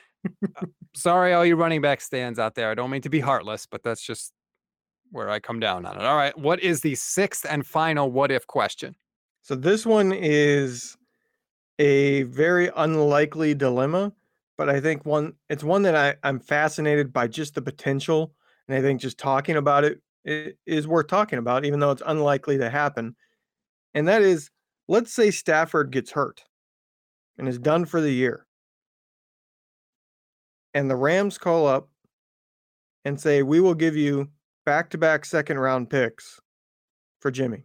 Sorry, 0.95 1.33
all 1.33 1.43
you 1.43 1.55
running 1.55 1.81
back 1.81 1.99
stands 1.99 2.37
out 2.37 2.53
there. 2.53 2.69
I 2.69 2.75
don't 2.75 2.91
mean 2.91 3.01
to 3.01 3.09
be 3.09 3.21
heartless, 3.21 3.65
but 3.65 3.81
that's 3.81 4.03
just 4.03 4.33
where 5.11 5.31
I 5.31 5.39
come 5.39 5.59
down 5.59 5.83
on 5.87 5.97
it. 5.97 6.03
All 6.03 6.15
right. 6.15 6.37
What 6.37 6.59
is 6.59 6.81
the 6.81 6.93
sixth 6.93 7.43
and 7.49 7.65
final 7.65 8.11
what 8.11 8.31
if 8.31 8.45
question? 8.45 8.95
So 9.41 9.55
this 9.55 9.83
one 9.83 10.11
is 10.11 10.95
a 11.79 12.23
very 12.23 12.69
unlikely 12.75 13.55
dilemma, 13.55 14.11
but 14.57 14.69
I 14.69 14.79
think 14.81 15.05
one 15.05 15.33
it's 15.49 15.63
one 15.63 15.81
that 15.83 15.95
I, 15.95 16.15
I'm 16.27 16.39
fascinated 16.39 17.11
by 17.11 17.27
just 17.27 17.55
the 17.55 17.61
potential 17.61 18.33
and 18.67 18.77
I 18.77 18.81
think 18.81 19.01
just 19.01 19.17
talking 19.17 19.55
about 19.55 19.83
it 19.83 20.01
is 20.67 20.87
worth 20.87 21.07
talking 21.07 21.39
about, 21.39 21.65
even 21.65 21.79
though 21.79 21.91
it's 21.91 22.03
unlikely 22.05 22.57
to 22.59 22.69
happen. 22.69 23.15
And 23.95 24.07
that 24.07 24.21
is, 24.21 24.51
let's 24.87 25.11
say 25.13 25.31
Stafford 25.31 25.91
gets 25.91 26.11
hurt 26.11 26.43
and 27.37 27.47
is 27.47 27.57
done 27.57 27.85
for 27.85 28.01
the 28.01 28.11
year. 28.11 28.45
And 30.73 30.89
the 30.89 30.95
Rams 30.95 31.37
call 31.37 31.65
up 31.65 31.89
and 33.05 33.19
say, 33.19 33.41
We 33.41 33.59
will 33.59 33.73
give 33.73 33.95
you 33.95 34.29
back 34.65 34.89
to 34.91 34.97
back 34.97 35.25
second 35.25 35.57
round 35.57 35.89
picks 35.89 36.39
for 37.19 37.31
Jimmy. 37.31 37.63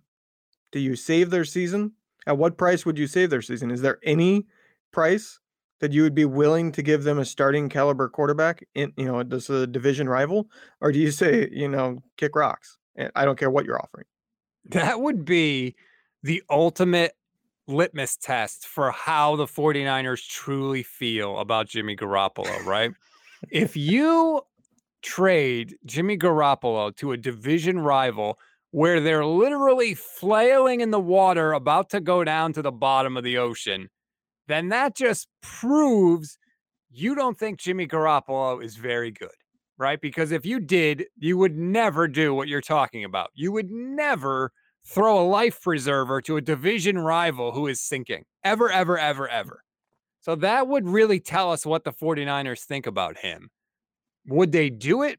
Do 0.73 0.79
you 0.79 0.97
save 0.97 1.31
their 1.31 1.45
season? 1.45 1.93
At 2.27 2.39
what 2.39 2.57
price 2.57 2.87
would 2.87 2.99
you 2.99 3.07
save 3.07 3.31
their 3.31 3.43
season? 3.43 3.71
Is 3.71 3.83
there 3.83 3.99
any 4.03 4.47
price 4.93 5.41
that 5.81 5.93
you 5.93 6.03
would 6.03 6.15
be 6.15 6.25
willing 6.25 6.73
to 6.73 6.83
give 6.83 7.05
them 7.05 7.19
a 7.19 7.25
starting 7.25 7.69
caliber 7.69 8.09
quarterback 8.09 8.65
in 8.75 8.93
you 8.97 9.05
know 9.05 9.23
this 9.23 9.51
a 9.51 9.67
division 9.67 10.09
rival 10.09 10.49
or 10.81 10.93
do 10.93 10.99
you 10.99 11.11
say 11.11 11.49
you 11.53 11.69
know 11.69 12.01
kick 12.17 12.37
rocks 12.37 12.79
i 13.17 13.25
don't 13.25 13.39
care 13.39 13.51
what 13.51 13.65
you're 13.67 13.79
offering 13.79 14.07
that 14.67 15.01
would 15.01 15.25
be 15.25 15.75
the 16.23 16.43
ultimate 16.49 17.17
litmus 17.67 18.17
test 18.17 18.67
for 18.67 18.91
how 18.91 19.37
the 19.37 19.47
49ers 19.47 20.27
truly 20.27 20.83
feel 20.83 21.39
about 21.39 21.69
Jimmy 21.69 21.97
Garoppolo, 21.97 22.65
right? 22.65 22.93
if 23.51 23.77
you 23.77 24.41
trade 25.03 25.77
Jimmy 25.85 26.17
Garoppolo 26.17 26.95
to 26.97 27.13
a 27.13 27.17
division 27.17 27.79
rival 27.79 28.39
where 28.75 29.01
they're 29.01 29.25
literally 29.25 29.95
flailing 29.95 30.81
in 30.81 30.91
the 30.91 31.01
water 31.01 31.53
about 31.53 31.91
to 31.91 32.01
go 32.01 32.25
down 32.25 32.53
to 32.53 32.63
the 32.63 32.73
bottom 32.73 33.17
of 33.17 33.25
the 33.25 33.39
ocean 33.39 33.89
then 34.47 34.69
that 34.69 34.97
just 34.97 35.29
proves 35.43 36.39
you 36.91 37.15
don't 37.15 37.37
think 37.37 37.59
Jimmy 37.59 37.89
Garoppolo 37.89 38.63
is 38.63 38.77
very 38.77 39.11
good, 39.11 39.29
right? 39.79 40.01
Because 40.01 40.31
if 40.31 40.47
you 40.47 40.61
did, 40.61 41.07
you 41.17 41.37
would 41.37 41.57
never 41.57 42.07
do 42.07 42.33
what 42.33 42.47
you're 42.47 42.61
talking 42.61 43.05
about. 43.05 43.31
You 43.35 43.51
would 43.53 43.71
never 43.71 44.53
throw 44.87 45.19
a 45.19 45.27
life 45.27 45.61
preserver 45.61 46.21
to 46.23 46.37
a 46.37 46.41
division 46.41 46.99
rival 46.99 47.51
who 47.51 47.67
is 47.67 47.81
sinking 47.81 48.25
ever, 48.45 48.71
ever, 48.71 48.97
ever, 48.97 49.29
ever. 49.29 49.63
So 50.21 50.37
that 50.37 50.69
would 50.69 50.89
really 50.89 51.19
tell 51.19 51.51
us 51.51 51.67
what 51.67 51.83
the 51.83 51.93
49ers 51.93 52.61
think 52.61 52.87
about 52.87 53.19
him. 53.19 53.51
Would 54.29 54.53
they 54.53 54.71
do 54.71 55.03
it? 55.03 55.19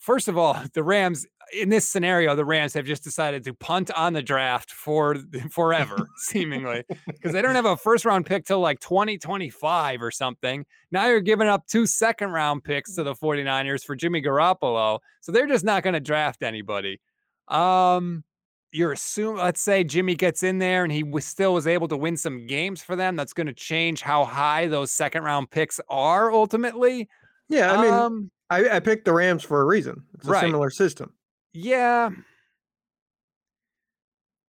First 0.00 0.26
of 0.26 0.36
all, 0.36 0.60
the 0.74 0.82
Rams 0.82 1.26
in 1.54 1.68
this 1.68 1.88
scenario, 1.88 2.34
the 2.34 2.44
Rams 2.44 2.74
have 2.74 2.84
just 2.84 3.04
decided 3.04 3.44
to 3.44 3.54
punt 3.54 3.90
on 3.92 4.12
the 4.12 4.22
draft 4.22 4.70
for 4.70 5.16
forever, 5.50 6.08
seemingly, 6.16 6.84
because 7.06 7.32
they 7.32 7.42
don't 7.42 7.54
have 7.54 7.66
a 7.66 7.76
first 7.76 8.04
round 8.04 8.26
pick 8.26 8.44
till 8.44 8.60
like 8.60 8.80
2025 8.80 10.02
or 10.02 10.10
something. 10.10 10.64
Now 10.90 11.06
you're 11.06 11.20
giving 11.20 11.48
up 11.48 11.66
two 11.66 11.86
second 11.86 12.30
round 12.30 12.64
picks 12.64 12.94
to 12.96 13.02
the 13.02 13.14
49ers 13.14 13.84
for 13.84 13.96
Jimmy 13.96 14.22
Garoppolo. 14.22 14.98
So 15.20 15.32
they're 15.32 15.46
just 15.46 15.64
not 15.64 15.82
going 15.82 15.94
to 15.94 16.00
draft 16.00 16.42
anybody. 16.42 17.00
Um, 17.48 18.24
you're 18.72 18.92
assuming, 18.92 19.42
let's 19.42 19.60
say 19.60 19.84
Jimmy 19.84 20.16
gets 20.16 20.42
in 20.42 20.58
there 20.58 20.82
and 20.82 20.92
he 20.92 21.04
was 21.04 21.24
still 21.24 21.54
was 21.54 21.66
able 21.66 21.86
to 21.88 21.96
win 21.96 22.16
some 22.16 22.46
games 22.46 22.82
for 22.82 22.96
them. 22.96 23.14
That's 23.14 23.32
going 23.32 23.46
to 23.46 23.54
change 23.54 24.02
how 24.02 24.24
high 24.24 24.66
those 24.66 24.90
second 24.90 25.22
round 25.22 25.50
picks 25.50 25.80
are 25.88 26.32
ultimately. 26.32 27.08
Yeah. 27.48 27.72
I 27.72 27.82
mean, 27.82 27.92
um, 27.92 28.30
I, 28.50 28.76
I 28.76 28.80
picked 28.80 29.04
the 29.04 29.12
Rams 29.12 29.44
for 29.44 29.60
a 29.60 29.64
reason. 29.64 30.02
It's 30.14 30.26
a 30.26 30.30
right. 30.32 30.40
similar 30.40 30.70
system. 30.70 31.12
Yeah. 31.54 32.10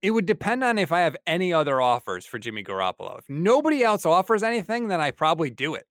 It 0.02 0.10
would 0.10 0.26
depend 0.26 0.64
on 0.64 0.78
if 0.78 0.90
I 0.90 1.00
have 1.00 1.16
any 1.26 1.52
other 1.52 1.80
offers 1.80 2.26
for 2.26 2.38
Jimmy 2.38 2.64
Garoppolo. 2.64 3.18
If 3.18 3.24
nobody 3.28 3.84
else 3.84 4.04
offers 4.04 4.42
anything, 4.42 4.88
then 4.88 5.00
I 5.00 5.12
probably 5.12 5.50
do 5.50 5.74
it. 5.74 5.86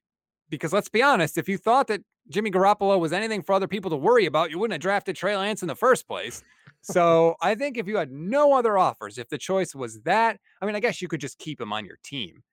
Because 0.49 0.73
let's 0.73 0.89
be 0.89 1.01
honest, 1.01 1.37
if 1.37 1.47
you 1.47 1.57
thought 1.57 1.87
that 1.87 2.01
Jimmy 2.29 2.51
Garoppolo 2.51 2.99
was 2.99 3.13
anything 3.13 3.41
for 3.41 3.53
other 3.53 3.67
people 3.67 3.89
to 3.91 3.97
worry 3.97 4.25
about, 4.25 4.51
you 4.51 4.59
wouldn't 4.59 4.73
have 4.73 4.81
drafted 4.81 5.15
Trey 5.15 5.35
Lance 5.35 5.61
in 5.61 5.67
the 5.67 5.75
first 5.75 6.07
place. 6.07 6.43
So 6.81 7.35
I 7.41 7.55
think 7.55 7.77
if 7.77 7.87
you 7.87 7.97
had 7.97 8.11
no 8.11 8.53
other 8.53 8.77
offers, 8.77 9.17
if 9.17 9.29
the 9.29 9.37
choice 9.37 9.73
was 9.73 10.01
that, 10.01 10.39
I 10.61 10.65
mean, 10.65 10.75
I 10.75 10.79
guess 10.79 11.01
you 11.01 11.07
could 11.07 11.21
just 11.21 11.39
keep 11.39 11.59
him 11.59 11.73
on 11.73 11.85
your 11.85 11.97
team. 12.03 12.43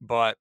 But 0.00 0.36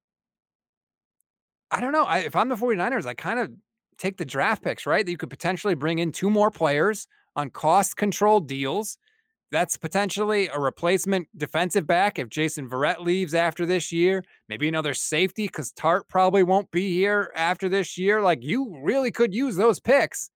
I 1.72 1.82
don't 1.82 1.92
know. 1.92 2.06
I, 2.06 2.20
if 2.20 2.36
I'm 2.36 2.50
the 2.50 2.56
49ers, 2.56 3.06
I 3.06 3.16
kind 3.16 3.40
of 3.40 3.52
take 3.98 4.18
the 4.18 4.26
draft 4.26 4.64
picks, 4.64 4.86
right? 4.86 5.06
That 5.06 5.12
you 5.12 5.18
could 5.18 5.30
potentially 5.30 5.76
bring 5.76 6.00
in 6.00 6.12
two 6.12 6.30
more 6.30 6.52
players 6.52 7.08
on 7.36 7.50
cost 7.50 7.98
controlled 7.98 8.48
deals. 8.48 8.98
That's 9.52 9.78
potentially 9.78 10.48
a 10.48 10.60
replacement 10.60 11.28
defensive 11.36 11.88
back 11.88 12.20
if 12.20 12.30
Jason 12.30 12.70
Verrett 12.70 13.00
leaves 13.00 13.34
after 13.34 13.66
this 13.66 13.92
year. 13.92 14.24
Maybe 14.48 14.68
another 14.68 14.94
safety 14.94 15.48
because 15.48 15.72
Tartt 15.72 16.08
probably 16.08 16.44
won't 16.44 16.70
be 16.70 16.94
here 16.94 17.32
after 17.36 17.68
this 17.68 17.98
year. 17.98 18.22
Like 18.22 18.44
you 18.44 18.80
really 18.84 19.12
could 19.12 19.34
use 19.34 19.56
those 19.56 19.80
picks. 19.80 20.30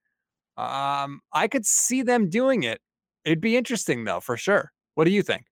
Um, 0.58 1.22
I 1.32 1.48
could 1.48 1.66
see 1.66 2.02
them 2.02 2.30
doing 2.30 2.64
it. 2.64 2.82
It'd 3.24 3.42
be 3.42 3.56
interesting 3.56 4.04
though, 4.04 4.20
for 4.20 4.36
sure. 4.36 4.72
What 4.96 5.06
do 5.06 5.12
you 5.12 5.22
think? 5.22 5.46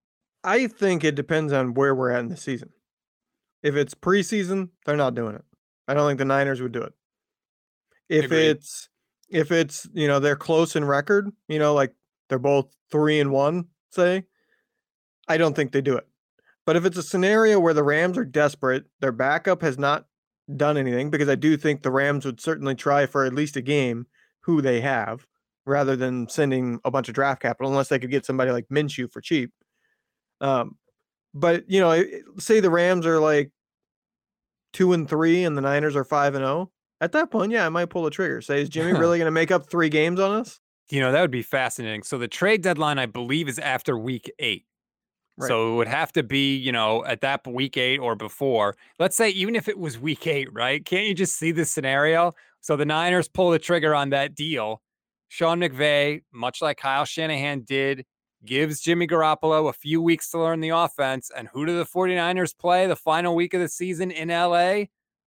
I 0.44 0.68
think 0.68 1.04
it 1.04 1.16
depends 1.16 1.54
on 1.54 1.76
where 1.76 1.94
we're 1.94 2.12
at 2.12 2.22
in 2.22 2.30
the 2.30 2.38
season. 2.38 2.70
If 3.62 3.76
it's 3.76 3.94
preseason, 3.94 4.70
they're 4.86 4.98
not 4.98 5.14
doing 5.14 5.36
it. 5.36 5.46
I 5.88 5.94
don't 5.94 6.08
think 6.10 6.20
the 6.20 6.26
Niners 6.26 6.62
would 6.62 6.72
do 6.72 6.82
it. 6.82 6.94
If 8.10 8.26
Agreed. 8.26 8.50
it's 8.50 8.89
if 9.32 9.52
it's 9.52 9.88
you 9.94 10.08
know 10.08 10.20
they're 10.20 10.36
close 10.36 10.76
in 10.76 10.86
record, 10.86 11.30
you 11.48 11.60
know, 11.60 11.74
like 11.74 11.94
they're 12.30 12.40
both 12.40 12.74
three 12.92 13.20
and 13.20 13.32
one, 13.32 13.66
say, 13.90 14.24
I 15.28 15.38
don't 15.38 15.56
think 15.56 15.72
they 15.72 15.82
do 15.82 15.96
it. 15.96 16.08
But 16.66 16.76
if 16.76 16.86
it's 16.86 16.98
a 16.98 17.04
scenario 17.04 17.60
where 17.60 17.74
the 17.74 17.84
Rams 17.84 18.18
are 18.18 18.26
desperate, 18.26 18.86
their 19.00 19.12
backup 19.12 19.62
has 19.62 19.78
not 19.78 20.06
done 20.56 20.78
anything, 20.78 21.10
because 21.10 21.30
I 21.30 21.36
do 21.36 21.58
think 21.58 21.82
the 21.82 21.92
Rams 21.92 22.26
would 22.26 22.40
certainly 22.40 22.76
try 22.76 23.06
for 23.06 23.26
at 23.26 23.34
least 23.34 23.56
a 23.56 23.62
game 23.62 24.06
who 24.42 24.62
they 24.62 24.82
have, 24.82 25.26
rather 25.66 25.96
than 25.96 26.28
sending 26.30 26.80
a 26.84 26.92
bunch 26.92 27.08
of 27.08 27.16
draft 27.16 27.42
capital, 27.42 27.72
unless 27.72 27.88
they 27.88 28.00
could 28.00 28.12
get 28.12 28.26
somebody 28.26 28.52
like 28.52 28.68
Minshew 28.70 29.12
for 29.12 29.22
cheap. 29.22 29.52
Um, 30.40 30.78
but 31.34 31.70
you 31.70 31.80
know, 31.80 32.04
say 32.38 32.60
the 32.60 32.70
Rams 32.70 33.06
are 33.06 33.20
like 33.20 33.52
two 34.74 34.94
and 34.94 35.08
three, 35.08 35.44
and 35.44 35.58
the 35.58 35.62
Niners 35.62 35.96
are 35.96 36.04
five 36.04 36.36
and. 36.36 36.44
Oh, 36.44 36.72
at 37.02 37.12
that 37.14 37.32
point, 37.32 37.52
yeah, 37.52 37.66
I 37.66 37.70
might 37.70 37.89
pull 37.89 38.04
the 38.04 38.12
trigger. 38.12 38.41
Say, 38.41 38.62
is 38.62 38.70
Jimmy 38.70 38.93
really 38.97 39.18
going 39.18 39.26
to 39.26 39.32
make 39.32 39.52
up 39.52 39.70
three 39.70 39.89
games 39.89 40.20
on 40.20 40.39
us? 40.39 40.60
You 40.89 41.02
know, 41.02 41.12
that 41.12 41.22
would 41.22 41.32
be 41.32 41.41
fascinating. 41.41 42.04
So 42.04 42.18
the 42.18 42.28
trade 42.28 42.62
deadline, 42.62 42.99
I 42.99 43.08
believe, 43.08 43.49
is 43.49 43.60
after 43.60 43.97
week 43.97 44.32
eight. 44.39 44.66
Right. 45.38 45.47
So 45.47 45.74
it 45.74 45.76
would 45.78 45.88
have 45.88 46.12
to 46.14 46.24
be, 46.24 46.56
you 46.56 46.72
know, 46.72 47.04
at 47.06 47.22
that 47.22 47.47
week 47.47 47.78
eight 47.78 47.97
or 47.97 48.16
before. 48.16 48.76
Let's 48.99 49.18
say 49.18 49.30
even 49.30 49.56
if 49.56 49.68
it 49.68 49.80
was 49.80 49.97
week 49.97 50.28
eight, 50.28 50.54
right? 50.54 50.84
Can't 50.86 51.08
you 51.08 51.14
just 51.14 51.38
see 51.38 51.52
this 51.52 51.72
scenario? 51.72 52.34
So 52.60 52.76
the 52.76 52.86
Niners 52.86 53.28
pull 53.28 53.49
the 53.49 53.60
trigger 53.60 53.95
on 53.95 54.10
that 54.12 54.36
deal. 54.36 54.82
Sean 55.30 55.62
McVay, 55.62 56.22
much 56.34 56.62
like 56.62 56.78
Kyle 56.78 57.06
Shanahan 57.06 57.62
did, 57.62 58.06
gives 58.45 58.82
Jimmy 58.82 59.08
Garoppolo 59.08 59.70
a 59.70 59.74
few 59.74 60.02
weeks 60.02 60.30
to 60.32 60.39
learn 60.39 60.60
the 60.60 60.70
offense. 60.70 61.32
And 61.36 61.47
who 61.47 61.66
do 61.66 61.78
the 61.78 61.86
49ers 61.86 62.56
play 62.56 62.86
the 62.86 62.97
final 62.97 63.34
week 63.34 63.54
of 63.54 63.62
the 63.62 63.70
season 63.70 64.12
in 64.12 64.28
LA? 64.28 64.86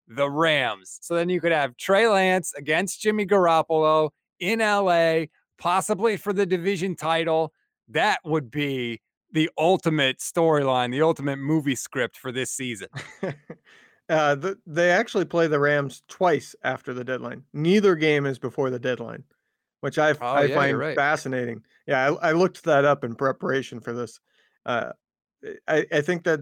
The 0.08 0.28
Rams. 0.28 0.98
So 1.02 1.14
then 1.14 1.28
you 1.28 1.40
could 1.40 1.52
have 1.52 1.76
Trey 1.76 2.06
Lance 2.08 2.52
against 2.54 3.00
Jimmy 3.00 3.26
Garoppolo 3.26 4.10
in 4.40 4.58
LA, 4.58 5.26
possibly 5.58 6.16
for 6.16 6.32
the 6.32 6.46
division 6.46 6.94
title. 6.94 7.52
That 7.88 8.18
would 8.24 8.50
be 8.50 9.00
the 9.32 9.50
ultimate 9.58 10.18
storyline, 10.18 10.90
the 10.92 11.02
ultimate 11.02 11.38
movie 11.38 11.74
script 11.74 12.16
for 12.16 12.30
this 12.32 12.50
season. 12.50 12.88
uh, 14.08 14.34
the, 14.36 14.58
they 14.66 14.90
actually 14.90 15.24
play 15.24 15.46
the 15.46 15.58
Rams 15.58 16.02
twice 16.08 16.54
after 16.62 16.94
the 16.94 17.04
deadline. 17.04 17.42
Neither 17.52 17.94
game 17.94 18.26
is 18.26 18.38
before 18.38 18.70
the 18.70 18.78
deadline, 18.78 19.24
which 19.80 19.98
I, 19.98 20.12
Oh, 20.12 20.16
I 20.20 20.44
yeah, 20.44 20.54
find 20.54 20.78
right. 20.78 20.96
fascinating. 20.96 21.62
Yeah, 21.86 22.10
I, 22.10 22.28
I 22.28 22.32
looked 22.32 22.62
that 22.64 22.84
up 22.84 23.04
in 23.04 23.14
preparation 23.14 23.80
for 23.80 23.92
this. 23.92 24.20
Uh, 24.64 24.92
I, 25.66 25.84
I 25.92 26.00
think 26.00 26.24
that 26.24 26.40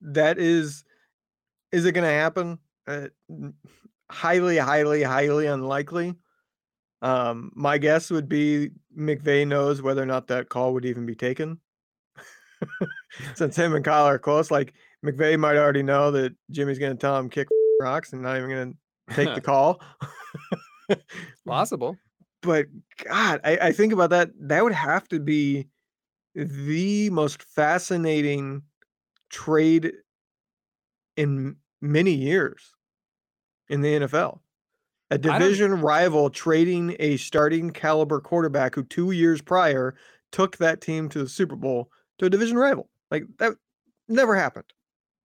that 0.00 0.38
is 0.38 0.84
is 1.72 1.84
it 1.84 1.92
going 1.92 2.04
to 2.04 2.10
happen? 2.10 2.58
Uh, 2.86 3.08
highly, 4.10 4.56
highly, 4.56 5.02
highly 5.02 5.46
unlikely. 5.46 6.14
Um, 7.02 7.52
my 7.54 7.78
guess 7.78 8.10
would 8.10 8.28
be 8.28 8.70
McVay 8.96 9.46
knows 9.46 9.82
whether 9.82 10.02
or 10.02 10.06
not 10.06 10.28
that 10.28 10.48
call 10.48 10.72
would 10.74 10.84
even 10.84 11.06
be 11.06 11.14
taken. 11.14 11.60
Since 13.34 13.56
him 13.56 13.74
and 13.74 13.84
Kyle 13.84 14.06
are 14.06 14.18
close, 14.18 14.50
like 14.50 14.74
McVay 15.04 15.38
might 15.38 15.56
already 15.56 15.82
know 15.82 16.10
that 16.12 16.34
Jimmy's 16.50 16.78
going 16.78 16.92
to 16.92 16.98
tell 16.98 17.18
him 17.18 17.28
kick 17.28 17.48
rocks 17.80 18.12
and 18.12 18.22
not 18.22 18.36
even 18.36 18.50
going 18.50 18.72
to 19.08 19.14
take 19.14 19.34
the 19.34 19.40
call. 19.42 19.80
Possible. 21.46 21.96
but 22.42 22.66
God, 23.04 23.40
I, 23.44 23.58
I 23.60 23.72
think 23.72 23.92
about 23.92 24.10
that. 24.10 24.30
That 24.40 24.62
would 24.62 24.72
have 24.72 25.06
to 25.08 25.20
be 25.20 25.68
the 26.34 27.10
most 27.10 27.42
fascinating 27.42 28.62
trade 29.30 29.92
in 31.16 31.56
many 31.80 32.12
years 32.12 32.75
in 33.68 33.80
the 33.80 34.00
NFL. 34.00 34.40
A 35.10 35.18
division 35.18 35.80
rival 35.80 36.30
trading 36.30 36.96
a 36.98 37.16
starting 37.16 37.70
caliber 37.70 38.20
quarterback 38.20 38.74
who 38.74 38.82
two 38.84 39.12
years 39.12 39.40
prior 39.40 39.94
took 40.32 40.56
that 40.56 40.80
team 40.80 41.08
to 41.10 41.20
the 41.20 41.28
Super 41.28 41.54
Bowl 41.54 41.90
to 42.18 42.26
a 42.26 42.30
division 42.30 42.56
rival. 42.56 42.88
Like 43.10 43.24
that 43.38 43.54
never 44.08 44.34
happened. 44.34 44.64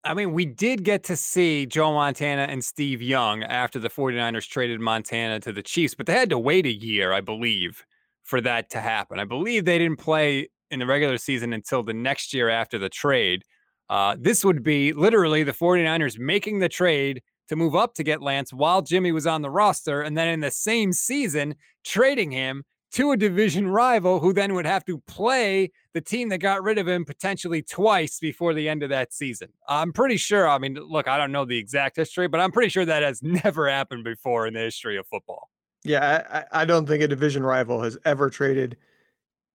I 0.03 0.13
mean, 0.13 0.33
we 0.33 0.45
did 0.45 0.83
get 0.83 1.03
to 1.05 1.15
see 1.15 1.65
Joe 1.67 1.93
Montana 1.93 2.43
and 2.43 2.63
Steve 2.63 3.01
Young 3.01 3.43
after 3.43 3.77
the 3.77 3.89
49ers 3.89 4.47
traded 4.47 4.79
Montana 4.79 5.39
to 5.41 5.51
the 5.51 5.61
Chiefs, 5.61 5.93
but 5.93 6.07
they 6.07 6.13
had 6.13 6.29
to 6.31 6.39
wait 6.39 6.65
a 6.65 6.71
year, 6.71 7.13
I 7.13 7.21
believe, 7.21 7.83
for 8.23 8.41
that 8.41 8.71
to 8.71 8.81
happen. 8.81 9.19
I 9.19 9.25
believe 9.25 9.65
they 9.65 9.77
didn't 9.77 9.99
play 9.99 10.49
in 10.71 10.79
the 10.79 10.87
regular 10.87 11.17
season 11.17 11.53
until 11.53 11.83
the 11.83 11.93
next 11.93 12.33
year 12.33 12.49
after 12.49 12.79
the 12.79 12.89
trade. 12.89 13.43
Uh, 13.89 14.15
this 14.17 14.43
would 14.43 14.63
be 14.63 14.93
literally 14.93 15.43
the 15.43 15.51
49ers 15.51 16.17
making 16.17 16.59
the 16.59 16.69
trade 16.69 17.21
to 17.51 17.57
move 17.57 17.75
up 17.75 17.93
to 17.93 18.03
get 18.03 18.21
Lance 18.21 18.53
while 18.53 18.81
Jimmy 18.81 19.11
was 19.11 19.27
on 19.27 19.41
the 19.41 19.49
roster, 19.49 20.01
and 20.01 20.17
then 20.17 20.29
in 20.29 20.39
the 20.39 20.49
same 20.49 20.93
season, 20.93 21.55
trading 21.83 22.31
him 22.31 22.63
to 22.93 23.11
a 23.11 23.17
division 23.17 23.67
rival 23.67 24.21
who 24.21 24.31
then 24.31 24.53
would 24.53 24.65
have 24.65 24.85
to 24.85 24.99
play 24.99 25.69
the 25.93 25.99
team 25.99 26.29
that 26.29 26.37
got 26.37 26.63
rid 26.63 26.77
of 26.77 26.87
him 26.87 27.03
potentially 27.03 27.61
twice 27.61 28.19
before 28.19 28.53
the 28.53 28.69
end 28.69 28.83
of 28.83 28.89
that 28.89 29.11
season. 29.11 29.49
I'm 29.67 29.91
pretty 29.91 30.15
sure. 30.15 30.47
I 30.47 30.59
mean, 30.59 30.75
look, 30.75 31.09
I 31.09 31.17
don't 31.17 31.33
know 31.33 31.43
the 31.43 31.57
exact 31.57 31.97
history, 31.97 32.29
but 32.29 32.39
I'm 32.39 32.53
pretty 32.53 32.69
sure 32.69 32.85
that 32.85 33.03
has 33.03 33.21
never 33.43 33.69
happened 33.69 34.05
before 34.05 34.47
in 34.47 34.53
the 34.53 34.61
history 34.61 34.95
of 34.95 35.05
football. 35.07 35.49
Yeah, 35.83 36.45
I, 36.53 36.61
I 36.61 36.65
don't 36.65 36.87
think 36.87 37.03
a 37.03 37.07
division 37.09 37.43
rival 37.43 37.83
has 37.83 37.97
ever 38.05 38.29
traded 38.29 38.77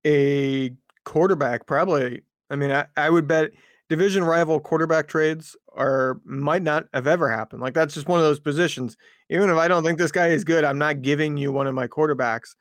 a 0.07 0.70
quarterback. 1.05 1.64
Probably, 1.64 2.20
I 2.51 2.57
mean, 2.57 2.72
I, 2.72 2.84
I 2.94 3.09
would 3.09 3.26
bet 3.26 3.53
division 3.89 4.24
rival 4.24 4.61
quarterback 4.61 5.09
trades 5.09 5.57
are 5.74 6.20
might 6.24 6.62
not 6.62 6.87
have 6.93 7.07
ever 7.07 7.30
happened. 7.30 7.62
Like 7.62 7.74
that's 7.74 7.95
just 7.95 8.09
one 8.09 8.18
of 8.18 8.24
those 8.24 8.41
positions. 8.41 8.97
Even 9.30 9.51
if 9.51 9.57
I 9.57 9.68
don't 9.68 9.84
think 9.84 9.99
this 9.99 10.12
guy 10.12 10.28
is 10.28 10.45
good, 10.45 10.64
I'm 10.64 10.78
not 10.78 11.03
giving 11.03 11.37
you 11.37 11.53
one 11.53 11.66
of 11.66 11.74
my 11.74 11.87
quarterbacks. 11.87 12.55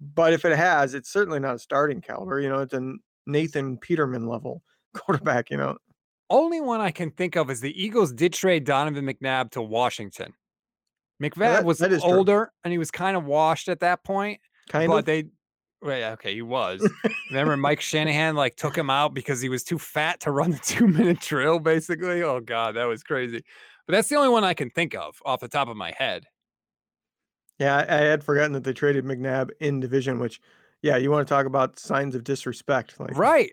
But 0.00 0.32
if 0.32 0.44
it 0.44 0.56
has, 0.56 0.94
it's 0.94 1.12
certainly 1.12 1.38
not 1.38 1.54
a 1.54 1.58
starting 1.58 2.00
caliber. 2.00 2.40
You 2.40 2.48
know, 2.48 2.58
it's 2.58 2.74
a 2.74 2.94
Nathan 3.26 3.78
Peterman 3.78 4.26
level 4.26 4.62
quarterback. 4.94 5.50
You 5.50 5.58
know, 5.58 5.76
Only 6.30 6.60
one 6.60 6.80
I 6.80 6.90
can 6.90 7.10
think 7.10 7.36
of 7.36 7.50
is 7.50 7.60
the 7.60 7.80
Eagles 7.80 8.12
did 8.12 8.32
trade 8.32 8.64
Donovan 8.64 9.06
McNabb 9.06 9.52
to 9.52 9.62
Washington. 9.62 10.34
McNabb 11.22 11.64
was 11.64 11.80
is 11.80 12.02
true. 12.02 12.12
older 12.12 12.52
and 12.64 12.72
he 12.72 12.78
was 12.78 12.90
kind 12.90 13.16
of 13.16 13.24
washed 13.24 13.68
at 13.68 13.80
that 13.80 14.02
point. 14.02 14.40
kind 14.68 14.88
but 14.88 14.98
of. 14.98 15.04
they 15.04 15.26
yeah, 15.84 16.12
okay, 16.12 16.34
he 16.34 16.42
was. 16.42 16.88
Remember 17.30 17.56
Mike 17.56 17.80
Shanahan 17.80 18.36
like 18.36 18.56
took 18.56 18.76
him 18.76 18.90
out 18.90 19.14
because 19.14 19.40
he 19.40 19.48
was 19.48 19.64
too 19.64 19.78
fat 19.78 20.20
to 20.20 20.30
run 20.30 20.52
the 20.52 20.58
two 20.62 20.86
minute 20.88 21.20
drill, 21.20 21.58
basically. 21.58 22.22
Oh 22.22 22.40
god, 22.40 22.76
that 22.76 22.84
was 22.84 23.02
crazy. 23.02 23.42
But 23.86 23.92
that's 23.92 24.08
the 24.08 24.16
only 24.16 24.28
one 24.28 24.44
I 24.44 24.54
can 24.54 24.70
think 24.70 24.94
of 24.94 25.20
off 25.24 25.40
the 25.40 25.48
top 25.48 25.68
of 25.68 25.76
my 25.76 25.92
head. 25.96 26.26
Yeah, 27.58 27.76
I, 27.76 27.82
I 27.82 28.00
had 28.00 28.24
forgotten 28.24 28.52
that 28.52 28.64
they 28.64 28.72
traded 28.72 29.04
McNabb 29.04 29.50
in 29.60 29.80
division. 29.80 30.18
Which, 30.18 30.40
yeah, 30.82 30.96
you 30.96 31.10
want 31.10 31.26
to 31.26 31.32
talk 31.32 31.46
about 31.46 31.78
signs 31.78 32.14
of 32.14 32.24
disrespect? 32.24 32.98
Like, 32.98 33.16
Right. 33.16 33.52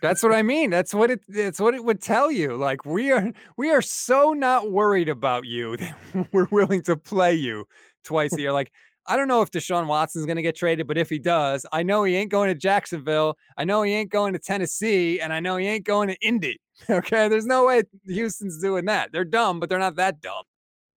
That's 0.00 0.22
what 0.22 0.32
I 0.32 0.42
mean. 0.44 0.70
That's 0.70 0.94
what 0.94 1.10
it 1.10 1.20
it's 1.28 1.60
what 1.60 1.74
it 1.74 1.84
would 1.84 2.00
tell 2.00 2.30
you. 2.30 2.56
Like 2.56 2.84
we 2.84 3.12
are 3.12 3.32
we 3.56 3.70
are 3.70 3.82
so 3.82 4.32
not 4.32 4.70
worried 4.70 5.08
about 5.08 5.44
you 5.44 5.76
that 5.76 5.96
we're 6.32 6.48
willing 6.50 6.82
to 6.84 6.96
play 6.96 7.34
you 7.34 7.66
twice 8.04 8.36
a 8.36 8.40
year. 8.40 8.52
Like 8.52 8.72
I 9.06 9.16
don't 9.16 9.28
know 9.28 9.42
if 9.42 9.50
Deshaun 9.50 9.86
Watson's 9.86 10.26
going 10.26 10.36
to 10.36 10.42
get 10.42 10.56
traded, 10.56 10.86
but 10.86 10.96
if 10.96 11.10
he 11.10 11.18
does, 11.18 11.66
I 11.72 11.82
know 11.82 12.04
he 12.04 12.16
ain't 12.16 12.30
going 12.30 12.48
to 12.48 12.54
Jacksonville. 12.54 13.36
I 13.56 13.64
know 13.64 13.82
he 13.82 13.92
ain't 13.92 14.10
going 14.10 14.32
to 14.32 14.38
Tennessee, 14.38 15.20
and 15.20 15.32
I 15.32 15.40
know 15.40 15.56
he 15.56 15.66
ain't 15.66 15.84
going 15.84 16.08
to 16.08 16.16
Indy. 16.20 16.58
Okay, 16.90 17.28
there's 17.28 17.46
no 17.46 17.66
way 17.66 17.84
Houston's 18.06 18.60
doing 18.60 18.86
that. 18.86 19.12
They're 19.12 19.24
dumb, 19.24 19.60
but 19.60 19.68
they're 19.68 19.78
not 19.78 19.94
that 19.94 20.20
dumb. 20.20 20.42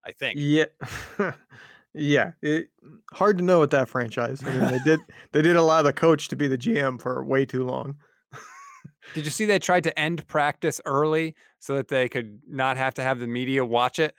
I 0.04 0.10
think. 0.10 0.34
Yeah, 0.36 0.64
yeah. 1.94 2.32
It, 2.42 2.68
hard 3.12 3.38
to 3.38 3.44
know 3.44 3.60
with 3.60 3.70
that 3.70 3.88
franchise. 3.88 4.42
I 4.44 4.50
mean, 4.50 4.72
they 4.72 4.78
did 4.84 5.00
they 5.32 5.40
did 5.40 5.54
allow 5.54 5.82
the 5.82 5.92
coach 5.92 6.28
to 6.28 6.36
be 6.36 6.48
the 6.48 6.58
GM 6.58 7.00
for 7.00 7.22
way 7.22 7.44
too 7.44 7.64
long. 7.64 7.96
Did 9.14 9.24
you 9.24 9.30
see 9.30 9.46
they 9.46 9.58
tried 9.58 9.84
to 9.84 9.98
end 9.98 10.26
practice 10.26 10.80
early 10.84 11.34
so 11.60 11.76
that 11.76 11.88
they 11.88 12.08
could 12.08 12.40
not 12.48 12.76
have 12.76 12.94
to 12.94 13.02
have 13.02 13.18
the 13.18 13.26
media 13.26 13.64
watch 13.64 13.98
it? 13.98 14.14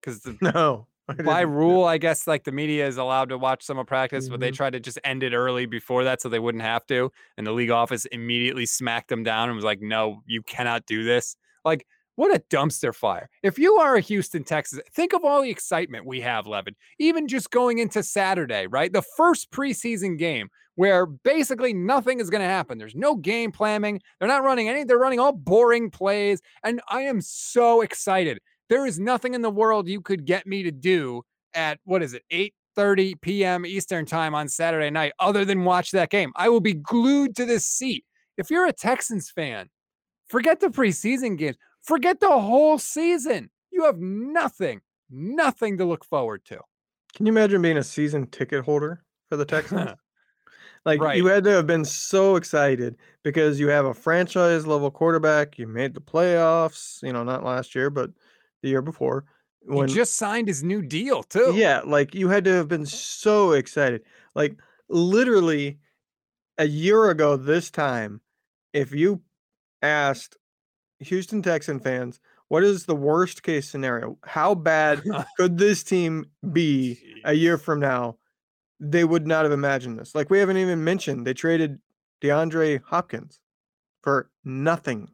Because 0.00 0.20
the 0.20 0.36
No, 0.40 0.86
by 1.24 1.40
rule, 1.40 1.84
I 1.84 1.98
guess 1.98 2.26
like 2.26 2.44
the 2.44 2.52
media 2.52 2.86
is 2.86 2.96
allowed 2.98 3.30
to 3.30 3.38
watch 3.38 3.64
some 3.64 3.78
of 3.78 3.86
practice, 3.86 4.28
but 4.28 4.40
they 4.40 4.50
Mhm. 4.50 4.56
tried 4.56 4.72
to 4.74 4.80
just 4.80 4.98
end 5.04 5.22
it 5.22 5.32
early 5.32 5.66
before 5.66 6.04
that 6.04 6.20
so 6.20 6.28
they 6.28 6.38
wouldn't 6.38 6.62
have 6.62 6.86
to. 6.86 7.10
And 7.36 7.46
the 7.46 7.52
league 7.52 7.70
office 7.70 8.04
immediately 8.06 8.66
smacked 8.66 9.08
them 9.08 9.22
down 9.22 9.48
and 9.48 9.56
was 9.56 9.64
like, 9.64 9.80
no, 9.80 10.22
you 10.26 10.42
cannot 10.42 10.86
do 10.86 11.04
this. 11.04 11.36
Like, 11.64 11.86
what 12.16 12.34
a 12.34 12.40
dumpster 12.50 12.94
fire. 12.94 13.30
If 13.42 13.58
you 13.58 13.76
are 13.76 13.94
a 13.94 14.00
Houston, 14.00 14.42
Texas, 14.44 14.80
think 14.92 15.12
of 15.12 15.24
all 15.24 15.40
the 15.40 15.50
excitement 15.50 16.04
we 16.04 16.20
have, 16.20 16.46
Levin, 16.46 16.74
even 16.98 17.28
just 17.28 17.50
going 17.50 17.78
into 17.78 18.02
Saturday, 18.02 18.66
right? 18.66 18.92
The 18.92 19.02
first 19.02 19.50
preseason 19.52 20.18
game 20.18 20.48
where 20.74 21.06
basically 21.06 21.72
nothing 21.72 22.20
is 22.20 22.28
going 22.30 22.40
to 22.40 22.46
happen. 22.48 22.78
There's 22.78 22.94
no 22.94 23.16
game 23.16 23.50
planning. 23.52 24.00
They're 24.18 24.28
not 24.28 24.44
running 24.44 24.68
any, 24.68 24.84
they're 24.84 24.98
running 24.98 25.20
all 25.20 25.32
boring 25.32 25.90
plays. 25.90 26.40
And 26.64 26.80
I 26.88 27.02
am 27.02 27.20
so 27.20 27.80
excited. 27.80 28.40
There 28.68 28.86
is 28.86 28.98
nothing 28.98 29.34
in 29.34 29.42
the 29.42 29.50
world 29.50 29.88
you 29.88 30.00
could 30.00 30.24
get 30.24 30.46
me 30.46 30.62
to 30.62 30.70
do 30.70 31.22
at 31.54 31.78
what 31.84 32.02
is 32.02 32.14
it, 32.14 32.22
8 32.30 32.54
30 32.76 33.16
p.m. 33.16 33.66
Eastern 33.66 34.06
time 34.06 34.34
on 34.34 34.48
Saturday 34.48 34.90
night, 34.90 35.12
other 35.18 35.44
than 35.44 35.64
watch 35.64 35.90
that 35.90 36.10
game. 36.10 36.32
I 36.36 36.48
will 36.48 36.60
be 36.60 36.74
glued 36.74 37.34
to 37.36 37.44
this 37.44 37.66
seat. 37.66 38.04
If 38.36 38.50
you're 38.50 38.66
a 38.66 38.72
Texans 38.72 39.30
fan, 39.30 39.68
forget 40.28 40.60
the 40.60 40.68
preseason 40.68 41.36
games, 41.36 41.56
forget 41.82 42.20
the 42.20 42.38
whole 42.38 42.78
season. 42.78 43.50
You 43.72 43.84
have 43.84 43.98
nothing, 43.98 44.80
nothing 45.10 45.78
to 45.78 45.84
look 45.84 46.04
forward 46.04 46.44
to. 46.46 46.60
Can 47.16 47.26
you 47.26 47.32
imagine 47.32 47.62
being 47.62 47.78
a 47.78 47.82
season 47.82 48.28
ticket 48.28 48.64
holder 48.64 49.02
for 49.28 49.36
the 49.36 49.44
Texans? 49.44 49.90
Like 50.84 51.00
Right. 51.00 51.16
you 51.16 51.26
had 51.26 51.44
to 51.44 51.50
have 51.50 51.66
been 51.66 51.84
so 51.84 52.36
excited 52.36 52.96
because 53.22 53.60
you 53.60 53.68
have 53.68 53.84
a 53.84 53.92
franchise 53.92 54.66
level 54.66 54.90
quarterback. 54.90 55.58
You 55.58 55.66
made 55.66 55.92
the 55.92 56.00
playoffs. 56.00 57.02
You 57.02 57.12
know, 57.12 57.24
not 57.24 57.44
last 57.44 57.74
year, 57.74 57.90
but 57.90 58.10
the 58.62 58.68
year 58.68 58.82
before. 58.82 59.24
he 59.68 59.86
just 59.86 60.16
signed 60.16 60.48
his 60.48 60.62
new 60.62 60.82
deal, 60.82 61.22
too. 61.22 61.52
Yeah, 61.54 61.82
like 61.84 62.14
you 62.14 62.28
had 62.28 62.44
to 62.44 62.52
have 62.52 62.68
been 62.68 62.86
so 62.86 63.52
excited. 63.52 64.02
Like 64.34 64.56
literally 64.88 65.78
a 66.58 66.66
year 66.66 67.10
ago 67.10 67.36
this 67.36 67.70
time, 67.70 68.20
if 68.72 68.92
you 68.92 69.22
asked 69.82 70.36
Houston 71.00 71.42
Texan 71.42 71.80
fans, 71.80 72.20
what 72.48 72.64
is 72.64 72.86
the 72.86 72.96
worst 72.96 73.42
case 73.42 73.68
scenario? 73.68 74.18
How 74.24 74.54
bad 74.54 75.02
could 75.36 75.58
this 75.58 75.82
team 75.82 76.26
be 76.52 76.98
a 77.24 77.34
year 77.34 77.58
from 77.58 77.80
now? 77.80 78.16
They 78.80 79.04
would 79.04 79.26
not 79.26 79.44
have 79.44 79.52
imagined 79.52 79.98
this. 79.98 80.14
Like 80.14 80.30
we 80.30 80.38
haven't 80.38 80.56
even 80.56 80.82
mentioned 80.84 81.26
they 81.26 81.34
traded 81.34 81.78
DeAndre 82.22 82.80
Hopkins 82.84 83.40
for 84.02 84.30
nothing. 84.44 85.08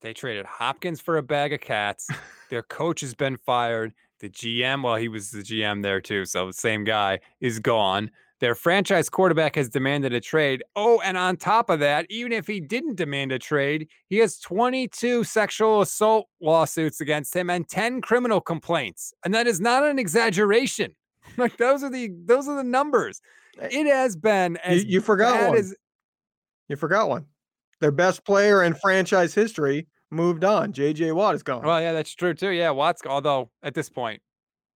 They 0.00 0.12
traded 0.14 0.46
Hopkins 0.46 1.00
for 1.00 1.18
a 1.18 1.22
bag 1.22 1.52
of 1.52 1.60
cats. 1.60 2.08
Their 2.48 2.62
coach 2.62 3.00
has 3.02 3.14
been 3.14 3.36
fired. 3.36 3.92
The 4.20 4.28
GM, 4.30 4.82
well, 4.82 4.96
he 4.96 5.08
was 5.08 5.30
the 5.30 5.42
GM 5.42 5.82
there 5.82 6.00
too, 6.00 6.24
so 6.24 6.46
the 6.46 6.52
same 6.52 6.84
guy 6.84 7.20
is 7.40 7.58
gone. 7.58 8.10
Their 8.40 8.54
franchise 8.54 9.10
quarterback 9.10 9.54
has 9.56 9.68
demanded 9.68 10.14
a 10.14 10.20
trade. 10.20 10.62
Oh, 10.74 11.00
and 11.04 11.18
on 11.18 11.36
top 11.36 11.68
of 11.68 11.80
that, 11.80 12.06
even 12.08 12.32
if 12.32 12.46
he 12.46 12.58
didn't 12.60 12.94
demand 12.96 13.32
a 13.32 13.38
trade, 13.38 13.88
he 14.08 14.16
has 14.18 14.38
22 14.40 15.24
sexual 15.24 15.82
assault 15.82 16.26
lawsuits 16.40 17.02
against 17.02 17.36
him 17.36 17.50
and 17.50 17.68
10 17.68 18.00
criminal 18.00 18.40
complaints. 18.40 19.12
And 19.24 19.34
that 19.34 19.46
is 19.46 19.60
not 19.60 19.84
an 19.84 19.98
exaggeration. 19.98 20.94
Like 21.36 21.58
those 21.58 21.84
are 21.84 21.90
the 21.90 22.10
those 22.24 22.48
are 22.48 22.56
the 22.56 22.64
numbers. 22.64 23.20
Eh, 23.60 23.68
It 23.70 23.86
has 23.86 24.16
been 24.16 24.56
as 24.64 24.82
You, 24.84 24.92
you 24.94 25.00
forgot 25.02 25.50
one. 25.50 25.58
as 25.58 25.74
You 26.68 26.76
forgot 26.76 27.08
one. 27.10 27.26
Their 27.80 27.90
best 27.90 28.24
player 28.24 28.62
in 28.62 28.74
franchise 28.74 29.34
history 29.34 29.86
moved 30.10 30.44
on. 30.44 30.72
JJ 30.72 31.14
Watt 31.14 31.34
is 31.34 31.42
gone. 31.42 31.62
Well, 31.62 31.80
yeah, 31.80 31.92
that's 31.92 32.14
true 32.14 32.34
too. 32.34 32.50
Yeah, 32.50 32.70
Watts. 32.70 33.02
Although 33.06 33.50
at 33.62 33.74
this 33.74 33.88
point, 33.88 34.20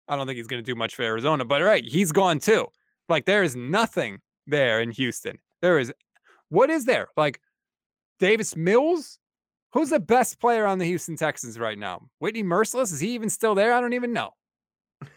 I 0.08 0.16
don't 0.16 0.26
think 0.26 0.36
he's 0.36 0.46
going 0.46 0.62
to 0.62 0.70
do 0.70 0.74
much 0.74 0.94
for 0.94 1.02
Arizona. 1.02 1.44
But 1.44 1.62
all 1.62 1.68
right, 1.68 1.84
he's 1.84 2.12
gone 2.12 2.38
too. 2.38 2.66
Like 3.08 3.26
there 3.26 3.42
is 3.42 3.54
nothing 3.56 4.18
there 4.46 4.80
in 4.80 4.90
Houston. 4.90 5.38
There 5.60 5.78
is. 5.78 5.92
What 6.48 6.70
is 6.70 6.84
there? 6.84 7.08
Like 7.16 7.40
Davis 8.18 8.56
Mills. 8.56 9.18
Who's 9.72 9.90
the 9.90 10.00
best 10.00 10.40
player 10.40 10.66
on 10.66 10.78
the 10.78 10.84
Houston 10.84 11.16
Texans 11.16 11.58
right 11.58 11.78
now? 11.78 12.02
Whitney 12.20 12.44
Mercilus. 12.44 12.92
Is 12.92 13.00
he 13.00 13.10
even 13.10 13.28
still 13.28 13.56
there? 13.56 13.74
I 13.74 13.80
don't 13.80 13.94
even 13.94 14.12
know. 14.12 14.30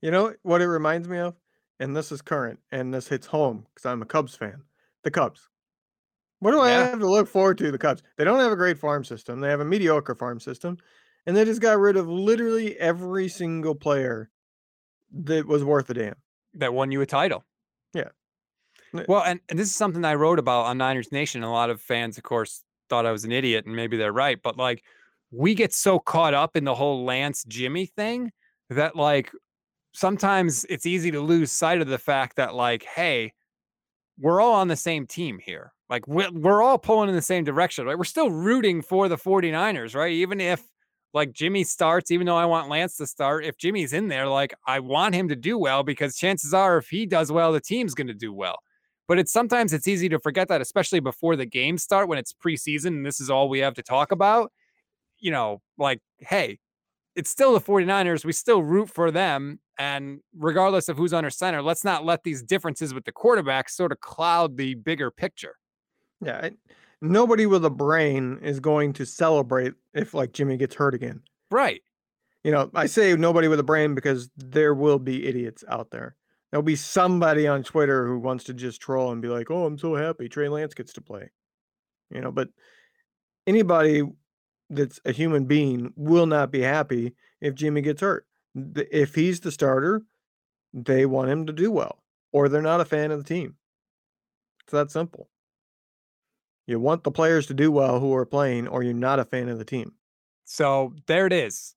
You 0.00 0.12
know 0.12 0.32
what 0.44 0.62
it 0.62 0.68
reminds 0.68 1.08
me 1.08 1.18
of? 1.18 1.34
And 1.80 1.96
this 1.96 2.12
is 2.12 2.22
current, 2.22 2.60
and 2.70 2.94
this 2.94 3.08
hits 3.08 3.26
home 3.26 3.66
because 3.74 3.84
I'm 3.84 4.00
a 4.00 4.04
Cubs 4.04 4.36
fan. 4.36 4.62
The 5.02 5.10
Cubs. 5.10 5.48
What 6.40 6.52
do 6.52 6.60
I 6.60 6.70
have 6.70 7.00
to 7.00 7.10
look 7.10 7.28
forward 7.28 7.58
to? 7.58 7.72
The 7.72 7.78
Cubs. 7.78 8.02
They 8.16 8.24
don't 8.24 8.38
have 8.38 8.52
a 8.52 8.56
great 8.56 8.78
farm 8.78 9.04
system. 9.04 9.40
They 9.40 9.48
have 9.48 9.60
a 9.60 9.64
mediocre 9.64 10.14
farm 10.14 10.38
system, 10.38 10.78
and 11.26 11.36
they 11.36 11.44
just 11.44 11.60
got 11.60 11.78
rid 11.78 11.96
of 11.96 12.08
literally 12.08 12.78
every 12.78 13.28
single 13.28 13.74
player 13.74 14.30
that 15.12 15.46
was 15.46 15.64
worth 15.64 15.90
a 15.90 15.94
damn. 15.94 16.14
That 16.54 16.74
won 16.74 16.92
you 16.92 17.00
a 17.00 17.06
title. 17.06 17.44
Yeah. 17.92 18.08
Well, 19.06 19.22
and, 19.22 19.40
and 19.48 19.58
this 19.58 19.68
is 19.68 19.74
something 19.74 20.04
I 20.04 20.14
wrote 20.14 20.38
about 20.38 20.66
on 20.66 20.78
Niners 20.78 21.12
Nation. 21.12 21.42
A 21.42 21.52
lot 21.52 21.70
of 21.70 21.80
fans, 21.80 22.16
of 22.16 22.24
course, 22.24 22.62
thought 22.88 23.04
I 23.04 23.12
was 23.12 23.24
an 23.24 23.32
idiot, 23.32 23.66
and 23.66 23.76
maybe 23.76 23.96
they're 23.96 24.12
right. 24.12 24.38
But 24.42 24.56
like, 24.56 24.82
we 25.30 25.54
get 25.54 25.74
so 25.74 25.98
caught 25.98 26.34
up 26.34 26.56
in 26.56 26.64
the 26.64 26.74
whole 26.74 27.04
Lance 27.04 27.44
Jimmy 27.44 27.86
thing 27.86 28.32
that 28.70 28.96
like 28.96 29.30
sometimes 29.92 30.64
it's 30.70 30.86
easy 30.86 31.10
to 31.10 31.20
lose 31.20 31.52
sight 31.52 31.82
of 31.82 31.88
the 31.88 31.98
fact 31.98 32.36
that 32.36 32.54
like, 32.54 32.84
hey, 32.84 33.32
we're 34.18 34.40
all 34.40 34.54
on 34.54 34.68
the 34.68 34.76
same 34.76 35.06
team 35.06 35.38
here. 35.38 35.72
Like 35.90 36.06
we're, 36.06 36.30
we're 36.30 36.62
all 36.62 36.78
pulling 36.78 37.08
in 37.08 37.14
the 37.14 37.22
same 37.22 37.44
direction, 37.44 37.86
right? 37.86 37.96
We're 37.96 38.04
still 38.04 38.30
rooting 38.30 38.82
for 38.82 39.08
the 39.08 39.16
49ers, 39.16 39.94
right? 39.94 40.12
Even 40.12 40.40
if 40.40 40.62
like 41.14 41.32
Jimmy 41.32 41.64
starts, 41.64 42.10
even 42.10 42.26
though 42.26 42.36
I 42.36 42.44
want 42.44 42.68
Lance 42.68 42.96
to 42.98 43.06
start, 43.06 43.44
if 43.44 43.56
Jimmy's 43.56 43.92
in 43.92 44.08
there, 44.08 44.26
like 44.26 44.54
I 44.66 44.80
want 44.80 45.14
him 45.14 45.28
to 45.28 45.36
do 45.36 45.56
well 45.58 45.82
because 45.82 46.16
chances 46.16 46.52
are 46.52 46.76
if 46.78 46.88
he 46.88 47.06
does 47.06 47.32
well, 47.32 47.52
the 47.52 47.60
team's 47.60 47.94
going 47.94 48.08
to 48.08 48.14
do 48.14 48.32
well. 48.32 48.58
But 49.06 49.18
it's 49.18 49.32
sometimes 49.32 49.72
it's 49.72 49.88
easy 49.88 50.10
to 50.10 50.18
forget 50.18 50.48
that, 50.48 50.60
especially 50.60 51.00
before 51.00 51.34
the 51.34 51.46
games 51.46 51.82
start 51.82 52.08
when 52.08 52.18
it's 52.18 52.34
preseason 52.34 52.88
and 52.88 53.06
this 53.06 53.20
is 53.20 53.30
all 53.30 53.48
we 53.48 53.60
have 53.60 53.74
to 53.74 53.82
talk 53.82 54.12
about. 54.12 54.52
You 55.18 55.30
know, 55.30 55.62
like, 55.78 56.00
hey, 56.18 56.58
it's 57.16 57.30
still 57.30 57.54
the 57.54 57.60
49ers. 57.60 58.24
We 58.24 58.32
still 58.32 58.62
root 58.62 58.90
for 58.90 59.10
them. 59.10 59.60
And 59.78 60.20
regardless 60.36 60.88
of 60.88 60.98
who's 60.98 61.14
under 61.14 61.30
center, 61.30 61.62
let's 61.62 61.84
not 61.84 62.04
let 62.04 62.22
these 62.22 62.42
differences 62.42 62.92
with 62.92 63.04
the 63.04 63.12
quarterback 63.12 63.70
sort 63.70 63.92
of 63.92 64.00
cloud 64.00 64.56
the 64.58 64.74
bigger 64.74 65.10
picture. 65.10 65.56
Yeah. 66.20 66.40
I, 66.44 66.50
nobody 67.00 67.46
with 67.46 67.64
a 67.64 67.70
brain 67.70 68.40
is 68.42 68.60
going 68.60 68.92
to 68.94 69.06
celebrate 69.06 69.74
if 69.94 70.14
like 70.14 70.32
Jimmy 70.32 70.56
gets 70.56 70.74
hurt 70.74 70.94
again. 70.94 71.22
Right. 71.50 71.82
You 72.44 72.52
know, 72.52 72.70
I 72.74 72.86
say 72.86 73.14
nobody 73.16 73.48
with 73.48 73.60
a 73.60 73.64
brain 73.64 73.94
because 73.94 74.30
there 74.36 74.74
will 74.74 74.98
be 74.98 75.26
idiots 75.26 75.64
out 75.68 75.90
there. 75.90 76.16
There'll 76.50 76.62
be 76.62 76.76
somebody 76.76 77.46
on 77.46 77.62
Twitter 77.62 78.06
who 78.06 78.18
wants 78.18 78.44
to 78.44 78.54
just 78.54 78.80
troll 78.80 79.12
and 79.12 79.20
be 79.20 79.28
like, 79.28 79.50
"Oh, 79.50 79.66
I'm 79.66 79.76
so 79.76 79.94
happy 79.94 80.28
Trey 80.28 80.48
Lance 80.48 80.72
gets 80.72 80.94
to 80.94 81.02
play." 81.02 81.30
You 82.10 82.22
know, 82.22 82.32
but 82.32 82.48
anybody 83.46 84.02
that's 84.70 85.00
a 85.04 85.12
human 85.12 85.44
being 85.44 85.92
will 85.96 86.26
not 86.26 86.50
be 86.50 86.62
happy 86.62 87.14
if 87.40 87.54
Jimmy 87.54 87.82
gets 87.82 88.00
hurt. 88.00 88.26
If 88.54 89.14
he's 89.14 89.40
the 89.40 89.52
starter, 89.52 90.02
they 90.72 91.06
want 91.06 91.30
him 91.30 91.46
to 91.46 91.52
do 91.52 91.70
well, 91.70 92.02
or 92.32 92.48
they're 92.48 92.62
not 92.62 92.80
a 92.80 92.86
fan 92.86 93.10
of 93.10 93.18
the 93.18 93.28
team. 93.28 93.56
It's 94.64 94.72
that 94.72 94.90
simple. 94.90 95.28
You 96.68 96.78
want 96.78 97.02
the 97.02 97.10
players 97.10 97.46
to 97.46 97.54
do 97.54 97.72
well 97.72 97.98
who 97.98 98.14
are 98.14 98.26
playing, 98.26 98.68
or 98.68 98.82
you're 98.82 98.92
not 98.92 99.18
a 99.18 99.24
fan 99.24 99.48
of 99.48 99.58
the 99.58 99.64
team. 99.64 99.94
So 100.44 100.92
there 101.06 101.26
it 101.26 101.32
is. 101.32 101.74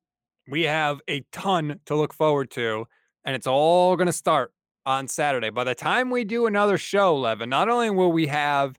We 0.50 0.64
have 0.64 1.00
a 1.08 1.22
ton 1.32 1.80
to 1.86 1.96
look 1.96 2.14
forward 2.14 2.52
to, 2.52 2.86
and 3.24 3.34
it's 3.34 3.48
all 3.48 3.96
going 3.96 4.08
to 4.08 4.14
start 4.14 4.54
on 4.86 5.08
Saturday. 5.08 5.50
By 5.50 5.64
the 5.64 5.76
time 5.76 6.10
we 6.10 6.26
do 6.26 6.46
another 6.46 6.78
show, 6.78 7.16
Levin, 7.16 7.50
not 7.50 7.70
only 7.70 7.90
will 7.90 8.12
we 8.12 8.28
have 8.28 8.78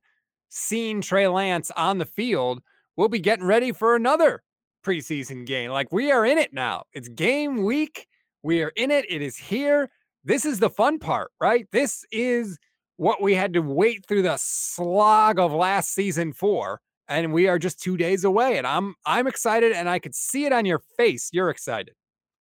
seen 0.50 1.00
Trey 1.00 1.28
Lance 1.28 1.70
on 1.78 1.96
the 1.96 2.04
field, 2.04 2.60
we'll 2.94 3.08
be 3.08 3.18
getting 3.18 3.46
ready 3.46 3.72
for 3.72 3.96
another 3.96 4.42
preseason 4.84 5.46
game. 5.46 5.70
Like 5.70 5.92
we 5.92 6.12
are 6.12 6.26
in 6.26 6.36
it 6.36 6.52
now. 6.52 6.84
It's 6.92 7.08
game 7.08 7.62
week. 7.62 8.06
We 8.42 8.62
are 8.62 8.72
in 8.76 8.90
it. 8.90 9.06
It 9.08 9.22
is 9.22 9.38
here. 9.38 9.88
This 10.24 10.44
is 10.44 10.58
the 10.58 10.68
fun 10.68 10.98
part, 10.98 11.30
right? 11.40 11.66
This 11.72 12.04
is 12.12 12.58
what 13.02 13.20
we 13.20 13.34
had 13.34 13.52
to 13.52 13.60
wait 13.60 14.06
through 14.06 14.22
the 14.22 14.36
slog 14.38 15.40
of 15.40 15.52
last 15.52 15.92
season 15.92 16.32
for 16.32 16.80
and 17.08 17.32
we 17.32 17.48
are 17.48 17.58
just 17.58 17.82
2 17.82 17.96
days 17.96 18.22
away 18.22 18.58
and 18.58 18.66
I'm 18.66 18.94
I'm 19.04 19.26
excited 19.26 19.72
and 19.72 19.88
I 19.88 19.98
could 19.98 20.14
see 20.14 20.44
it 20.44 20.52
on 20.52 20.64
your 20.66 20.78
face. 20.96 21.28
You're 21.32 21.50
excited. 21.50 21.94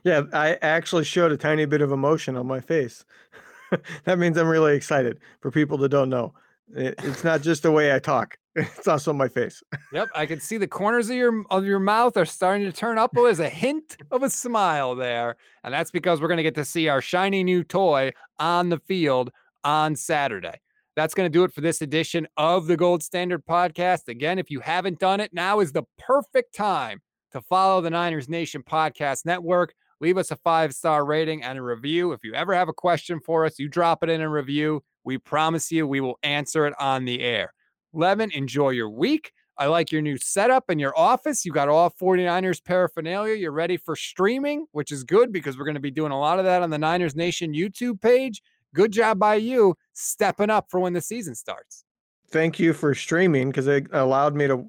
yeah, 0.03 0.23
I 0.33 0.57
actually 0.61 1.05
showed 1.05 1.31
a 1.31 1.37
tiny 1.37 1.65
bit 1.65 1.81
of 1.81 1.93
emotion 1.93 2.35
on 2.35 2.45
my 2.45 2.59
face. 2.59 3.05
that 4.03 4.19
means 4.19 4.37
I'm 4.37 4.49
really 4.49 4.75
excited 4.75 5.19
for 5.39 5.49
people 5.49 5.77
that 5.77 5.89
don't 5.89 6.09
know. 6.09 6.33
It, 6.73 6.95
it's 7.03 7.23
not 7.23 7.41
just 7.41 7.63
the 7.63 7.71
way 7.71 7.93
I 7.93 7.99
talk, 7.99 8.37
it's 8.55 8.87
also 8.87 9.13
my 9.13 9.27
face. 9.27 9.61
Yep, 9.93 10.09
I 10.15 10.25
can 10.25 10.39
see 10.39 10.57
the 10.57 10.67
corners 10.67 11.09
of 11.09 11.15
your 11.15 11.43
of 11.49 11.65
your 11.65 11.79
mouth 11.79 12.17
are 12.17 12.25
starting 12.25 12.65
to 12.65 12.71
turn 12.71 12.97
up. 12.97 13.11
Oh, 13.15 13.23
there's 13.23 13.39
a 13.39 13.49
hint 13.49 13.97
of 14.11 14.23
a 14.23 14.29
smile 14.29 14.95
there, 14.95 15.35
and 15.63 15.73
that's 15.73 15.91
because 15.91 16.21
we're 16.21 16.27
going 16.27 16.37
to 16.37 16.43
get 16.43 16.55
to 16.55 16.65
see 16.65 16.87
our 16.87 17.01
shiny 17.01 17.43
new 17.43 17.63
toy 17.63 18.11
on 18.39 18.69
the 18.69 18.79
field 18.79 19.31
on 19.63 19.95
Saturday. 19.95 20.59
That's 20.95 21.13
going 21.13 21.29
to 21.29 21.33
do 21.37 21.43
it 21.43 21.53
for 21.53 21.59
this 21.59 21.81
edition 21.81 22.25
of 22.37 22.67
the 22.67 22.77
Gold 22.77 23.03
Standard 23.03 23.45
Podcast. 23.45 24.07
Again, 24.07 24.39
if 24.39 24.49
you 24.49 24.61
haven't 24.61 24.99
done 24.99 25.19
it, 25.19 25.33
now 25.33 25.59
is 25.59 25.73
the 25.73 25.83
perfect 25.97 26.55
time 26.55 27.01
to 27.33 27.41
follow 27.41 27.81
the 27.81 27.89
Niners 27.89 28.29
Nation 28.29 28.63
Podcast 28.63 29.25
Network. 29.25 29.73
Leave 30.01 30.17
us 30.17 30.31
a 30.31 30.35
five 30.37 30.73
star 30.73 31.05
rating 31.05 31.43
and 31.43 31.57
a 31.57 31.61
review. 31.61 32.11
If 32.11 32.23
you 32.23 32.33
ever 32.33 32.53
have 32.53 32.69
a 32.69 32.73
question 32.73 33.19
for 33.19 33.45
us, 33.45 33.59
you 33.59 33.69
drop 33.69 34.03
it 34.03 34.09
in 34.09 34.21
a 34.21 34.29
review. 34.29 34.83
We 35.03 35.17
promise 35.17 35.71
you 35.71 35.87
we 35.87 36.01
will 36.01 36.19
answer 36.23 36.65
it 36.65 36.73
on 36.79 37.05
the 37.05 37.21
air. 37.21 37.53
Levin, 37.93 38.31
enjoy 38.31 38.71
your 38.71 38.89
week. 38.89 39.31
I 39.57 39.67
like 39.67 39.91
your 39.91 40.01
new 40.01 40.17
setup 40.17 40.69
in 40.69 40.79
your 40.79 40.97
office. 40.97 41.45
You 41.45 41.53
got 41.53 41.69
all 41.69 41.89
49ers 41.89 42.61
paraphernalia. 42.63 43.35
You're 43.35 43.53
ready 43.53 43.77
for 43.77 43.95
streaming, 43.95 44.65
which 44.73 44.91
is 44.91 45.05
good 45.05 45.31
because 45.31 45.57
we're 45.57 45.63
going 45.63 45.75
to 45.75 45.81
be 45.81 45.91
doing 45.91 46.11
a 46.11 46.19
lot 46.19 46.39
of 46.39 46.45
that 46.45 46.61
on 46.61 46.71
the 46.71 46.77
Niners 46.77 47.15
Nation 47.15 47.53
YouTube 47.53 48.01
page. 48.01 48.41
Good 48.73 48.91
job 48.91 49.17
by 49.17 49.35
you 49.35 49.75
stepping 49.93 50.49
up 50.49 50.65
for 50.69 50.81
when 50.81 50.91
the 50.91 50.99
season 50.99 51.35
starts. 51.35 51.85
Thank 52.29 52.59
you 52.59 52.73
for 52.73 52.93
streaming 52.93 53.49
because 53.49 53.67
it 53.67 53.87
allowed 53.93 54.35
me 54.35 54.47
to 54.47 54.65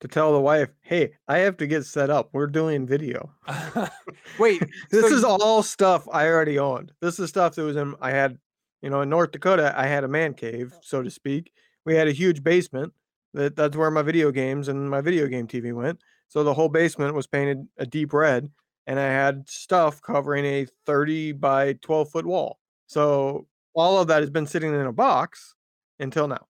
to 0.00 0.08
tell 0.08 0.32
the 0.32 0.40
wife, 0.40 0.70
"Hey, 0.80 1.12
I 1.28 1.38
have 1.38 1.56
to 1.58 1.66
get 1.66 1.84
set 1.84 2.10
up. 2.10 2.30
We're 2.32 2.46
doing 2.46 2.86
video." 2.86 3.30
Wait, 4.38 4.62
this 4.90 5.08
so 5.08 5.14
is 5.14 5.24
all 5.24 5.62
stuff 5.62 6.06
I 6.10 6.26
already 6.26 6.58
owned. 6.58 6.92
This 7.00 7.18
is 7.18 7.28
stuff 7.28 7.54
that 7.54 7.62
was 7.62 7.76
in 7.76 7.94
I 8.00 8.10
had, 8.10 8.38
you 8.82 8.90
know, 8.90 9.02
in 9.02 9.10
North 9.10 9.32
Dakota, 9.32 9.74
I 9.76 9.86
had 9.86 10.04
a 10.04 10.08
man 10.08 10.34
cave, 10.34 10.74
so 10.82 11.02
to 11.02 11.10
speak. 11.10 11.52
We 11.84 11.94
had 11.94 12.08
a 12.08 12.12
huge 12.12 12.42
basement. 12.42 12.92
That 13.34 13.56
that's 13.56 13.76
where 13.76 13.90
my 13.90 14.02
video 14.02 14.30
games 14.30 14.68
and 14.68 14.90
my 14.90 15.00
video 15.00 15.26
game 15.26 15.46
TV 15.46 15.72
went. 15.72 16.00
So 16.28 16.44
the 16.44 16.54
whole 16.54 16.68
basement 16.68 17.14
was 17.14 17.26
painted 17.26 17.66
a 17.78 17.86
deep 17.86 18.12
red, 18.12 18.50
and 18.86 18.98
I 18.98 19.06
had 19.06 19.48
stuff 19.48 20.00
covering 20.02 20.44
a 20.44 20.66
30 20.86 21.32
by 21.32 21.74
12 21.74 22.10
foot 22.10 22.26
wall. 22.26 22.58
So 22.86 23.46
all 23.74 23.98
of 23.98 24.08
that 24.08 24.20
has 24.20 24.30
been 24.30 24.46
sitting 24.46 24.74
in 24.74 24.86
a 24.86 24.92
box 24.92 25.54
until 25.98 26.28
now. 26.28 26.46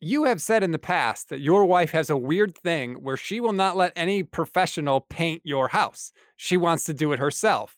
You 0.00 0.24
have 0.24 0.40
said 0.40 0.62
in 0.62 0.72
the 0.72 0.78
past 0.78 1.28
that 1.28 1.40
your 1.40 1.64
wife 1.66 1.90
has 1.90 2.08
a 2.08 2.16
weird 2.16 2.56
thing 2.56 2.94
where 2.94 3.16
she 3.16 3.38
will 3.40 3.52
not 3.52 3.76
let 3.76 3.92
any 3.94 4.22
professional 4.22 5.02
paint 5.02 5.42
your 5.44 5.68
house. 5.68 6.12
She 6.36 6.56
wants 6.56 6.84
to 6.84 6.94
do 6.94 7.12
it 7.12 7.18
herself. 7.18 7.76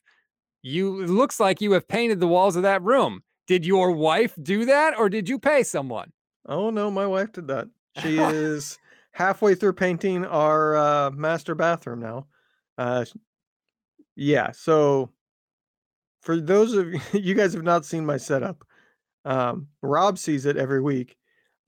You 0.62 1.03
it 1.03 1.09
looks 1.09 1.41
like 1.41 1.61
you 1.61 1.73
have 1.73 1.89
painted 1.89 2.20
the 2.20 2.29
walls 2.29 2.55
of 2.55 2.62
that 2.62 2.83
room. 2.83 3.23
Did 3.49 3.66
your 3.66 3.91
wife 3.91 4.35
do 4.41 4.64
that 4.66 4.97
or 4.97 5.09
did 5.09 5.29
you 5.29 5.39
pay 5.39 5.64
someone? 5.64 6.12
Oh 6.47 6.70
no, 6.70 6.91
my 6.91 7.07
wife 7.07 7.33
did 7.33 7.49
that. 7.49 7.68
She 8.01 8.18
is 8.20 8.79
halfway 9.11 9.57
through 9.57 9.75
painting 9.75 10.25
our 10.25 10.77
uh, 10.77 11.11
master 11.11 11.57
bathroom 11.57 12.01
now. 12.01 12.27
Uh, 12.79 13.05
yeah, 14.14 14.53
so 14.53 15.11
for 16.20 16.41
those 16.41 16.75
of 16.75 16.93
you, 16.93 17.01
you 17.12 17.35
guys 17.35 17.53
have 17.55 17.64
not 17.64 17.85
seen 17.85 18.07
my 18.07 18.16
setup, 18.16 18.64
um, 19.25 19.68
Rob 19.83 20.18
sees 20.18 20.47
it 20.47 20.57
every 20.57 20.81
week. 20.81 21.16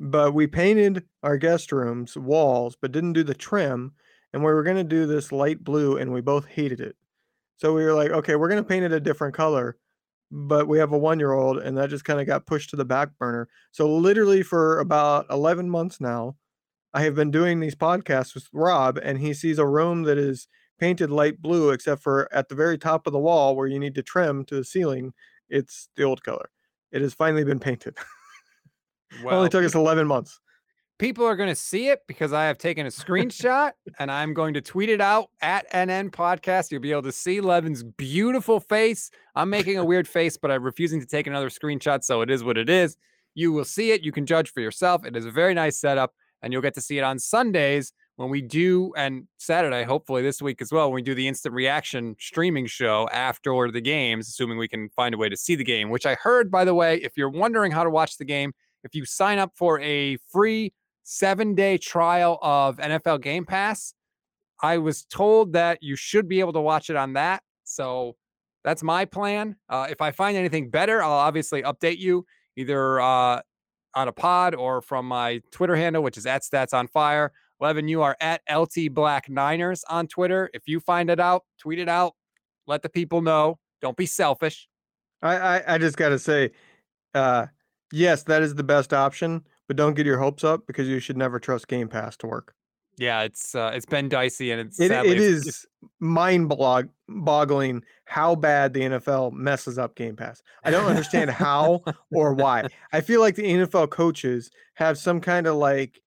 But 0.01 0.35
we 0.35 0.47
painted 0.47 1.05
our 1.23 1.37
guest 1.39 1.73
rooms 1.73 2.17
walls, 2.17 2.77
but 2.81 2.93
didn't 2.93 3.13
do 3.15 3.23
the 3.25 3.35
trim. 3.35 3.93
And 4.33 4.43
we 4.43 4.53
were 4.53 4.65
going 4.65 4.77
to 4.77 4.85
do 4.85 5.07
this 5.07 5.31
light 5.33 5.63
blue, 5.63 5.97
and 5.97 6.13
we 6.13 6.21
both 6.21 6.47
hated 6.47 6.81
it. 6.81 6.97
So 7.57 7.73
we 7.73 7.85
were 7.85 7.95
like, 7.95 8.11
okay, 8.11 8.37
we're 8.37 8.49
going 8.49 8.63
to 8.63 8.69
paint 8.69 8.85
it 8.85 8.93
a 8.93 9.01
different 9.01 9.35
color. 9.35 9.77
but 10.31 10.67
we 10.69 10.79
have 10.79 10.93
a 10.93 10.99
one 10.99 11.19
year 11.21 11.33
old, 11.33 11.59
and 11.59 11.77
that 11.79 11.91
just 11.91 12.05
kind 12.05 12.21
of 12.21 12.27
got 12.27 12.47
pushed 12.47 12.71
to 12.71 12.77
the 12.77 12.85
back 12.85 13.11
burner. 13.19 13.49
So, 13.73 13.95
literally, 13.95 14.43
for 14.43 14.81
about 14.81 15.27
11 15.31 15.71
months 15.71 16.01
now, 16.01 16.37
I 16.93 17.03
have 17.03 17.15
been 17.15 17.31
doing 17.31 17.61
these 17.61 17.75
podcasts 17.77 18.35
with 18.35 18.49
Rob, 18.53 18.99
and 19.03 19.19
he 19.19 19.35
sees 19.35 19.59
a 19.59 19.67
room 19.67 20.03
that 20.05 20.19
is 20.19 20.49
painted 20.79 21.11
light 21.11 21.41
blue, 21.41 21.71
except 21.71 22.03
for 22.03 22.29
at 22.33 22.49
the 22.49 22.55
very 22.55 22.79
top 22.79 23.07
of 23.07 23.13
the 23.13 23.19
wall 23.19 23.55
where 23.57 23.67
you 23.69 23.79
need 23.79 23.95
to 23.97 24.03
trim 24.03 24.45
to 24.47 24.57
the 24.57 24.65
ceiling, 24.65 25.13
it's 25.49 25.89
the 25.97 26.03
old 26.03 26.25
color. 26.25 26.51
It 26.93 27.03
has 27.03 27.15
finally 27.15 27.45
been 27.45 27.61
painted. 27.61 27.97
well, 29.23 29.35
it 29.35 29.37
only 29.37 29.51
took 29.51 29.65
us 29.65 29.75
11 29.75 30.07
months 30.07 30.41
people 30.99 31.27
are 31.27 31.37
going 31.37 31.49
to 31.49 31.57
see 31.57 31.89
it 31.89 32.01
because 32.07 32.33
I 32.33 32.45
have 32.45 32.59
taken 32.59 32.87
a 32.87 32.91
screenshot 32.91 33.73
and 33.99 34.11
I'm 34.11 34.33
going 34.33 34.55
to 34.55 34.61
tweet 34.61 34.89
it 34.89 35.01
out 35.01 35.31
at 35.43 35.71
NN 35.73 36.11
Podcast. 36.11 36.71
You'll 36.71 36.81
be 36.81 36.93
able 36.93 37.03
to 37.03 37.13
see 37.13 37.41
Levin's 37.41 37.83
beautiful 37.83 38.61
face. 38.61 39.11
I'm 39.35 39.51
making 39.51 39.79
a 39.79 39.85
weird 39.85 40.07
face, 40.07 40.37
but 40.37 40.51
I'm 40.51 40.63
refusing 40.63 41.01
to 41.01 41.07
take 41.07 41.27
another 41.27 41.49
screenshot. 41.49 42.05
So 42.05 42.21
it 42.21 42.31
is 42.31 42.45
what 42.45 42.57
it 42.57 42.69
is. 42.69 42.97
You 43.35 43.53
will 43.53 43.65
see 43.65 43.91
it. 43.91 44.03
You 44.03 44.13
can 44.13 44.27
judge 44.27 44.53
for 44.53 44.61
yourself. 44.61 45.05
It 45.05 45.17
is 45.17 45.27
a 45.27 45.31
very 45.31 45.55
nice 45.55 45.77
setup, 45.77 46.15
and 46.43 46.53
you'll 46.53 46.63
get 46.63 46.75
to 46.75 46.81
see 46.81 46.99
it 46.99 47.03
on 47.03 47.19
Sundays 47.19 47.93
when 48.17 48.31
we 48.31 48.41
do, 48.41 48.93
and 48.97 49.27
Saturday, 49.39 49.83
hopefully 49.83 50.23
this 50.23 50.41
week 50.41 50.63
as 50.63 50.71
well, 50.71 50.89
when 50.89 50.95
we 50.95 51.03
do 51.03 51.17
the 51.17 51.27
instant 51.27 51.53
reaction 51.53 52.15
streaming 52.21 52.65
show 52.65 53.09
after 53.13 53.73
the 53.73 53.81
games, 53.81 54.29
assuming 54.29 54.57
we 54.57 54.69
can 54.69 54.89
find 54.91 55.17
a 55.17 55.19
way 55.19 55.29
to 55.29 55.37
see 55.37 55.57
the 55.57 55.65
game, 55.65 55.91
which 55.91 56.07
I 56.07 56.15
heard, 56.15 56.49
by 56.49 56.65
the 56.65 56.75
way, 56.75 56.99
if 56.99 57.17
you're 57.17 57.29
wondering 57.29 57.73
how 57.73 57.83
to 57.83 57.91
watch 57.91 58.17
the 58.17 58.25
game, 58.25 58.53
if 58.85 58.95
you 58.95 59.05
sign 59.05 59.39
up 59.39 59.53
for 59.57 59.81
a 59.81 60.17
free 60.31 60.73
seven 61.05 61.55
day 61.55 61.79
trial 61.79 62.39
of 62.43 62.79
NFL 62.79 63.21
Game 63.23 63.45
Pass. 63.45 63.95
I 64.63 64.79
was 64.79 65.05
told 65.05 65.53
that 65.53 65.83
you 65.83 65.95
should 65.95 66.29
be 66.29 66.41
able 66.41 66.55
to 66.55 66.61
watch 66.61 66.91
it 66.91 66.97
on 66.97 67.13
that. 67.15 67.43
So 67.65 68.17
that's 68.65 68.83
my 68.83 69.05
plan. 69.05 69.57
Uh, 69.69 69.87
if 69.91 70.01
I 70.01 70.11
find 70.11 70.37
anything 70.37 70.71
better, 70.71 71.03
I'll 71.03 71.13
obviously 71.13 71.63
update 71.63 71.99
you 71.99 72.25
either 72.57 73.01
uh, 73.01 73.41
on 73.95 74.09
a 74.09 74.13
pod 74.13 74.55
or 74.55 74.81
from 74.81 75.07
my 75.07 75.41
Twitter 75.51 75.77
handle, 75.77 76.03
which 76.03 76.17
is 76.17 76.27
at 76.27 76.43
Stats 76.43 76.73
on 76.73 76.89
Fire. 76.89 77.33
Levin, 77.61 77.89
you 77.89 78.03
are 78.03 78.17
at 78.21 78.41
LT 78.51 78.93
Black 78.93 79.29
Niners 79.29 79.85
on 79.89 80.07
Twitter. 80.07 80.51
If 80.55 80.63
you 80.67 80.81
find 80.81 81.11
it 81.11 81.21
out, 81.21 81.43
tweet 81.59 81.79
it 81.79 81.89
out. 81.89 82.15
Let 82.67 82.83
the 82.83 82.89
people 82.89 83.23
know. 83.23 83.59
Don't 83.83 83.97
be 83.97 84.07
selfish. 84.07 84.69
I 85.23 85.37
I, 85.37 85.75
I 85.75 85.79
just 85.79 85.97
got 85.97 86.09
to 86.09 86.19
say, 86.19 86.51
uh, 87.15 87.47
yes, 87.93 88.23
that 88.25 88.43
is 88.43 88.55
the 88.55 88.65
best 88.65 88.93
option 88.93 89.45
but 89.67 89.77
don't 89.77 89.95
get 89.95 90.07
your 90.07 90.19
hopes 90.19 90.45
up 90.45 90.67
because 90.67 90.89
you 90.89 91.01
should 91.01 91.17
never 91.17 91.39
trust 91.39 91.69
Game 91.69 91.89
Pass 91.89 92.17
to 92.19 92.27
work. 92.27 92.55
Yeah, 92.97 93.23
it's 93.23 93.55
uh, 93.55 93.73
it's 93.75 93.87
been 93.87 94.09
dicey 94.09 94.53
and 94.53 94.61
it's 94.61 94.79
it, 94.79 94.89
sadly, 94.89 95.13
it 95.13 95.19
is 95.19 95.67
mind 95.99 96.49
boggling 97.09 97.83
how 98.05 98.37
bad 98.37 98.73
the 98.73 98.81
NFL 98.83 99.33
messes 99.33 99.79
up 99.79 99.97
Game 99.97 100.15
Pass. 100.15 100.43
I 100.63 100.71
don't 100.71 100.87
understand 100.87 101.31
how 101.31 101.83
or 102.13 102.35
why. 102.35 102.69
I 102.93 103.01
feel 103.01 103.21
like 103.21 103.35
the 103.35 103.43
NFL 103.43 103.91
coaches 103.91 104.51
have 104.75 104.97
some 104.97 105.21
kind 105.21 105.49
of 105.49 105.57
like 105.57 106.01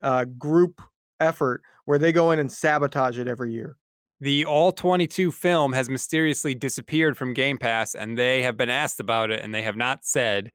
uh, 0.00 0.24
group 0.24 0.80
effort 1.20 1.62
where 1.84 1.98
they 1.98 2.12
go 2.12 2.30
in 2.30 2.38
and 2.38 2.50
sabotage 2.50 3.18
it 3.18 3.28
every 3.28 3.52
year. 3.52 3.76
The 4.20 4.46
All 4.46 4.72
22 4.72 5.30
film 5.30 5.74
has 5.74 5.90
mysteriously 5.90 6.54
disappeared 6.54 7.18
from 7.18 7.34
Game 7.34 7.58
Pass, 7.58 7.94
and 7.94 8.16
they 8.16 8.40
have 8.42 8.56
been 8.56 8.70
asked 8.70 9.00
about 9.00 9.30
it, 9.30 9.42
and 9.42 9.54
they 9.54 9.60
have 9.60 9.76
not 9.76 10.06
said 10.06 10.50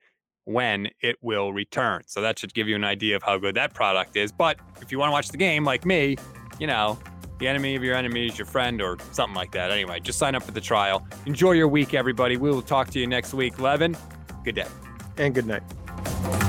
when 0.50 0.90
it 1.02 1.16
will 1.22 1.54
return. 1.54 2.02
So 2.08 2.22
that 2.22 2.40
should 2.40 2.56
give 2.56 2.68
you 2.68 2.76
an 2.76 2.84
idea 2.84 3.16
of 3.16 3.22
how 3.22 3.38
good 3.38 3.56
that 3.56 3.76
product 3.76 4.18
is. 4.18 4.32
But 4.32 4.58
if 4.82 4.92
you 4.92 4.98
want 4.98 5.10
to 5.10 5.14
watch 5.14 5.30
the 5.30 5.38
game 5.38 5.64
like 5.64 5.86
me, 5.86 6.18
you 6.60 6.66
know, 6.66 6.98
the 7.38 7.48
enemy 7.48 7.76
of 7.76 7.84
your 7.84 7.96
enemy 7.96 8.26
is 8.26 8.38
your 8.38 8.48
friend 8.48 8.82
or 8.82 8.98
something 9.12 9.36
like 9.36 9.52
that. 9.52 9.70
Anyway, 9.70 10.00
just 10.00 10.18
sign 10.18 10.34
up 10.34 10.42
for 10.42 10.52
the 10.52 10.60
trial. 10.60 11.08
Enjoy 11.28 11.52
your 11.52 11.68
week, 11.68 11.94
everybody. 11.94 12.36
We 12.36 12.50
will 12.50 12.64
talk 12.64 12.90
to 12.90 13.00
you 13.00 13.06
next 13.06 13.34
week. 13.36 13.60
Levin, 13.60 13.96
good 14.44 14.56
day. 14.56 14.68
And 15.18 15.36
good 15.36 15.46
night. 15.46 16.49